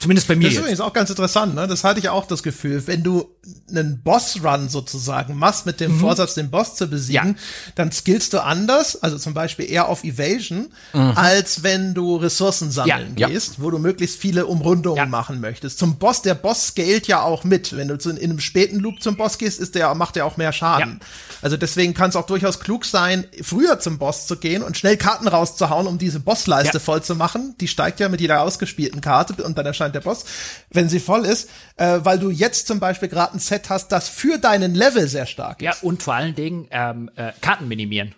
[0.01, 0.45] Zumindest bei mir.
[0.45, 1.67] Das ist übrigens auch ganz interessant, ne?
[1.67, 2.87] Das hatte ich auch das Gefühl.
[2.87, 3.31] Wenn du
[3.71, 6.01] einen Boss-Run sozusagen machst mit dem Mhm.
[6.01, 7.39] Vorsatz, den Boss zu besiegen,
[7.75, 11.13] dann skillst du anders, also zum Beispiel eher auf Evasion, Mhm.
[11.17, 13.33] als wenn du Ressourcen sammeln Ja, ja.
[13.33, 15.07] gehst, wo du möglichst viele Umrundungen Ja.
[15.07, 15.79] machen möchtest.
[15.79, 17.75] Zum Boss, der Boss scaled ja auch mit.
[17.75, 20.37] Wenn du zu, in einem späten Loop zum Boss gehst, ist der, macht der auch
[20.37, 21.01] mehr Schaden.
[21.41, 24.97] Also deswegen kann es auch durchaus klug sein, früher zum Boss zu gehen und schnell
[24.99, 26.81] Karten rauszuhauen, um diese Bossleiste Ja.
[26.81, 27.55] voll zu machen.
[27.61, 30.25] Die steigt ja mit jeder ausgespielten Karte und dann erscheint der Boss,
[30.71, 34.09] wenn sie voll ist, äh, weil du jetzt zum Beispiel gerade ein Set hast, das
[34.09, 35.65] für deinen Level sehr stark ist.
[35.65, 38.15] Ja, und vor allen Dingen ähm, äh, Karten minimieren.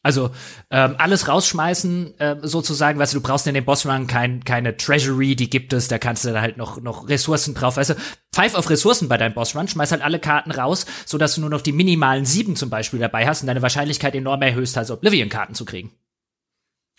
[0.00, 0.30] Also
[0.70, 5.34] ähm, alles rausschmeißen, ähm, sozusagen, weißt du, du brauchst in dem Bossrun kein, keine Treasury,
[5.34, 7.94] die gibt es, da kannst du dann halt noch, noch Ressourcen drauf, weißt du,
[8.32, 11.62] pfeif auf Ressourcen bei deinem Bossrun, schmeiß halt alle Karten raus, sodass du nur noch
[11.62, 15.64] die minimalen sieben zum Beispiel dabei hast und deine Wahrscheinlichkeit enorm erhöhst, also Oblivion-Karten zu
[15.64, 15.90] kriegen.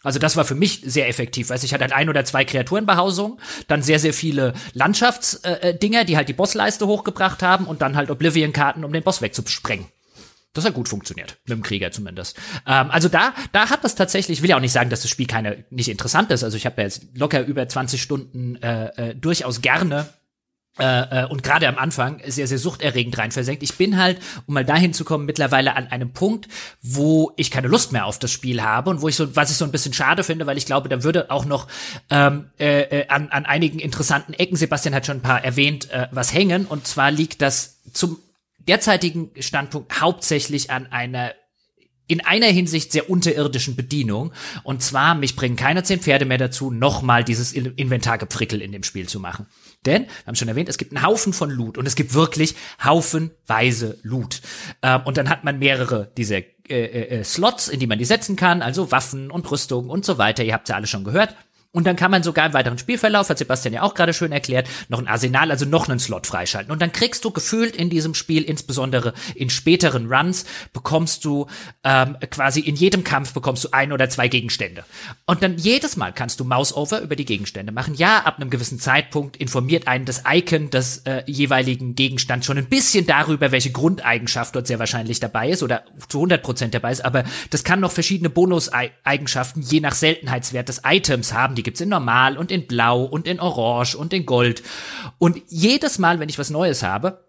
[0.04, 1.50] Also das war für mich sehr effektiv.
[1.50, 6.06] Du, ich hatte halt ein oder zwei Kreaturenbehausungen, dann sehr, sehr viele Landschaftsdinger, äh, Dinger,
[6.06, 9.88] die halt die Bossleiste hochgebracht haben und dann halt Oblivion-Karten, um den Boss wegzusprengen.
[10.54, 12.38] Das hat gut funktioniert, mit dem Krieger zumindest.
[12.66, 15.12] Ähm, also da, da hat das tatsächlich, ich will ja auch nicht sagen, dass das
[15.12, 16.44] Spiel keine nicht interessant ist.
[16.44, 20.08] Also ich habe ja jetzt locker über 20 Stunden äh, äh, durchaus gerne
[20.78, 23.64] äh, äh, und gerade am Anfang sehr, sehr suchterregend rein versenkt.
[23.64, 26.48] Ich bin halt, um mal dahin zu kommen, mittlerweile an einem Punkt,
[26.82, 29.58] wo ich keine Lust mehr auf das Spiel habe und wo ich so, was ich
[29.58, 31.68] so ein bisschen schade finde, weil ich glaube, da würde auch noch
[32.10, 36.08] ähm, äh, äh, an, an einigen interessanten Ecken, Sebastian hat schon ein paar erwähnt, äh,
[36.12, 36.66] was hängen.
[36.66, 38.20] Und zwar liegt das zum
[38.60, 41.34] derzeitigen Standpunkt hauptsächlich an einer
[42.08, 44.34] in einer Hinsicht sehr unterirdischen Bedienung.
[44.64, 48.82] Und zwar, mich bringen keine zehn Pferde mehr dazu, nochmal dieses In- Inventargepfrickel in dem
[48.82, 49.46] Spiel zu machen.
[49.86, 52.56] Denn, wir haben schon erwähnt, es gibt einen Haufen von Loot und es gibt wirklich
[52.84, 54.42] haufenweise Loot.
[54.82, 58.06] Ähm, und dann hat man mehrere dieser äh, äh, äh, Slots, in die man die
[58.06, 60.44] setzen kann, also Waffen und Rüstungen und so weiter.
[60.44, 61.36] Ihr habt ja alle schon gehört.
[61.72, 64.68] Und dann kann man sogar im weiteren Spielverlauf, hat Sebastian ja auch gerade schön erklärt,
[64.88, 66.72] noch ein Arsenal, also noch einen Slot freischalten.
[66.72, 71.46] Und dann kriegst du gefühlt in diesem Spiel, insbesondere in späteren Runs, bekommst du
[71.84, 74.84] ähm, quasi in jedem Kampf bekommst du ein oder zwei Gegenstände.
[75.28, 77.94] Und dann jedes Mal kannst du Mouse-Over über die Gegenstände machen.
[77.94, 82.70] Ja, ab einem gewissen Zeitpunkt informiert einen das Icon des äh, jeweiligen Gegenstands schon ein
[82.70, 87.06] bisschen darüber, welche Grundeigenschaft dort sehr wahrscheinlich dabei ist oder zu 100% dabei ist.
[87.06, 91.59] Aber das kann noch verschiedene Bonus-Eigenschaften je nach Seltenheitswert des Items haben.
[91.60, 94.64] Die gibt's in Normal und in Blau und in Orange und in Gold.
[95.18, 97.29] Und jedes Mal, wenn ich was Neues habe,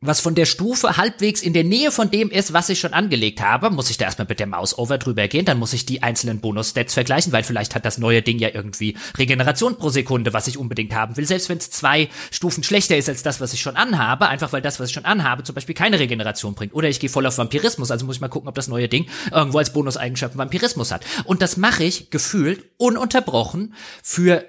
[0.00, 3.40] was von der Stufe halbwegs in der Nähe von dem ist, was ich schon angelegt
[3.40, 6.04] habe, muss ich da erstmal mit der Maus over drüber gehen, dann muss ich die
[6.04, 10.46] einzelnen Bonus-Stats vergleichen, weil vielleicht hat das neue Ding ja irgendwie Regeneration pro Sekunde, was
[10.46, 13.60] ich unbedingt haben will, selbst wenn es zwei Stufen schlechter ist als das, was ich
[13.60, 16.74] schon anhabe, einfach weil das, was ich schon anhabe, zum Beispiel keine Regeneration bringt.
[16.74, 19.06] Oder ich gehe voll auf Vampirismus, also muss ich mal gucken, ob das neue Ding
[19.32, 21.04] irgendwo als Bonuseigenschaft Vampirismus hat.
[21.24, 24.44] Und das mache ich gefühlt ununterbrochen für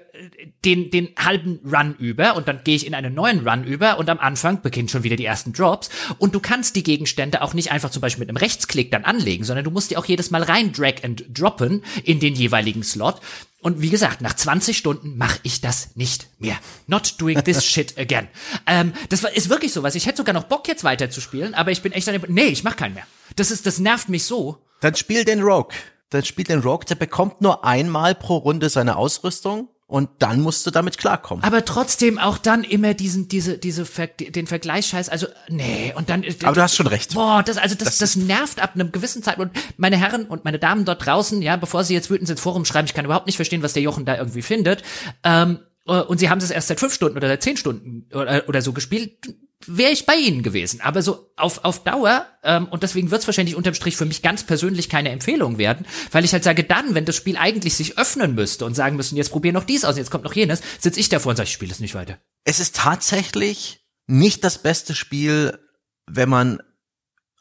[0.64, 4.08] den, den halben Run über und dann gehe ich in einen neuen Run über und
[4.10, 7.72] am Anfang beginnen schon wieder die ersten Drops und du kannst die Gegenstände auch nicht
[7.72, 10.42] einfach zum Beispiel mit einem Rechtsklick dann anlegen, sondern du musst die auch jedes Mal
[10.42, 13.20] rein drag and droppen in den jeweiligen Slot.
[13.62, 16.56] Und wie gesagt, nach 20 Stunden mache ich das nicht mehr.
[16.86, 18.28] Not doing this shit again.
[18.66, 19.94] Ähm, das war, ist wirklich so was.
[19.94, 22.64] Ich hätte sogar noch Bock jetzt weiterzuspielen, aber ich bin echt an dem, nee, ich
[22.64, 23.06] mach keinen mehr.
[23.36, 24.58] Das ist, das nervt mich so.
[24.80, 25.74] Dann spiel den Rogue.
[26.08, 30.64] Dann spiel den Rogue, der bekommt nur einmal pro Runde seine Ausrüstung und dann musst
[30.66, 31.42] du damit klarkommen.
[31.42, 36.24] Aber trotzdem auch dann immer diesen, diese, diese, Ver den Vergleichsscheiß, also, nee, und dann.
[36.44, 37.12] Aber du hast schon recht.
[37.12, 39.56] Boah, das, also, das, Das das, nervt ab einem gewissen Zeitpunkt.
[39.56, 42.64] Und meine Herren und meine Damen dort draußen, ja, bevor sie jetzt wütend ins Forum
[42.64, 44.84] schreiben, ich kann überhaupt nicht verstehen, was der Jochen da irgendwie findet,
[45.24, 48.44] ähm, äh, und sie haben es erst seit fünf Stunden oder seit zehn Stunden oder,
[48.48, 49.34] oder so gespielt,
[49.66, 50.80] wäre ich bei ihnen gewesen.
[50.80, 54.22] Aber so auf, auf Dauer, ähm, und deswegen wird es wahrscheinlich unterm Strich für mich
[54.22, 57.98] ganz persönlich keine Empfehlung werden, weil ich halt sage, dann, wenn das Spiel eigentlich sich
[57.98, 61.00] öffnen müsste und sagen müssen, jetzt probier noch dies aus, jetzt kommt noch jenes, sitze
[61.00, 62.18] ich davor und sage, ich spiele es nicht weiter.
[62.44, 65.58] Es ist tatsächlich nicht das beste Spiel,
[66.06, 66.62] wenn man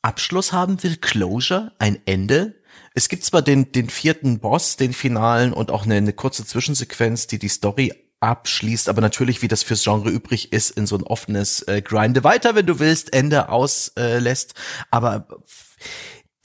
[0.01, 2.55] Abschluss haben will, Closure, ein Ende.
[2.93, 7.27] Es gibt zwar den, den vierten Boss, den finalen und auch eine, eine kurze Zwischensequenz,
[7.27, 11.03] die die Story abschließt, aber natürlich, wie das fürs Genre übrig ist, in so ein
[11.03, 14.51] offenes äh, Grinde weiter, wenn du willst, Ende auslässt.
[14.51, 15.27] Äh, aber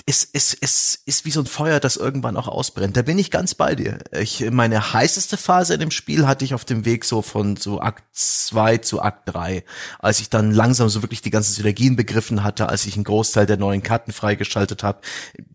[0.07, 2.95] es, es, es ist wie so ein Feuer, das irgendwann auch ausbrennt.
[2.95, 4.01] Da bin ich ganz bei dir.
[4.13, 7.81] Ich, meine heißeste Phase in dem Spiel hatte ich auf dem Weg so von so
[7.81, 9.65] Akt 2 zu Akt 3,
[9.99, 13.47] als ich dann langsam so wirklich die ganzen Synergien begriffen hatte, als ich einen Großteil
[13.47, 15.01] der neuen Karten freigeschaltet habe.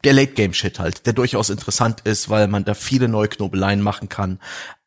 [0.04, 4.40] Der Late-Game-Shit halt, der durchaus interessant ist, weil man da viele neue Knobeleien machen kann.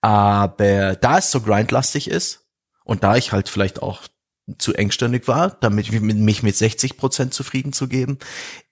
[0.03, 2.45] Aber da es so grindlastig ist
[2.85, 4.03] und da ich halt vielleicht auch
[4.59, 8.19] zu engstirnig war, damit ich mich mit 60 Prozent zufrieden zu geben,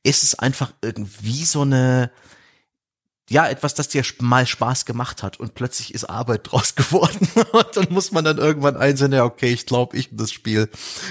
[0.02, 2.11] ist es einfach irgendwie so eine,
[3.31, 7.28] ja, etwas, das dir mal Spaß gemacht hat und plötzlich ist Arbeit draus geworden.
[7.52, 10.69] und dann muss man dann irgendwann einsehen, ja, okay, ich glaube, ich und das Spiel,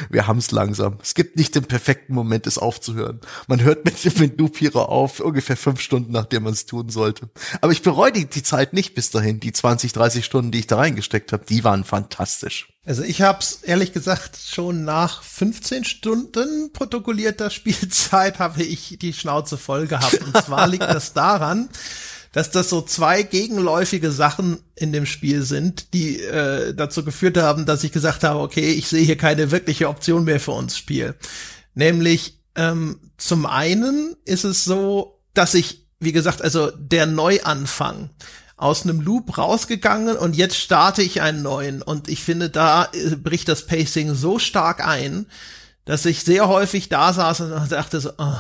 [0.10, 0.98] wir haben es langsam.
[1.02, 3.22] Es gibt nicht den perfekten Moment, es aufzuhören.
[3.48, 7.30] Man hört mit dem Loop-Hero auf, ungefähr fünf Stunden, nachdem man es tun sollte.
[7.62, 9.40] Aber ich bereue die, die Zeit nicht bis dahin.
[9.40, 12.68] Die 20, 30 Stunden, die ich da reingesteckt habe, die waren fantastisch.
[12.86, 19.14] Also ich habe es ehrlich gesagt schon nach 15 Stunden protokollierter Spielzeit habe ich die
[19.14, 20.22] Schnauze voll gehabt.
[20.22, 21.70] Und zwar liegt das daran,
[22.32, 27.66] dass das so zwei gegenläufige Sachen in dem Spiel sind, die äh, dazu geführt haben,
[27.66, 31.16] dass ich gesagt habe, okay, ich sehe hier keine wirkliche Option mehr für uns Spiel.
[31.74, 38.12] Nämlich ähm, zum einen ist es so, dass ich, wie gesagt, also der Neuanfang
[38.58, 41.82] aus einem Loop rausgegangen und jetzt starte ich einen neuen.
[41.82, 45.26] Und ich finde, da äh, bricht das Pacing so stark ein,
[45.86, 48.34] dass ich sehr häufig da saß und dachte so, oh,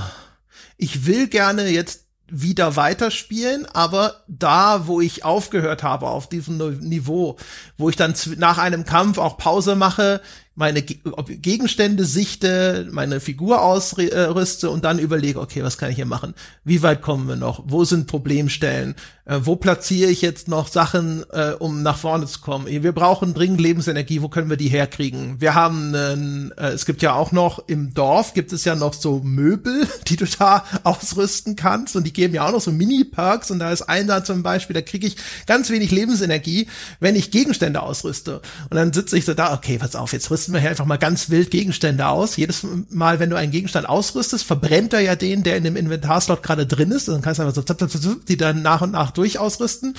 [0.77, 7.37] ich will gerne jetzt wieder weiterspielen, aber da, wo ich aufgehört habe, auf diesem Niveau,
[7.77, 10.21] wo ich dann nach einem Kampf auch Pause mache,
[10.59, 16.33] meine Gegenstände sichte, meine Figur ausrüste und dann überlege, okay, was kann ich hier machen?
[16.65, 17.63] Wie weit kommen wir noch?
[17.65, 18.95] Wo sind Problemstellen?
[19.29, 22.65] Äh, wo platziere ich jetzt noch Sachen, äh, um nach vorne zu kommen?
[22.65, 24.23] Wir brauchen dringend Lebensenergie.
[24.23, 25.39] Wo können wir die herkriegen?
[25.39, 28.93] Wir haben, einen, äh, es gibt ja auch noch im Dorf gibt es ja noch
[28.93, 33.51] so Möbel, die du da ausrüsten kannst und die geben ja auch noch so Mini-Perks
[33.51, 35.15] und da ist einer zum Beispiel, da kriege ich
[35.45, 36.67] ganz wenig Lebensenergie,
[36.99, 38.41] wenn ich Gegenstände ausrüste.
[38.69, 40.97] Und dann sitze ich so da, okay, pass auf, jetzt rüsten wir hier einfach mal
[40.97, 42.37] ganz wild Gegenstände aus.
[42.37, 46.43] Jedes Mal, wenn du einen Gegenstand ausrüstest, verbrennt er ja den, der in dem Inventarslot
[46.43, 47.07] gerade drin ist.
[47.07, 49.95] Und dann kannst du einfach so die dann nach und nach durch ausrüsten.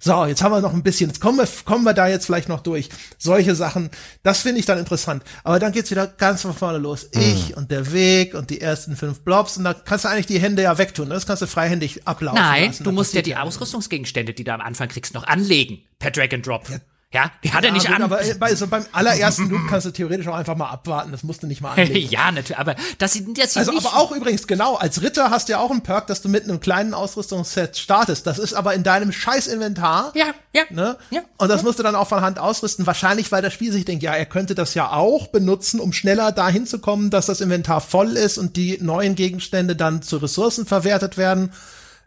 [0.00, 2.48] So, jetzt haben wir noch ein bisschen, jetzt kommen wir, kommen wir da jetzt vielleicht
[2.48, 2.88] noch durch.
[3.18, 3.90] Solche Sachen,
[4.22, 5.24] das finde ich dann interessant.
[5.42, 7.08] Aber dann geht's wieder ganz von vorne los.
[7.12, 7.20] Mhm.
[7.20, 10.38] Ich und der Weg und die ersten fünf Blobs und da kannst du eigentlich die
[10.38, 11.08] Hände ja wegtun.
[11.08, 11.14] Ne?
[11.14, 12.84] Das kannst du freihändig ablaufen Nein, lassen.
[12.84, 16.46] du musst ja die Ausrüstungsgegenstände, die du am Anfang kriegst, noch anlegen per Drag and
[16.46, 16.68] Drop.
[16.70, 16.76] Ja.
[17.10, 18.02] Ja, die hat ja, er nicht an.
[18.02, 21.10] Aber bei, so beim allerersten Loop kannst du theoretisch auch einfach mal abwarten.
[21.10, 22.10] Das musst du nicht mal anlegen.
[22.10, 22.58] ja, natürlich.
[22.58, 25.70] Aber das sind jetzt Also, aber auch übrigens, genau, als Ritter hast du ja auch
[25.70, 28.26] einen Perk, dass du mit einem kleinen Ausrüstungsset startest.
[28.26, 30.12] Das ist aber in deinem scheiß Inventar.
[30.14, 30.64] Ja, ja.
[30.68, 30.98] Ne?
[31.08, 31.66] ja Und das ja.
[31.66, 32.86] musst du dann auch von Hand ausrüsten.
[32.86, 36.30] Wahrscheinlich, weil das Spiel sich denkt, ja, er könnte das ja auch benutzen, um schneller
[36.32, 40.66] dahin zu kommen, dass das Inventar voll ist und die neuen Gegenstände dann zu Ressourcen
[40.66, 41.52] verwertet werden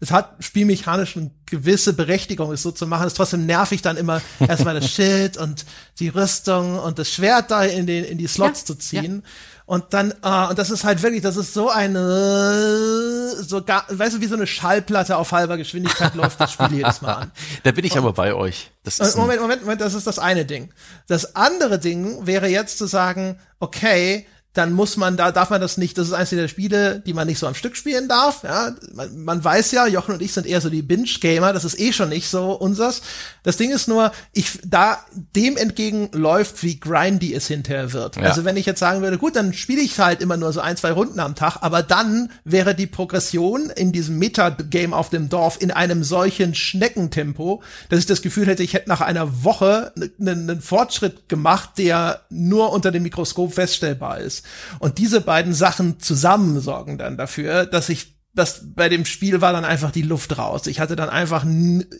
[0.01, 3.03] es hat spielmechanisch eine gewisse Berechtigung, es so zu machen.
[3.03, 5.63] Es ist trotzdem nervig, dann immer erstmal das Schild und
[5.99, 9.23] die Rüstung und das Schwert da in den in die Slots ja, zu ziehen.
[9.23, 9.29] Ja.
[9.67, 14.15] Und dann, äh, und das ist halt wirklich, das ist so eine, so gar, weißt
[14.15, 17.31] du, wie so eine Schallplatte auf halber Geschwindigkeit läuft das Spiel jedes Mal an.
[17.63, 18.71] Da bin ich und, aber bei euch.
[18.83, 20.73] Das ist Moment, Moment, Moment, das ist das eine Ding.
[21.07, 25.77] Das andere Ding wäre jetzt zu sagen, okay, dann muss man da, darf man das
[25.77, 28.75] nicht, das ist eines der Spiele, die man nicht so am Stück spielen darf, ja.
[28.93, 31.93] Man, man weiß ja, Jochen und ich sind eher so die Binge-Gamer, das ist eh
[31.93, 33.01] schon nicht so unsers.
[33.43, 34.99] Das Ding ist nur, ich, da
[35.35, 38.17] dem entgegen läuft, wie grindy es hinterher wird.
[38.17, 38.23] Ja.
[38.23, 40.75] Also wenn ich jetzt sagen würde, gut, dann spiele ich halt immer nur so ein,
[40.75, 45.61] zwei Runden am Tag, aber dann wäre die Progression in diesem Meta-Game auf dem Dorf
[45.61, 50.61] in einem solchen Schneckentempo, dass ich das Gefühl hätte, ich hätte nach einer Woche einen
[50.61, 54.40] Fortschritt gemacht, der nur unter dem Mikroskop feststellbar ist.
[54.79, 59.51] Und diese beiden Sachen zusammen sorgen dann dafür, dass ich das bei dem Spiel war
[59.51, 60.67] dann einfach die Luft raus.
[60.67, 61.45] Ich hatte dann einfach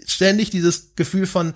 [0.05, 1.53] ständig dieses Gefühl von,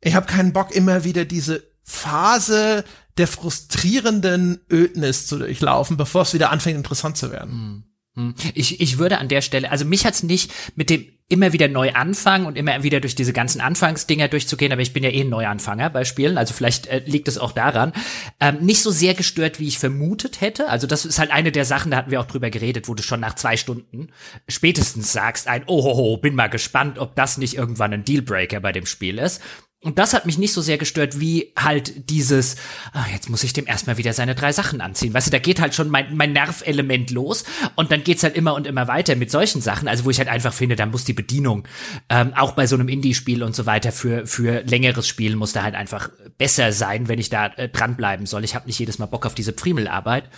[0.00, 2.84] ich habe keinen Bock immer wieder diese Phase
[3.18, 7.84] der frustrierenden Ödnis zu durchlaufen, bevor es wieder anfängt interessant zu werden.
[8.20, 8.34] Hm.
[8.54, 11.92] Ich, ich würde an der Stelle, also mich hat's nicht mit dem immer wieder neu
[11.92, 15.28] anfangen und immer wieder durch diese ganzen Anfangsdinger durchzugehen, aber ich bin ja eh ein
[15.28, 17.92] Neuanfänger bei Spielen, also vielleicht äh, liegt es auch daran,
[18.40, 20.68] ähm, nicht so sehr gestört, wie ich vermutet hätte.
[20.68, 23.04] Also das ist halt eine der Sachen, da hatten wir auch drüber geredet, wo du
[23.04, 24.08] schon nach zwei Stunden
[24.48, 28.86] spätestens sagst, ein Ohoho, bin mal gespannt, ob das nicht irgendwann ein Dealbreaker bei dem
[28.86, 29.40] Spiel ist.
[29.82, 32.56] Und das hat mich nicht so sehr gestört, wie halt dieses,
[32.92, 35.14] ah, jetzt muss ich dem erstmal wieder seine drei Sachen anziehen.
[35.14, 37.44] Weißt du, da geht halt schon mein, mein Nervelement los
[37.76, 39.88] und dann geht's halt immer und immer weiter mit solchen Sachen.
[39.88, 41.66] Also wo ich halt einfach finde, da muss die Bedienung,
[42.10, 45.62] ähm, auch bei so einem Indie-Spiel und so weiter, für, für längeres Spielen muss da
[45.62, 48.44] halt einfach besser sein, wenn ich da äh, dranbleiben soll.
[48.44, 50.24] Ich habe nicht jedes Mal Bock auf diese Primelarbeit.
[50.24, 50.30] Ähm,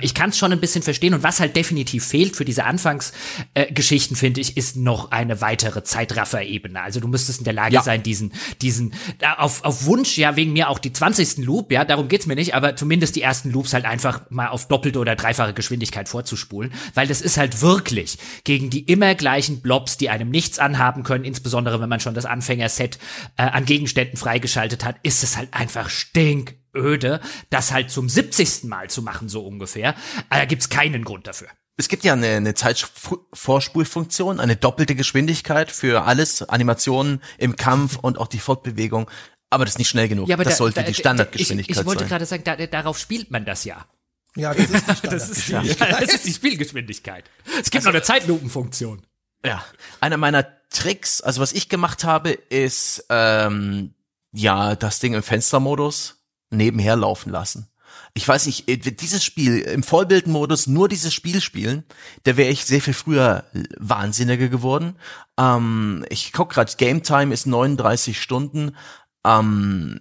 [0.00, 4.16] ich kann es schon ein bisschen verstehen und was halt definitiv fehlt für diese Anfangsgeschichten,
[4.16, 6.80] äh, finde ich, ist noch eine weitere Zeitraffer-Ebene.
[6.80, 7.82] Also du müsstest in der Lage ja.
[7.82, 8.94] sein, diesen, diesen,
[9.38, 11.38] auf, auf Wunsch, ja, wegen mir auch die 20.
[11.38, 14.68] Loop, ja, darum geht's mir nicht, aber zumindest die ersten Loops halt einfach mal auf
[14.68, 19.96] doppelte oder dreifache Geschwindigkeit vorzuspulen, weil das ist halt wirklich gegen die immer gleichen Blobs,
[19.96, 22.98] die einem nichts anhaben können, insbesondere wenn man schon das Anfängerset
[23.36, 27.20] äh, an Gegenständen freigeschaltet hat, ist es halt einfach stink öde,
[27.50, 28.64] das halt zum 70.
[28.64, 29.94] Mal zu machen, so ungefähr.
[30.30, 31.48] Da gibt's keinen Grund dafür.
[31.76, 38.18] es gibt ja eine, eine Zeitvorspulfunktion, eine doppelte Geschwindigkeit für alles, Animationen im Kampf und
[38.18, 39.10] auch die Fortbewegung.
[39.50, 40.28] Aber das ist nicht schnell genug.
[40.28, 42.08] Ja, aber das da, sollte da, die Standardgeschwindigkeit ich, ich wollte sein.
[42.08, 43.86] gerade sagen, da, darauf spielt man das ja.
[44.34, 46.02] Ja, das ist die Das ist, Standardgeschwindigkeit.
[46.08, 47.30] das ist die Spielgeschwindigkeit.
[47.60, 49.02] Es gibt noch eine Zeitlupenfunktion.
[49.44, 49.62] Ja,
[50.00, 53.94] einer meiner Tricks, also was ich gemacht habe, ist ähm,
[54.32, 56.21] ja das Ding im Fenstermodus
[56.52, 57.68] nebenher laufen lassen.
[58.14, 61.84] Ich weiß nicht, äh, dieses Spiel im Vollbildmodus nur dieses Spiel spielen,
[62.24, 63.44] da wäre ich sehr viel früher
[63.78, 64.96] wahnsinniger geworden.
[65.38, 68.76] Ähm, ich guck gerade, Game Time ist 39 Stunden.
[69.24, 69.98] Ähm,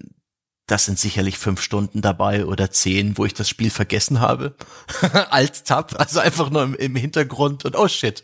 [0.68, 4.56] das sind sicherlich fünf Stunden dabei oder zehn, wo ich das Spiel vergessen habe.
[5.30, 8.24] Alt-Tab, also einfach nur im, im Hintergrund und oh shit.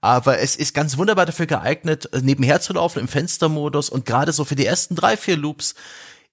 [0.00, 4.46] Aber es ist ganz wunderbar dafür geeignet, nebenher zu laufen im Fenstermodus und gerade so
[4.46, 5.74] für die ersten drei, vier Loops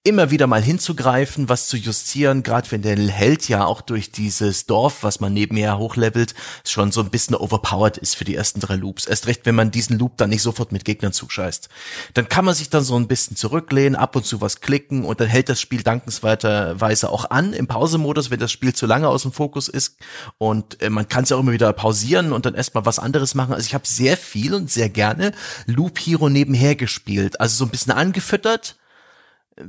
[0.02, 4.64] immer wieder mal hinzugreifen, was zu justieren, gerade wenn der Held ja auch durch dieses
[4.64, 8.76] Dorf, was man nebenher hochlevelt, schon so ein bisschen overpowered ist für die ersten drei
[8.76, 9.04] Loops.
[9.04, 11.68] Erst recht, wenn man diesen Loop dann nicht sofort mit Gegnern zuscheißt.
[12.14, 15.20] Dann kann man sich dann so ein bisschen zurücklehnen, ab und zu was klicken und
[15.20, 19.22] dann hält das Spiel dankenswerterweise auch an im Pausemodus, wenn das Spiel zu lange aus
[19.22, 19.96] dem Fokus ist
[20.38, 23.34] und äh, man kann es ja auch immer wieder pausieren und dann erstmal was anderes
[23.34, 23.52] machen.
[23.52, 25.32] Also ich habe sehr viel und sehr gerne
[25.66, 28.76] Loop Hero nebenher gespielt, also so ein bisschen angefüttert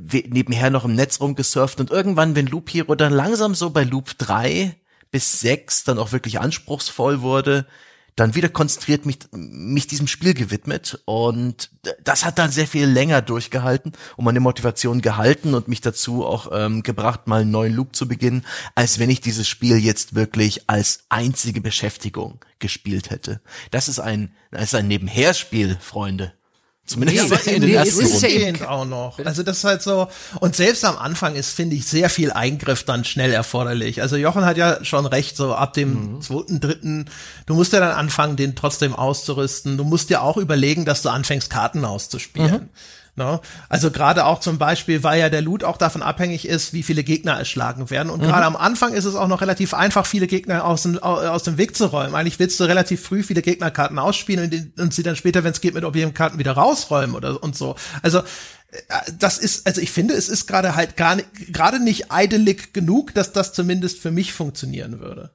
[0.00, 4.18] nebenher noch im Netz rumgesurft und irgendwann, wenn Loop Hero dann langsam so bei Loop
[4.18, 4.74] 3
[5.10, 7.66] bis 6 dann auch wirklich anspruchsvoll wurde,
[8.16, 11.70] dann wieder konzentriert mich, mich diesem Spiel gewidmet und
[12.04, 16.50] das hat dann sehr viel länger durchgehalten und meine Motivation gehalten und mich dazu auch
[16.52, 18.44] ähm, gebracht, mal einen neuen Loop zu beginnen,
[18.74, 23.40] als wenn ich dieses Spiel jetzt wirklich als einzige Beschäftigung gespielt hätte.
[23.70, 26.34] Das ist ein, das ist ein Nebenherspiel, Freunde.
[26.84, 28.64] Zumindest Nee, in den nee, ersten es ist ja Runden.
[28.66, 29.18] auch noch.
[29.24, 30.08] Also das ist halt so.
[30.40, 34.02] Und selbst am Anfang ist, finde ich, sehr viel Eingriff dann schnell erforderlich.
[34.02, 37.04] Also Jochen hat ja schon recht, so ab dem zweiten, dritten,
[37.46, 39.76] du musst ja dann anfangen, den trotzdem auszurüsten.
[39.76, 42.68] Du musst ja auch überlegen, dass du anfängst, Karten auszuspielen.
[43.14, 43.40] Ne?
[43.68, 47.04] Also gerade auch zum Beispiel, weil ja der Loot auch davon abhängig ist, wie viele
[47.04, 48.08] Gegner erschlagen werden.
[48.08, 51.18] Und gerade am Anfang ist es auch noch relativ einfach, viele Gegner aus dem, au-
[51.28, 52.14] aus dem Weg zu räumen.
[52.14, 55.60] Eigentlich willst du relativ früh viele Gegnerkarten ausspielen und, und sie dann später, wenn es
[55.60, 57.76] geht, mit Objektenkarten wieder rausräumen oder und so.
[58.00, 58.22] Also äh,
[59.18, 63.12] das ist, also ich finde, es ist gerade halt gar nicht, gerade nicht idelig genug,
[63.12, 65.32] dass das zumindest für mich funktionieren würde.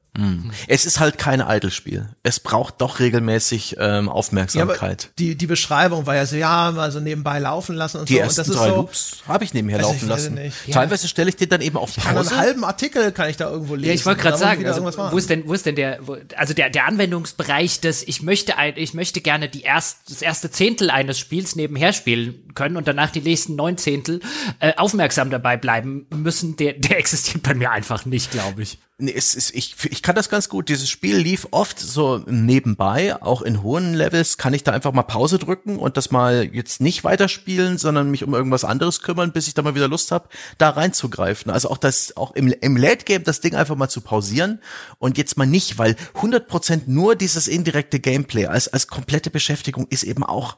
[0.68, 2.10] Es ist halt kein Idle-Spiel.
[2.24, 5.10] Es braucht doch regelmäßig ähm, Ja, Aufmerksamkeit.
[5.20, 8.20] die, die Beschreibung war ja so, ja, mal so nebenbei laufen lassen und die so.
[8.20, 10.34] ersten und das ist drei so, Loops habe ich nebenher laufen ich weiß lassen.
[10.36, 10.56] nicht.
[10.72, 12.32] Teilweise stelle ich den dann eben auf kann Pause.
[12.32, 13.90] einen halben Artikel kann ich da irgendwo lesen.
[13.90, 16.18] Ja, ich wollte gerade ich sagen, also, wo ist denn, wo ist denn der, wo,
[16.36, 20.52] also der, der Anwendungsbereich des, ich möchte, ein, ich möchte gerne die erst, das erste
[20.52, 24.20] Zehntel eines Spiels nebenher spielen können und danach die nächsten neun Zehntel
[24.60, 28.80] äh, aufmerksam dabei bleiben müssen, der, der existiert bei mir einfach nicht, glaube ich.
[29.00, 30.70] Es ist, ich, ich kann das ganz gut.
[30.70, 35.04] Dieses Spiel lief oft so nebenbei, auch in hohen Levels kann ich da einfach mal
[35.04, 39.48] Pause drücken und das mal jetzt nicht weiterspielen, sondern mich um irgendwas anderes kümmern, bis
[39.48, 41.52] ich da mal wieder Lust habe, da reinzugreifen.
[41.52, 44.62] Also auch das, auch im, im Late Game das Ding einfach mal zu pausieren
[44.98, 50.04] und jetzt mal nicht, weil 100% nur dieses indirekte Gameplay als, als komplette Beschäftigung ist
[50.04, 50.58] eben auch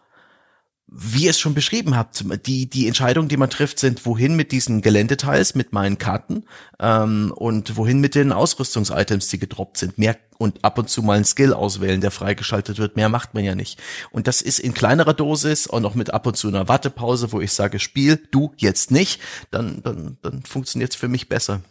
[0.91, 4.51] wie ihr es schon beschrieben habt, die, die Entscheidungen, die man trifft, sind, wohin mit
[4.51, 6.45] diesen Geländeteils, mit meinen Karten
[6.79, 9.97] ähm, und wohin mit den Ausrüstungsitems, die gedroppt sind.
[9.97, 12.95] Mehr und ab und zu mal einen Skill auswählen, der freigeschaltet wird.
[12.95, 13.79] Mehr macht man ja nicht.
[14.09, 17.41] Und das ist in kleinerer Dosis und auch mit ab und zu einer Wartepause, wo
[17.41, 19.21] ich sage, Spiel, du jetzt nicht,
[19.51, 21.61] dann, dann, dann funktioniert es für mich besser.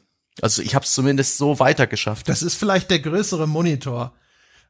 [0.40, 2.28] Also ich habe es zumindest so weitergeschafft.
[2.28, 4.12] Das ist vielleicht der größere Monitor.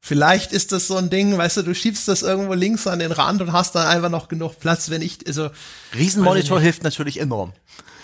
[0.00, 3.12] Vielleicht ist das so ein Ding, weißt du, du schiebst das irgendwo links an den
[3.12, 5.50] Rand und hast dann einfach noch genug Platz, wenn ich, also,
[5.94, 7.52] Riesenmonitor hilft natürlich enorm.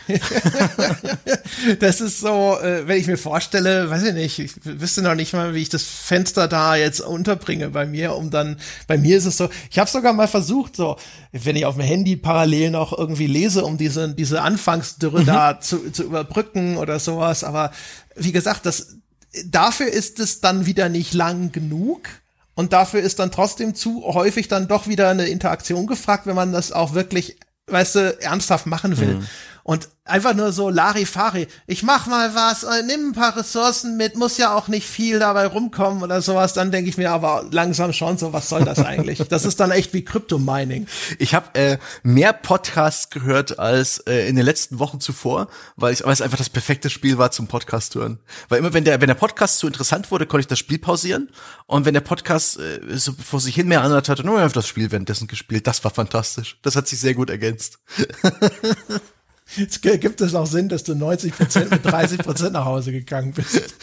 [1.80, 5.32] das ist so, äh, wenn ich mir vorstelle, weiß ich nicht, ich wüsste noch nicht
[5.32, 9.24] mal, wie ich das Fenster da jetzt unterbringe bei mir, um dann, bei mir ist
[9.24, 10.96] es so, ich habe sogar mal versucht, so,
[11.32, 15.90] wenn ich auf dem Handy parallel noch irgendwie lese, um diese, diese Anfangsdürre da zu,
[15.90, 17.72] zu überbrücken oder sowas, aber
[18.16, 18.98] wie gesagt, das,
[19.44, 22.09] dafür ist es dann wieder nicht lang genug.
[22.55, 26.52] Und dafür ist dann trotzdem zu häufig dann doch wieder eine Interaktion gefragt, wenn man
[26.52, 27.36] das auch wirklich,
[27.66, 29.23] weißt du, ernsthaft machen will.
[29.64, 34.14] Und einfach nur so Larifari, ich mach mal was, äh, nimm ein paar Ressourcen mit,
[34.14, 37.94] muss ja auch nicht viel dabei rumkommen oder sowas, dann denke ich mir aber langsam
[37.94, 39.18] schon so, was soll das eigentlich?
[39.30, 40.86] das ist dann echt wie Crypto-Mining.
[41.18, 46.04] Ich habe äh, mehr Podcasts gehört als äh, in den letzten Wochen zuvor, weil, ich,
[46.04, 48.18] weil es einfach das perfekte Spiel war zum Podcast hören.
[48.50, 51.30] Weil immer wenn der wenn der Podcast zu interessant wurde, konnte ich das Spiel pausieren
[51.66, 54.68] und wenn der Podcast äh, so vor sich hin mehr anhört hatte, nur einfach das
[54.68, 55.66] Spiel währenddessen gespielt.
[55.66, 56.58] Das war fantastisch.
[56.60, 57.78] Das hat sich sehr gut ergänzt.
[59.56, 63.32] Jetzt gibt es auch Sinn, dass du 90 Prozent mit 30 Prozent nach Hause gegangen
[63.32, 63.74] bist.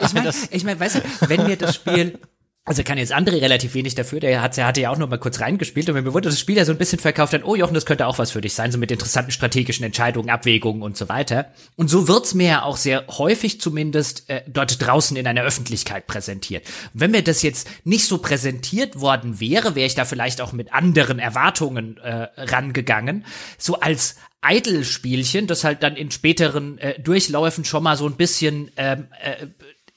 [0.00, 2.18] ich meine, ich mein, weißt du, wenn mir das Spiel
[2.66, 5.18] also kann jetzt André relativ wenig dafür, der hat, der hatte ja auch noch mal
[5.18, 7.74] kurz reingespielt und mir wurde das Spiel ja so ein bisschen verkauft, dann, oh Jochen,
[7.74, 11.10] das könnte auch was für dich sein, so mit interessanten strategischen Entscheidungen, Abwägungen und so
[11.10, 11.52] weiter.
[11.76, 16.06] Und so wird's mir ja auch sehr häufig zumindest äh, dort draußen in einer Öffentlichkeit
[16.06, 16.66] präsentiert.
[16.94, 20.52] Und wenn mir das jetzt nicht so präsentiert worden wäre, wäre ich da vielleicht auch
[20.52, 23.26] mit anderen Erwartungen äh, rangegangen,
[23.58, 28.70] so als Idle-Spielchen, das halt dann in späteren äh, Durchläufen schon mal so ein bisschen
[28.76, 29.46] ähm, äh,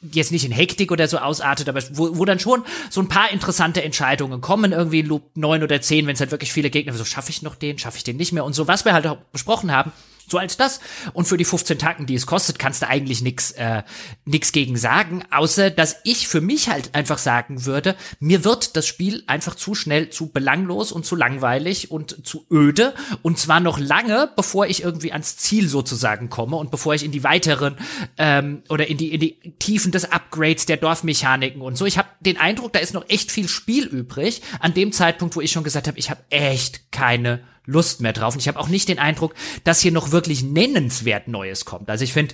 [0.01, 3.31] jetzt nicht in Hektik oder so ausartet, aber wo, wo dann schon so ein paar
[3.31, 6.93] interessante Entscheidungen kommen, irgendwie in Loop 9 oder 10, wenn es halt wirklich viele Gegner,
[6.93, 8.45] so schaffe ich noch den, schaffe ich den nicht mehr?
[8.45, 9.91] Und so, was wir halt auch besprochen haben,
[10.27, 10.79] so als das.
[11.13, 13.83] Und für die 15 Tacken, die es kostet, kannst du eigentlich nix, äh,
[14.25, 18.85] nix gegen sagen, außer dass ich für mich halt einfach sagen würde, mir wird das
[18.85, 22.93] Spiel einfach zu schnell zu belanglos und zu langweilig und zu öde.
[23.21, 27.11] Und zwar noch lange, bevor ich irgendwie ans Ziel sozusagen komme und bevor ich in
[27.11, 27.77] die weiteren
[28.17, 31.85] ähm, oder in die, in die Tiefen des Upgrades der Dorfmechaniken und so.
[31.85, 34.41] Ich habe den Eindruck, da ist noch echt viel Spiel übrig.
[34.59, 38.33] An dem Zeitpunkt, wo ich schon gesagt habe, ich habe echt keine Lust mehr drauf.
[38.33, 41.89] Und ich habe auch nicht den Eindruck, dass hier noch wirklich nennenswert Neues kommt.
[41.89, 42.33] Also ich finde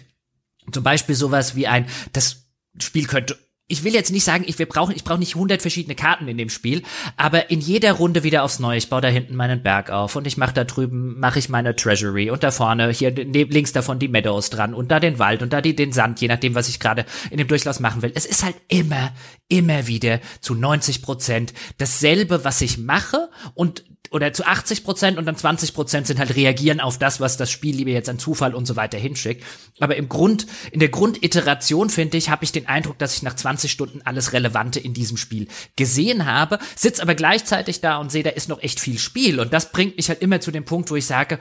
[0.72, 2.46] zum Beispiel sowas wie ein, das
[2.80, 3.38] Spiel könnte
[3.68, 6.38] ich will jetzt nicht sagen, ich, wir brauchen, ich brauche nicht hundert verschiedene Karten in
[6.38, 6.84] dem Spiel,
[7.16, 8.78] aber in jeder Runde wieder aufs Neue.
[8.78, 11.76] Ich baue da hinten meinen Berg auf und ich mache da drüben, mache ich meine
[11.76, 15.54] Treasury und da vorne, hier links davon die Meadows dran und da den Wald und
[15.54, 18.12] da die, den Sand, je nachdem, was ich gerade in dem Durchlauf machen will.
[18.14, 19.14] Es ist halt immer,
[19.48, 25.26] immer wieder zu 90 Prozent dasselbe, was ich mache und oder zu 80 Prozent und
[25.26, 28.54] dann 20 Prozent sind halt reagieren auf das, was das Spiel lieber jetzt an Zufall
[28.54, 29.44] und so weiter hinschickt.
[29.80, 33.36] Aber im Grund, in der Grunditeration, finde ich, habe ich den Eindruck, dass ich nach
[33.36, 38.24] 20 Stunden alles Relevante in diesem Spiel gesehen habe, sitz aber gleichzeitig da und sehe,
[38.24, 39.40] da ist noch echt viel Spiel.
[39.40, 41.40] Und das bringt mich halt immer zu dem Punkt, wo ich sage,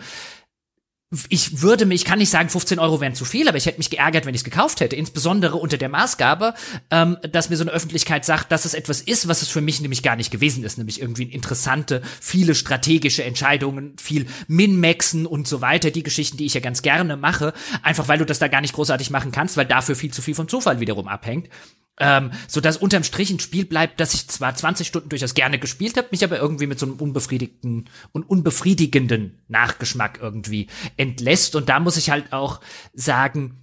[1.29, 3.79] ich würde mich, ich kann nicht sagen, 15 Euro wären zu viel, aber ich hätte
[3.79, 4.97] mich geärgert, wenn ich es gekauft hätte.
[4.97, 6.55] Insbesondere unter der Maßgabe,
[6.91, 9.81] ähm, dass mir so eine Öffentlichkeit sagt, dass es etwas ist, was es für mich
[9.81, 10.79] nämlich gar nicht gewesen ist.
[10.79, 15.91] Nämlich irgendwie interessante, viele strategische Entscheidungen, viel Min-Maxen und so weiter.
[15.91, 17.53] Die Geschichten, die ich ja ganz gerne mache.
[17.83, 20.35] Einfach weil du das da gar nicht großartig machen kannst, weil dafür viel zu viel
[20.35, 21.49] vom Zufall wiederum abhängt.
[22.05, 25.61] Ähm, so dass unterm Strich ein Spiel bleibt, das ich zwar 20 Stunden durchaus gerne
[25.61, 30.67] gespielt habe, mich aber irgendwie mit so einem unbefriedigten und unbefriedigenden Nachgeschmack irgendwie
[30.97, 31.55] entlässt.
[31.55, 32.61] Und da muss ich halt auch
[32.93, 33.63] sagen,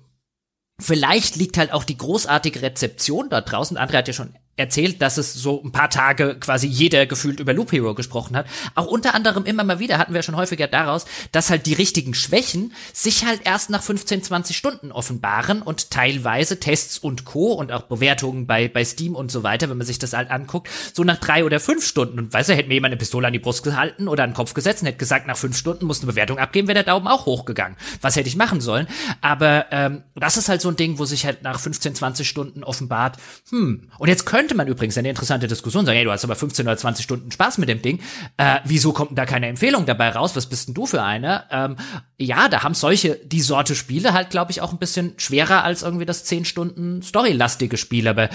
[0.79, 3.77] vielleicht liegt halt auch die großartige Rezeption da draußen.
[3.77, 7.53] André hat ja schon erzählt, dass es so ein paar Tage quasi jeder gefühlt über
[7.53, 8.45] Loop Hero gesprochen hat.
[8.75, 12.13] Auch unter anderem immer mal wieder hatten wir schon häufiger daraus, dass halt die richtigen
[12.13, 17.53] Schwächen sich halt erst nach 15, 20 Stunden offenbaren und teilweise Tests und Co.
[17.53, 20.69] und auch Bewertungen bei, bei Steam und so weiter, wenn man sich das halt anguckt,
[20.93, 22.19] so nach drei oder fünf Stunden.
[22.19, 24.35] Und weißt du, hätte mir jemand eine Pistole an die Brust gehalten oder an den
[24.35, 27.07] Kopf gesetzt und hätte gesagt, nach fünf Stunden muss eine Bewertung abgeben, wäre der Daumen
[27.07, 27.77] auch hochgegangen.
[28.01, 28.87] Was hätte ich machen sollen?
[29.21, 32.63] Aber ähm, das ist halt so ein Ding, wo sich halt nach 15, 20 Stunden
[32.63, 33.17] offenbart,
[33.49, 36.35] hm, und jetzt könnte könnte man übrigens eine interessante Diskussion sagen, hey, du hast aber
[36.35, 37.99] 15 oder 20 Stunden Spaß mit dem Ding.
[38.37, 40.35] Äh, wieso kommt da keine Empfehlung dabei raus?
[40.35, 41.43] Was bist denn du für eine?
[41.51, 41.75] Ähm,
[42.17, 45.83] ja, da haben solche, die Sorte Spiele halt, glaube ich, auch ein bisschen schwerer als
[45.83, 48.07] irgendwie das 10 Stunden storylastige Spiel.
[48.07, 48.29] Aber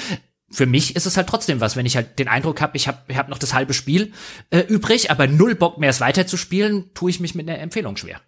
[0.52, 2.98] für mich ist es halt trotzdem was, wenn ich halt den Eindruck habe, ich habe
[3.08, 4.12] ich hab noch das halbe Spiel
[4.50, 8.20] äh, übrig, aber null Bock mehr es weiterzuspielen, tue ich mich mit einer Empfehlung schwer.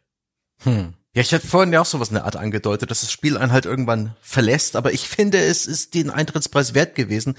[0.65, 0.95] Hm.
[1.17, 3.51] Ja, ich hatte vorhin ja auch sowas in der Art angedeutet, dass das Spiel einen
[3.51, 7.37] halt irgendwann verlässt, aber ich finde, es ist den Eintrittspreis wert gewesen.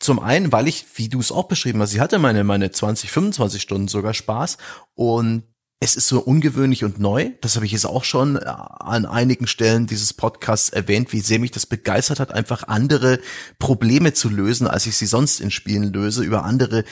[0.00, 3.08] Zum einen, weil ich, wie du es auch beschrieben hast, ich hatte meine, meine 20,
[3.08, 4.58] 25 Stunden sogar Spaß
[4.96, 5.44] und
[5.78, 7.30] es ist so ungewöhnlich und neu.
[7.40, 11.38] Das habe ich jetzt auch schon äh, an einigen Stellen dieses Podcasts erwähnt, wie sehr
[11.38, 13.20] mich das begeistert hat, einfach andere
[13.60, 16.82] Probleme zu lösen, als ich sie sonst in Spielen löse, über andere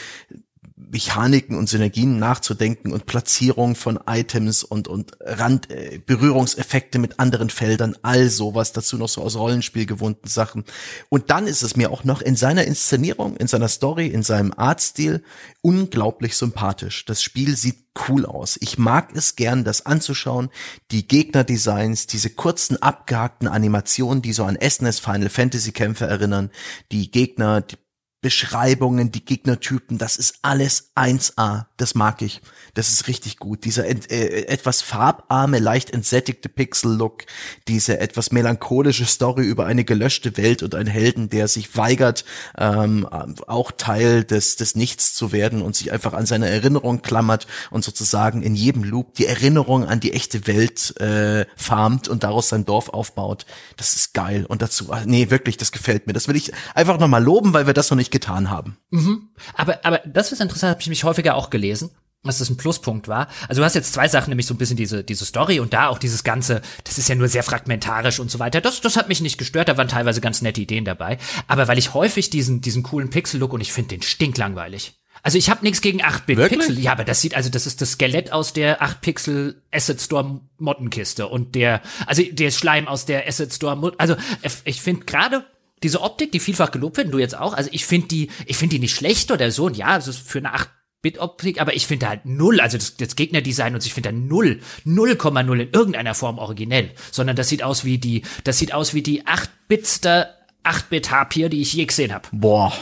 [0.90, 7.50] Mechaniken und Synergien nachzudenken und Platzierung von Items und und Rand äh, Berührungseffekte mit anderen
[7.50, 10.64] Feldern, all sowas dazu noch so aus Rollenspiel gewohnten Sachen.
[11.08, 14.52] Und dann ist es mir auch noch in seiner Inszenierung, in seiner Story, in seinem
[14.56, 15.22] Artstil
[15.62, 17.04] unglaublich sympathisch.
[17.04, 18.56] Das Spiel sieht cool aus.
[18.60, 20.50] Ich mag es gern, das anzuschauen.
[20.90, 26.50] Die Gegnerdesigns, diese kurzen abgehackten Animationen, die so an SNES Final Fantasy Kämpfe erinnern,
[26.92, 27.76] die Gegner, die
[28.20, 31.66] Beschreibungen, die Gegnertypen, das ist alles 1A.
[31.76, 32.40] Das mag ich.
[32.74, 33.64] Das ist richtig gut.
[33.64, 37.24] Dieser äh, etwas farbarme, leicht entsättigte Pixel-Look,
[37.68, 42.24] diese etwas melancholische Story über eine gelöschte Welt und einen Helden, der sich weigert,
[42.56, 47.46] ähm, auch Teil des, des Nichts zu werden und sich einfach an seine Erinnerung klammert
[47.70, 52.48] und sozusagen in jedem Loop die Erinnerung an die echte Welt äh, farmt und daraus
[52.48, 53.46] sein Dorf aufbaut.
[53.76, 54.44] Das ist geil.
[54.46, 56.12] Und dazu, nee, wirklich, das gefällt mir.
[56.12, 58.76] Das will ich einfach nochmal loben, weil wir das noch nicht nicht getan haben.
[58.90, 59.28] Mhm.
[59.54, 61.90] Aber, aber das ist interessant, habe ich mich häufiger auch gelesen.
[62.24, 63.28] Dass das ein Pluspunkt war.
[63.48, 65.88] Also du hast jetzt zwei Sachen, nämlich so ein bisschen diese, diese Story und da
[65.88, 68.60] auch dieses Ganze, das ist ja nur sehr fragmentarisch und so weiter.
[68.60, 71.18] Das, das hat mich nicht gestört, da waren teilweise ganz nette Ideen dabei.
[71.46, 74.94] Aber weil ich häufig diesen, diesen coolen Pixel-Look und ich finde den stinklangweilig.
[75.22, 76.78] Also ich habe nichts gegen 8-Bit-Pixel.
[76.78, 81.28] Ja, aber das sieht, also das ist das Skelett aus der 8-Pixel Asset Store Mottenkiste
[81.28, 84.16] und der, also der Schleim aus der Asset Store, also
[84.64, 85.44] ich finde gerade
[85.82, 88.76] diese Optik, die vielfach gelobt wird, du jetzt auch, also ich finde die, ich finde
[88.76, 90.68] die nicht schlecht oder so, und ja, es ist für eine 8
[91.08, 94.60] Bit-Optik, aber ich finde halt null, also das, das Gegnerdesign und ich finde da null,
[94.84, 99.02] 0,0 in irgendeiner Form originell, sondern das sieht aus wie die, das sieht aus wie
[99.02, 102.28] die 8-Bitster 8-Bit-Harpier, die ich je gesehen habe.
[102.32, 102.72] Boah,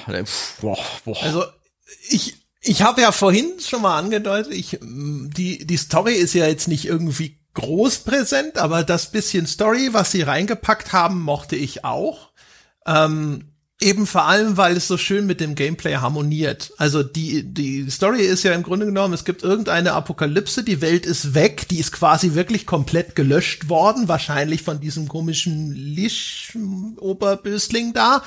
[0.61, 1.23] boah, boah.
[1.23, 1.45] Also
[2.09, 6.67] ich, ich habe ja vorhin schon mal angedeutet, ich, die, die Story ist ja jetzt
[6.67, 12.31] nicht irgendwie groß präsent, aber das bisschen Story, was sie reingepackt haben, mochte ich auch.
[12.87, 16.73] Ähm, Eben vor allem, weil es so schön mit dem Gameplay harmoniert.
[16.79, 21.05] Also die, die Story ist ja im Grunde genommen, es gibt irgendeine Apokalypse, die Welt
[21.05, 28.23] ist weg, die ist quasi wirklich komplett gelöscht worden, wahrscheinlich von diesem komischen Lisch-Oberbösling da.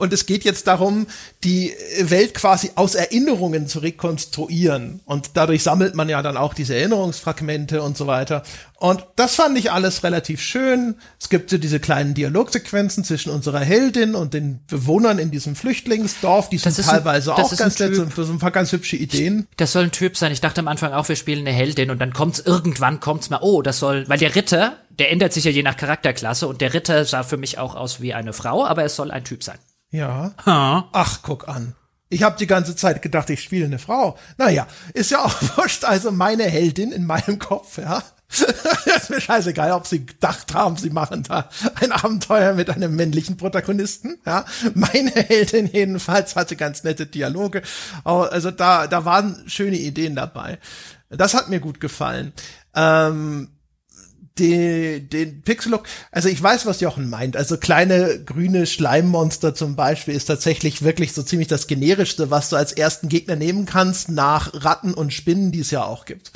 [0.00, 1.08] Und es geht jetzt darum,
[1.42, 5.00] die Welt quasi aus Erinnerungen zu rekonstruieren.
[5.06, 8.44] Und dadurch sammelt man ja dann auch diese Erinnerungsfragmente und so weiter.
[8.76, 10.94] Und das fand ich alles relativ schön.
[11.20, 16.48] Es gibt so diese kleinen Dialogsequenzen zwischen unserer Heldin und den Bewohnern in diesem Flüchtlingsdorf.
[16.48, 19.48] Die sind teilweise ein, auch ganz nett, so ein paar ganz hübsche Ideen.
[19.56, 20.30] Das soll ein Typ sein.
[20.30, 23.40] Ich dachte am Anfang auch, wir spielen eine Heldin und dann kommt's irgendwann kommt's mal,
[23.42, 26.72] oh, das soll, weil der Ritter, der ändert sich ja je nach Charakterklasse und der
[26.72, 29.58] Ritter sah für mich auch aus wie eine Frau, aber es soll ein Typ sein.
[29.90, 30.34] Ja.
[30.44, 30.88] Ha.
[30.92, 31.74] Ach, guck an.
[32.10, 34.16] Ich habe die ganze Zeit gedacht, ich spiele eine Frau.
[34.38, 35.84] Naja, ist ja auch wurscht.
[35.84, 38.02] Also meine Heldin in meinem Kopf, ja.
[38.30, 41.48] ist mir scheißegal, ob sie gedacht haben, sie machen da
[41.80, 44.18] ein Abenteuer mit einem männlichen Protagonisten.
[44.26, 44.44] Ja,
[44.74, 47.62] meine Heldin jedenfalls hatte ganz nette Dialoge.
[48.04, 50.58] Also da, da waren schöne Ideen dabei.
[51.08, 52.34] Das hat mir gut gefallen.
[52.74, 53.48] Ähm,
[54.38, 57.36] den, den Pixel-Look, also ich weiß, was Jochen meint.
[57.36, 62.56] Also kleine grüne Schleimmonster zum Beispiel ist tatsächlich wirklich so ziemlich das generischste, was du
[62.56, 66.32] als ersten Gegner nehmen kannst, nach Ratten und Spinnen, die es ja auch gibt.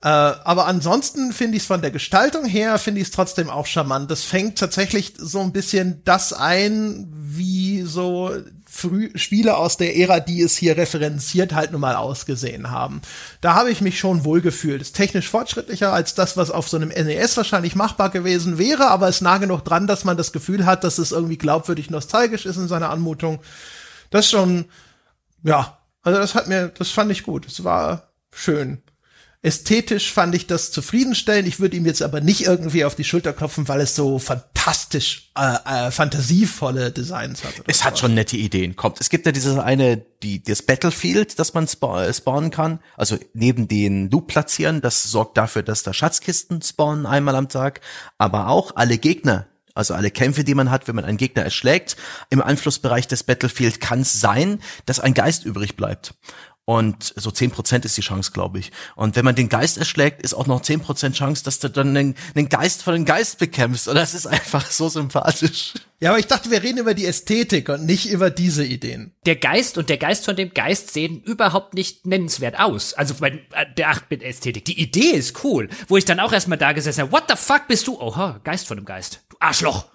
[0.00, 3.66] Äh, aber ansonsten finde ich es von der Gestaltung her, finde ich es trotzdem auch
[3.66, 4.10] charmant.
[4.10, 8.32] Das fängt tatsächlich so ein bisschen das ein, wie so
[8.70, 13.00] früh Spiele aus der Ära, die es hier referenziert, halt nun mal ausgesehen haben.
[13.40, 14.82] Da habe ich mich schon wohlgefühlt.
[14.82, 19.08] Ist technisch fortschrittlicher als das, was auf so einem NES wahrscheinlich machbar gewesen wäre, aber
[19.08, 22.56] ist nah genug dran, dass man das Gefühl hat, dass es irgendwie glaubwürdig nostalgisch ist
[22.56, 23.40] in seiner Anmutung.
[24.10, 24.66] Das schon,
[25.42, 27.46] ja, also das hat mir, das fand ich gut.
[27.46, 28.82] Es war schön.
[29.40, 31.48] Ästhetisch fand ich das zufriedenstellend.
[31.48, 34.57] Ich würde ihm jetzt aber nicht irgendwie auf die Schulter klopfen, weil es so fantastisch
[35.36, 37.54] äh, äh, fantasievolle Designs hat.
[37.66, 38.76] Es hat schon nette Ideen.
[38.76, 42.80] Kommt, es gibt ja dieses eine, die das Battlefield, das man spa äh, spawnen kann.
[42.96, 47.80] Also neben den Loop platzieren, das sorgt dafür, dass da Schatzkisten spawnen einmal am Tag.
[48.18, 49.46] Aber auch alle Gegner
[49.78, 51.96] also alle Kämpfe, die man hat, wenn man einen Gegner erschlägt.
[52.30, 56.14] Im Einflussbereich des Battlefield kann es sein, dass ein Geist übrig bleibt.
[56.68, 58.72] Und so zehn Prozent ist die Chance, glaube ich.
[58.94, 61.96] Und wenn man den Geist erschlägt, ist auch noch zehn Prozent Chance, dass du dann
[61.96, 63.88] einen, einen Geist von den Geist bekämpfst.
[63.88, 65.72] Und das ist einfach so sympathisch.
[65.98, 69.14] Ja, aber ich dachte, wir reden über die Ästhetik und nicht über diese Ideen.
[69.24, 72.92] Der Geist und der Geist von dem Geist sehen überhaupt nicht nennenswert aus.
[72.92, 74.66] Also bei äh, der 8-Bit-Ästhetik.
[74.66, 75.70] Die Idee ist cool.
[75.86, 77.98] Wo ich dann auch erstmal da gesessen habe, what the fuck bist du?
[77.98, 79.22] Oha, Geist von dem Geist.
[79.30, 79.86] Du Arschloch.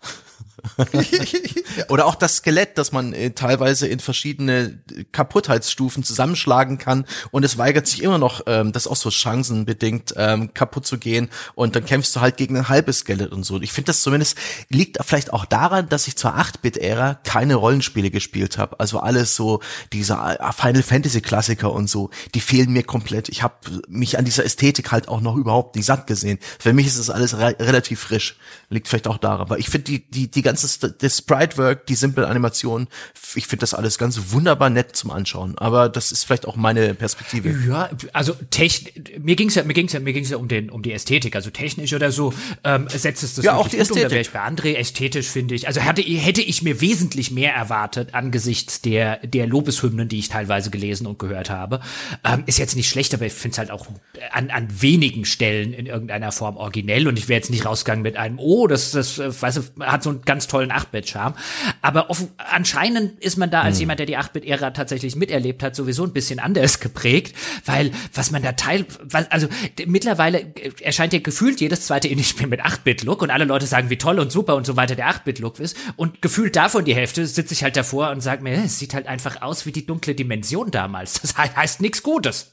[1.89, 4.79] Oder auch das Skelett, das man äh, teilweise in verschiedene
[5.11, 10.53] Kaputtheitsstufen zusammenschlagen kann und es weigert sich immer noch, ähm, das auch so chancenbedingt ähm,
[10.53, 13.61] kaputt zu gehen und dann kämpfst du halt gegen ein halbes Skelett und so.
[13.61, 14.37] Ich finde das zumindest
[14.69, 18.79] liegt vielleicht auch daran, dass ich zur 8-Bit-Ära keine Rollenspiele gespielt habe.
[18.79, 19.61] Also alles so
[19.91, 23.29] diese äh, Final Fantasy Klassiker und so, die fehlen mir komplett.
[23.29, 23.55] Ich habe
[23.87, 26.39] mich an dieser Ästhetik halt auch noch überhaupt nicht satt gesehen.
[26.59, 28.37] Für mich ist das alles re relativ frisch.
[28.69, 32.27] Liegt vielleicht auch daran, weil ich finde die die die ganze das Sprite-Work, die simple
[32.27, 32.87] Animation,
[33.35, 35.57] ich finde das alles ganz wunderbar nett zum Anschauen.
[35.57, 37.55] Aber das ist vielleicht auch meine Perspektive.
[37.67, 40.83] Ja, also technisch, mir ging's ja, mir ging's ja, mir ging's ja um den, um
[40.83, 42.33] die Ästhetik, also technisch oder so.
[42.63, 44.03] Ähm, setzt es das ja auch die Ästhetik.
[44.03, 45.67] Um, da wäre ich bei André ästhetisch finde ich.
[45.67, 50.69] Also hätte, hätte ich mir wesentlich mehr erwartet angesichts der der Lobeshymnen, die ich teilweise
[50.69, 51.79] gelesen und gehört habe.
[52.23, 53.87] Ähm, ist jetzt nicht schlecht, aber ich finde es halt auch
[54.31, 58.17] an an wenigen Stellen in irgendeiner Form originell und ich wäre jetzt nicht rausgegangen mit
[58.17, 61.35] einem, oh, das das, äh, weißt du, hat so einen ganz tollen 8-Bit-Charme.
[61.81, 63.81] Aber offen, anscheinend ist man da als hm.
[63.81, 68.43] jemand, der die 8-Bit-Ära tatsächlich miterlebt hat, sowieso ein bisschen anders geprägt, weil was man
[68.43, 68.85] da teil,
[69.29, 69.47] also
[69.85, 74.19] mittlerweile erscheint ja gefühlt jedes zweite Indie-Spiel mit 8-Bit-Look und alle Leute sagen, wie toll
[74.19, 77.63] und super und so weiter der 8-Bit-Look ist und gefühlt davon die Hälfte sitze ich
[77.63, 81.21] halt davor und sage mir, es sieht halt einfach aus wie die dunkle Dimension damals.
[81.21, 82.52] Das heißt nichts Gutes.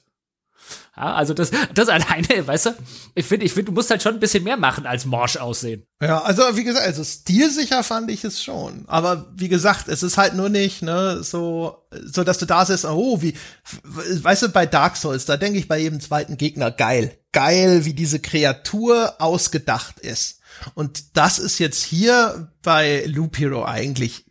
[0.97, 2.71] Ja, also das, das alleine, weißt du,
[3.15, 5.87] ich finde, ich finde, du musst halt schon ein bisschen mehr machen als morsch aussehen.
[6.03, 8.85] Ja, also wie gesagt, also stilsicher fand ich es schon.
[8.87, 12.85] Aber wie gesagt, es ist halt nur nicht, ne, so, so dass du da sitzt,
[12.85, 13.35] oh, wie,
[13.83, 17.95] weißt du, bei Dark Souls, da denke ich bei jedem zweiten Gegner, geil, geil, wie
[17.95, 20.41] diese Kreatur ausgedacht ist.
[20.75, 24.27] Und das ist jetzt hier bei Loop Hero eigentlich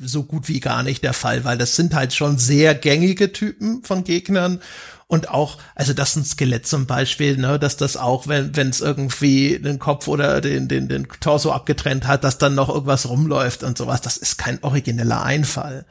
[0.00, 3.82] so gut wie gar nicht der Fall, weil das sind halt schon sehr gängige Typen
[3.82, 4.60] von Gegnern
[5.08, 8.68] und auch, also das ist ein Skelett zum Beispiel, ne, dass das auch, wenn wenn
[8.68, 13.08] es irgendwie den Kopf oder den, den, den Torso abgetrennt hat, dass dann noch irgendwas
[13.08, 15.86] rumläuft und sowas, das ist kein origineller Einfall.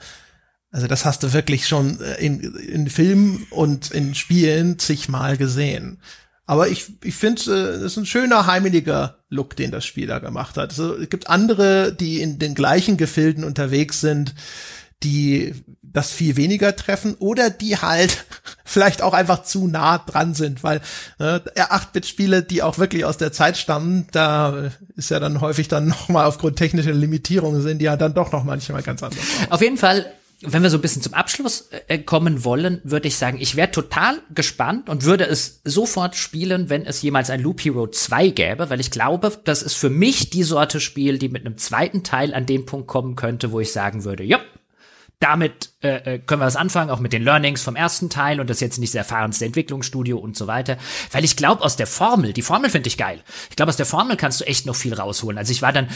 [0.69, 5.99] Also das hast du wirklich schon äh, in, in Filmen und in Spielen zigmal gesehen.
[6.45, 10.55] Aber ich, ich finde, es ist ein schöner, heimeliger Look, den das Spiel da gemacht
[10.57, 10.69] hat.
[10.69, 14.33] Also, es gibt andere, die in den gleichen Gefilden unterwegs sind,
[15.03, 15.53] die
[15.97, 18.25] das viel weniger treffen oder die halt
[18.63, 20.79] vielleicht auch einfach zu nah dran sind, weil
[21.19, 25.87] äh, 8-Bit-Spiele, die auch wirklich aus der Zeit stammen, da ist ja dann häufig dann
[25.87, 29.23] noch mal aufgrund technischer Limitierungen sind die ja dann doch noch manchmal ganz anders.
[29.49, 30.05] Auf jeden Fall
[30.41, 33.71] wenn wir so ein bisschen zum Abschluss äh, kommen wollen, würde ich sagen, ich wäre
[33.71, 38.69] total gespannt und würde es sofort spielen, wenn es jemals ein Loop Hero 2 gäbe,
[38.69, 42.35] weil ich glaube, das ist für mich die Sorte Spiel, die mit einem zweiten Teil
[42.35, 44.39] an den Punkt kommen könnte, wo ich sagen würde, ja,
[45.19, 48.49] damit äh, äh, können wir was anfangen, auch mit den Learnings vom ersten Teil und
[48.49, 50.77] das jetzt nicht das erfahrenste Entwicklungsstudio und so weiter.
[51.11, 53.21] Weil ich glaube, aus der Formel, die Formel finde ich geil.
[53.49, 55.39] Ich glaube, aus der Formel kannst du echt noch viel rausholen.
[55.39, 55.87] Also ich war dann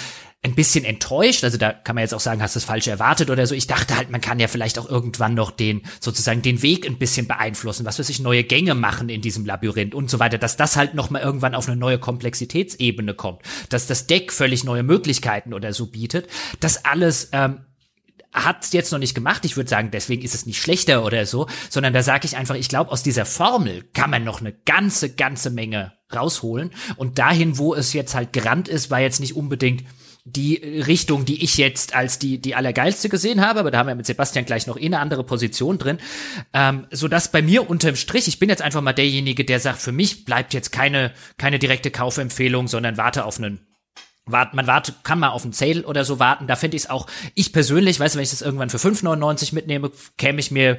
[0.43, 3.30] ein bisschen enttäuscht, also da kann man jetzt auch sagen, hast du das falsch erwartet
[3.30, 3.53] oder so.
[3.53, 6.98] Ich dachte halt, man kann ja vielleicht auch irgendwann noch den, sozusagen den Weg ein
[6.98, 10.57] bisschen beeinflussen, was weiß ich, neue Gänge machen in diesem Labyrinth und so weiter, dass
[10.57, 14.81] das halt noch mal irgendwann auf eine neue Komplexitätsebene kommt, dass das Deck völlig neue
[14.81, 16.27] Möglichkeiten oder so bietet.
[16.60, 17.60] Das alles ähm,
[18.34, 19.45] hat jetzt noch nicht gemacht.
[19.45, 22.56] Ich würde sagen, deswegen ist es nicht schlechter oder so, sondern da sage ich einfach,
[22.56, 26.72] ich glaube, aus dieser Formel kann man noch eine ganze, ganze Menge rausholen.
[26.98, 29.84] Und dahin, wo es jetzt halt gerannt ist, war jetzt nicht unbedingt
[30.24, 33.95] die Richtung, die ich jetzt als die die allergeilste gesehen habe, aber da haben wir
[33.95, 35.98] mit Sebastian gleich noch eh eine andere Position drin,
[36.53, 39.82] ähm, so dass bei mir unterm Strich, ich bin jetzt einfach mal derjenige, der sagt,
[39.82, 43.66] für mich bleibt jetzt keine keine direkte Kaufempfehlung, sondern warte auf einen
[44.27, 46.45] Wart, man wartet, kann mal auf einen Sale oder so warten.
[46.45, 49.91] Da finde ich es auch, ich persönlich, weiß, wenn ich das irgendwann für 5,99 mitnehme,
[50.18, 50.77] käme ich mir,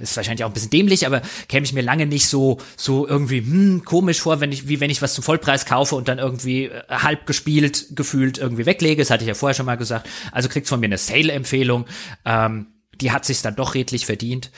[0.00, 3.38] ist wahrscheinlich auch ein bisschen dämlich, aber käme ich mir lange nicht so, so irgendwie,
[3.38, 6.64] hm, komisch vor, wenn ich, wie wenn ich was zum Vollpreis kaufe und dann irgendwie
[6.64, 9.02] äh, halb gespielt, gefühlt irgendwie weglege.
[9.02, 10.08] Das hatte ich ja vorher schon mal gesagt.
[10.32, 11.86] Also kriegt von mir eine Sale-Empfehlung.
[12.24, 12.66] Ähm,
[13.00, 14.50] die hat sich dann doch redlich verdient.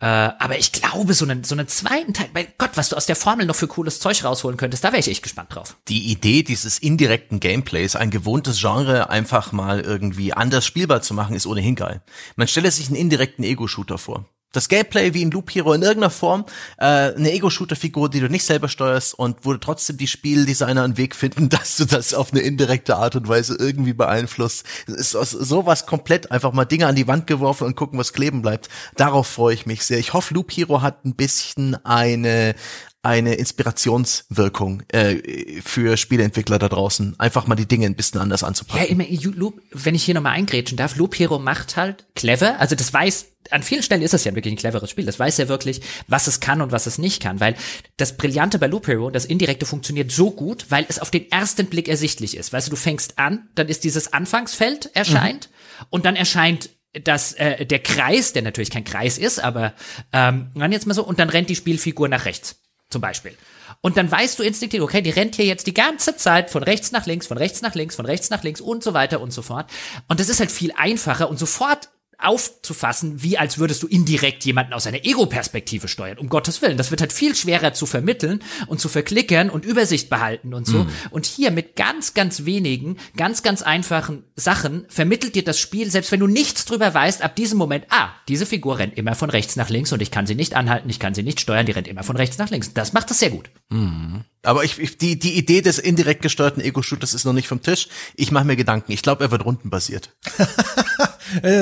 [0.00, 3.06] Äh, aber ich glaube, so einen, so einen zweiten Teil, mein Gott, was du aus
[3.06, 5.76] der Formel noch für cooles Zeug rausholen könntest, da wäre ich echt gespannt drauf.
[5.88, 11.36] Die Idee dieses indirekten Gameplays, ein gewohntes Genre einfach mal irgendwie anders spielbar zu machen,
[11.36, 12.02] ist ohnehin geil.
[12.36, 14.24] Man stelle sich einen indirekten Ego-Shooter vor.
[14.52, 16.44] Das Gameplay wie in Loop Hero in irgendeiner Form,
[16.78, 20.96] äh, eine Ego-Shooter-Figur, die du nicht selber steuerst und wo du trotzdem die Spieldesigner einen
[20.96, 24.64] Weg finden, dass du das auf eine indirekte Art und Weise irgendwie beeinflusst.
[24.86, 28.42] Es ist sowas komplett einfach mal Dinge an die Wand geworfen und gucken, was kleben
[28.42, 28.68] bleibt.
[28.96, 29.98] Darauf freue ich mich sehr.
[29.98, 32.54] Ich hoffe, Loop Hero hat ein bisschen eine
[33.02, 38.82] eine Inspirationswirkung äh, für Spieleentwickler da draußen, einfach mal die Dinge ein bisschen anders anzupacken.
[38.82, 39.04] Ja, immer,
[39.34, 43.26] Loop, wenn ich hier nochmal eingrätschen darf, Loop Hero macht halt clever, also das weiß,
[43.50, 46.26] an vielen Stellen ist es ja wirklich ein cleveres Spiel, das weiß ja wirklich, was
[46.26, 47.56] es kann und was es nicht kann, weil
[47.96, 51.66] das Brillante bei Loop Hero, das Indirekte funktioniert so gut, weil es auf den ersten
[51.66, 52.52] Blick ersichtlich ist.
[52.52, 55.86] Weißt du, du fängst an, dann ist dieses Anfangsfeld erscheint mhm.
[55.90, 56.70] und dann erscheint
[57.04, 59.74] dass äh, der Kreis, der natürlich kein Kreis ist, aber
[60.12, 62.56] ähm, dann jetzt mal so, und dann rennt die Spielfigur nach rechts
[62.90, 63.36] zum Beispiel.
[63.80, 66.92] Und dann weißt du instinktiv, okay, die rennt hier jetzt die ganze Zeit von rechts
[66.92, 69.42] nach links, von rechts nach links, von rechts nach links und so weiter und so
[69.42, 69.70] fort.
[70.08, 71.88] Und das ist halt viel einfacher und sofort
[72.22, 76.18] aufzufassen, wie als würdest du indirekt jemanden aus einer Ego-Perspektive steuern.
[76.18, 76.76] Um Gottes Willen.
[76.76, 80.84] Das wird halt viel schwerer zu vermitteln und zu verklickern und Übersicht behalten und so.
[80.84, 80.88] Mhm.
[81.10, 86.12] Und hier mit ganz, ganz wenigen, ganz, ganz einfachen Sachen vermittelt dir das Spiel, selbst
[86.12, 89.56] wenn du nichts drüber weißt, ab diesem Moment, ah, diese Figur rennt immer von rechts
[89.56, 91.88] nach links und ich kann sie nicht anhalten, ich kann sie nicht steuern, die rennt
[91.88, 92.72] immer von rechts nach links.
[92.74, 93.50] Das macht das sehr gut.
[93.70, 94.24] Mhm.
[94.42, 97.88] Aber ich, ich, die, die Idee des indirekt gesteuerten Ego-Shooters ist noch nicht vom Tisch.
[98.14, 98.92] Ich mache mir Gedanken.
[98.92, 100.16] Ich glaube, er wird rundenbasiert.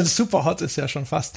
[0.05, 1.37] Super hot ist ja schon fast.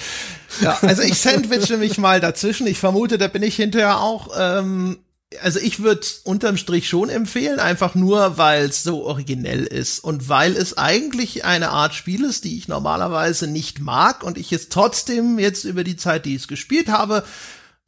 [0.62, 2.68] Ja, also ich sandwiche mich mal dazwischen.
[2.68, 4.30] Ich vermute, da bin ich hinterher auch.
[4.38, 4.98] Ähm,
[5.41, 10.28] also ich würde unterm Strich schon empfehlen, einfach nur, weil es so originell ist und
[10.28, 14.70] weil es eigentlich eine Art Spiel ist, die ich normalerweise nicht mag und ich es
[14.70, 17.24] trotzdem jetzt über die Zeit, die ich es gespielt habe,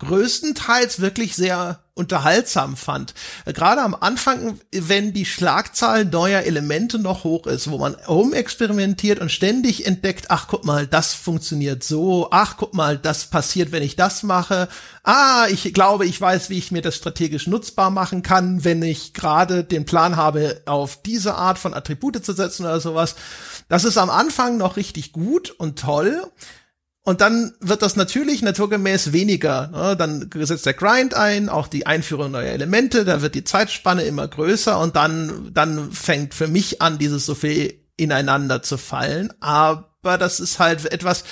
[0.04, 3.14] größtenteils wirklich sehr unterhaltsam fand.
[3.46, 9.32] Gerade am Anfang, wenn die Schlagzahl neuer Elemente noch hoch ist, wo man rumexperimentiert und
[9.32, 13.96] ständig entdeckt, ach guck mal, das funktioniert so, ach guck mal, das passiert, wenn ich
[13.96, 14.70] das mache.
[15.04, 19.14] Ah, ich glaube, ich weiß, wie ich mir das strategisch nutzbar machen kann, wenn ich
[19.14, 23.16] gerade den Plan habe, auf diese Art von Attribute zu setzen oder sowas.
[23.70, 26.24] Das ist am Anfang noch richtig gut und toll.
[27.06, 29.68] Und dann wird das natürlich naturgemäß weniger.
[29.68, 29.98] Ne?
[29.98, 34.28] Dann setzt der Grind ein, auch die Einführung neuer Elemente, da wird die Zeitspanne immer
[34.28, 39.34] größer und dann, dann fängt für mich an, dieses so viel ineinander zu fallen.
[39.42, 41.26] Aber das ist halt etwas,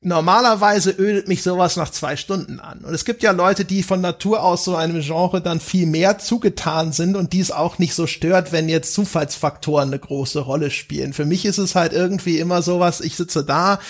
[0.00, 2.84] normalerweise ödet mich sowas nach zwei Stunden an.
[2.84, 6.18] Und es gibt ja Leute, die von Natur aus so einem Genre dann viel mehr
[6.18, 10.70] zugetan sind und die es auch nicht so stört, wenn jetzt Zufallsfaktoren eine große Rolle
[10.70, 11.12] spielen.
[11.12, 13.80] Für mich ist es halt irgendwie immer sowas, ich sitze da,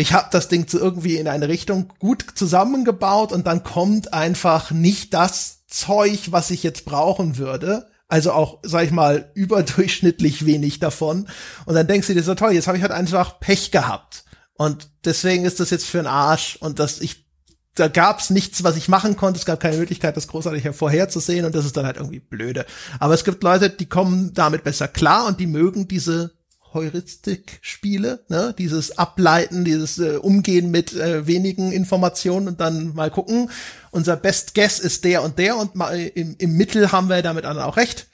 [0.00, 5.12] ich habe das Ding irgendwie in eine Richtung gut zusammengebaut und dann kommt einfach nicht
[5.12, 7.86] das Zeug, was ich jetzt brauchen würde.
[8.08, 11.28] Also auch, sag ich mal, überdurchschnittlich wenig davon.
[11.66, 14.24] Und dann denkst du dir so, toll, jetzt habe ich halt einfach Pech gehabt.
[14.54, 16.56] Und deswegen ist das jetzt für einen Arsch.
[16.60, 17.26] Und das, ich,
[17.74, 19.38] da gab's nichts, was ich machen konnte.
[19.38, 21.44] Es gab keine Möglichkeit, das großartig hervorherzusehen.
[21.44, 22.64] Und das ist dann halt irgendwie blöde.
[22.98, 26.39] Aber es gibt Leute, die kommen damit besser klar und die mögen diese
[26.72, 28.54] Heuristik-Spiele, ne?
[28.56, 33.50] dieses Ableiten, dieses äh, Umgehen mit äh, wenigen Informationen und dann mal gucken.
[33.90, 37.44] Unser Best Guess ist der und der und mal im, im Mittel haben wir damit
[37.46, 38.08] auch recht.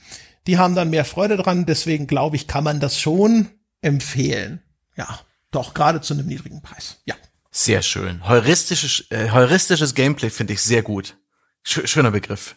[0.47, 3.49] Die haben dann mehr Freude dran, deswegen glaube ich, kann man das schon
[3.81, 4.63] empfehlen.
[4.97, 5.21] Ja,
[5.51, 6.99] doch, gerade zu einem niedrigen Preis.
[7.05, 7.15] Ja.
[7.51, 8.29] Sehr schön.
[8.29, 11.17] Heuristisches, äh, heuristisches Gameplay finde ich sehr gut.
[11.63, 12.55] Sch schöner Begriff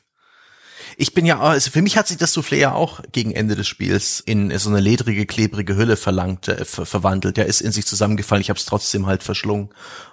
[1.02, 3.70] ich bin ja, also für mich hat sich das Soufflé ja auch gegen Ende des
[3.70, 7.38] Spiels in so eine ledrige, klebrige Hülle verlangt, äh, ver verwandelt.
[7.38, 8.42] Der ist in sich zusammengefallen.
[8.42, 9.70] Ich habe es trotzdem halt verschlungen.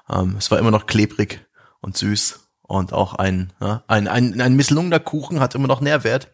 [0.08, 1.44] Ähm, es war immer noch klebrig
[1.80, 6.28] und süß und auch ein, ja, ein, ein, ein misslungener Kuchen hat immer noch Nährwert.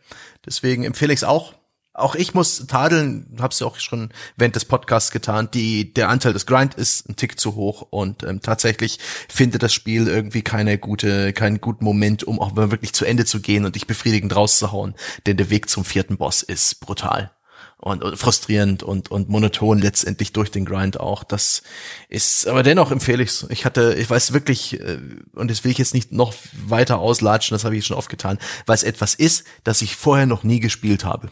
[0.44, 1.54] Deswegen empfehle ich es auch.
[1.94, 6.32] Auch ich muss tadeln, hab's ja auch schon während des Podcasts getan, die, der Anteil
[6.32, 8.98] des Grind ist ein Tick zu hoch und ähm, tatsächlich
[9.28, 13.40] findet das Spiel irgendwie keine gute, keinen guten Moment, um auch wirklich zu Ende zu
[13.40, 14.94] gehen und dich befriedigend rauszuhauen,
[15.26, 17.30] denn der Weg zum vierten Boss ist brutal
[17.76, 21.24] und, und frustrierend und, und monoton letztendlich durch den Grind auch.
[21.24, 21.62] Das
[22.08, 23.44] ist, aber dennoch empfehle ich's.
[23.50, 24.98] Ich hatte, ich weiß wirklich, äh,
[25.34, 26.32] und das will ich jetzt nicht noch
[26.66, 30.26] weiter auslatschen, das habe ich schon oft getan, weil es etwas ist, das ich vorher
[30.26, 31.30] noch nie gespielt habe.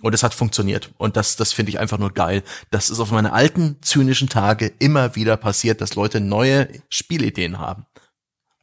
[0.00, 0.92] Und es hat funktioniert.
[0.96, 2.42] Und das, das finde ich einfach nur geil.
[2.70, 7.86] Das ist auf meine alten, zynischen Tage immer wieder passiert, dass Leute neue Spielideen haben.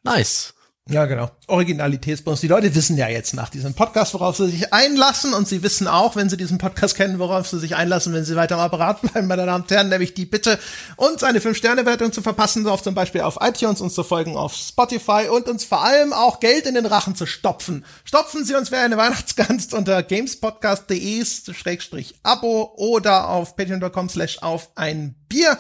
[0.04, 0.55] Nice.
[0.88, 1.32] Ja, genau.
[1.48, 2.42] Originalitätsbonus.
[2.42, 5.34] Die Leute wissen ja jetzt nach diesem Podcast, worauf sie sich einlassen.
[5.34, 8.36] Und sie wissen auch, wenn sie diesen Podcast kennen, worauf sie sich einlassen, wenn sie
[8.36, 10.60] weiter am Apparat bleiben, meine Damen und Herren, nämlich die Bitte,
[10.96, 15.28] uns eine 5-Sterne-Wertung zu verpassen, auf zum Beispiel auf iTunes, uns zu folgen auf Spotify
[15.28, 17.84] und uns vor allem auch Geld in den Rachen zu stopfen.
[18.04, 25.58] Stopfen Sie uns wer eine Weihnachtsgans unter gamespodcast.de-abo oder auf patreon.com slash auf ein Bier.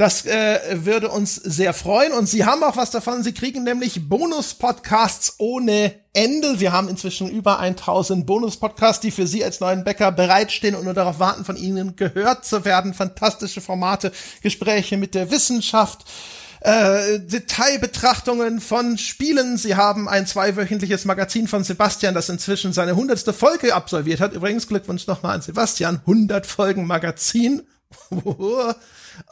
[0.00, 3.22] Das äh, würde uns sehr freuen und Sie haben auch was davon.
[3.22, 6.58] Sie kriegen nämlich Bonus-Podcasts ohne Ende.
[6.58, 10.94] Wir haben inzwischen über 1000 Bonus-Podcasts, die für Sie als neuen Bäcker bereitstehen und nur
[10.94, 12.94] darauf warten, von Ihnen gehört zu werden.
[12.94, 14.10] Fantastische Formate,
[14.40, 16.06] Gespräche mit der Wissenschaft.
[16.60, 19.58] Äh, Detailbetrachtungen von Spielen.
[19.58, 24.32] Sie haben ein zweiwöchentliches Magazin von Sebastian, das inzwischen seine hundertste Folge absolviert hat.
[24.32, 25.96] Übrigens Glückwunsch nochmal an Sebastian.
[26.06, 27.64] 100 Folgen Magazin.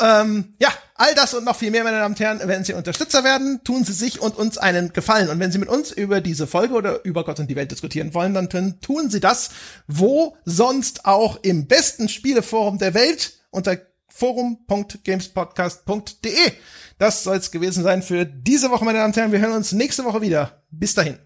[0.01, 3.25] Ähm, ja, all das und noch viel mehr, meine Damen und Herren, wenn Sie Unterstützer
[3.25, 5.29] werden, tun Sie sich und uns einen Gefallen.
[5.29, 8.15] Und wenn Sie mit uns über diese Folge oder über Gott und die Welt diskutieren
[8.15, 9.51] wollen, dann tun Sie das,
[9.87, 13.79] wo sonst auch im besten Spieleforum der Welt unter
[14.09, 16.53] forum.gamespodcast.de.
[16.99, 19.33] Das soll es gewesen sein für diese Woche, meine Damen und Herren.
[19.33, 20.63] Wir hören uns nächste Woche wieder.
[20.71, 21.19] Bis dahin.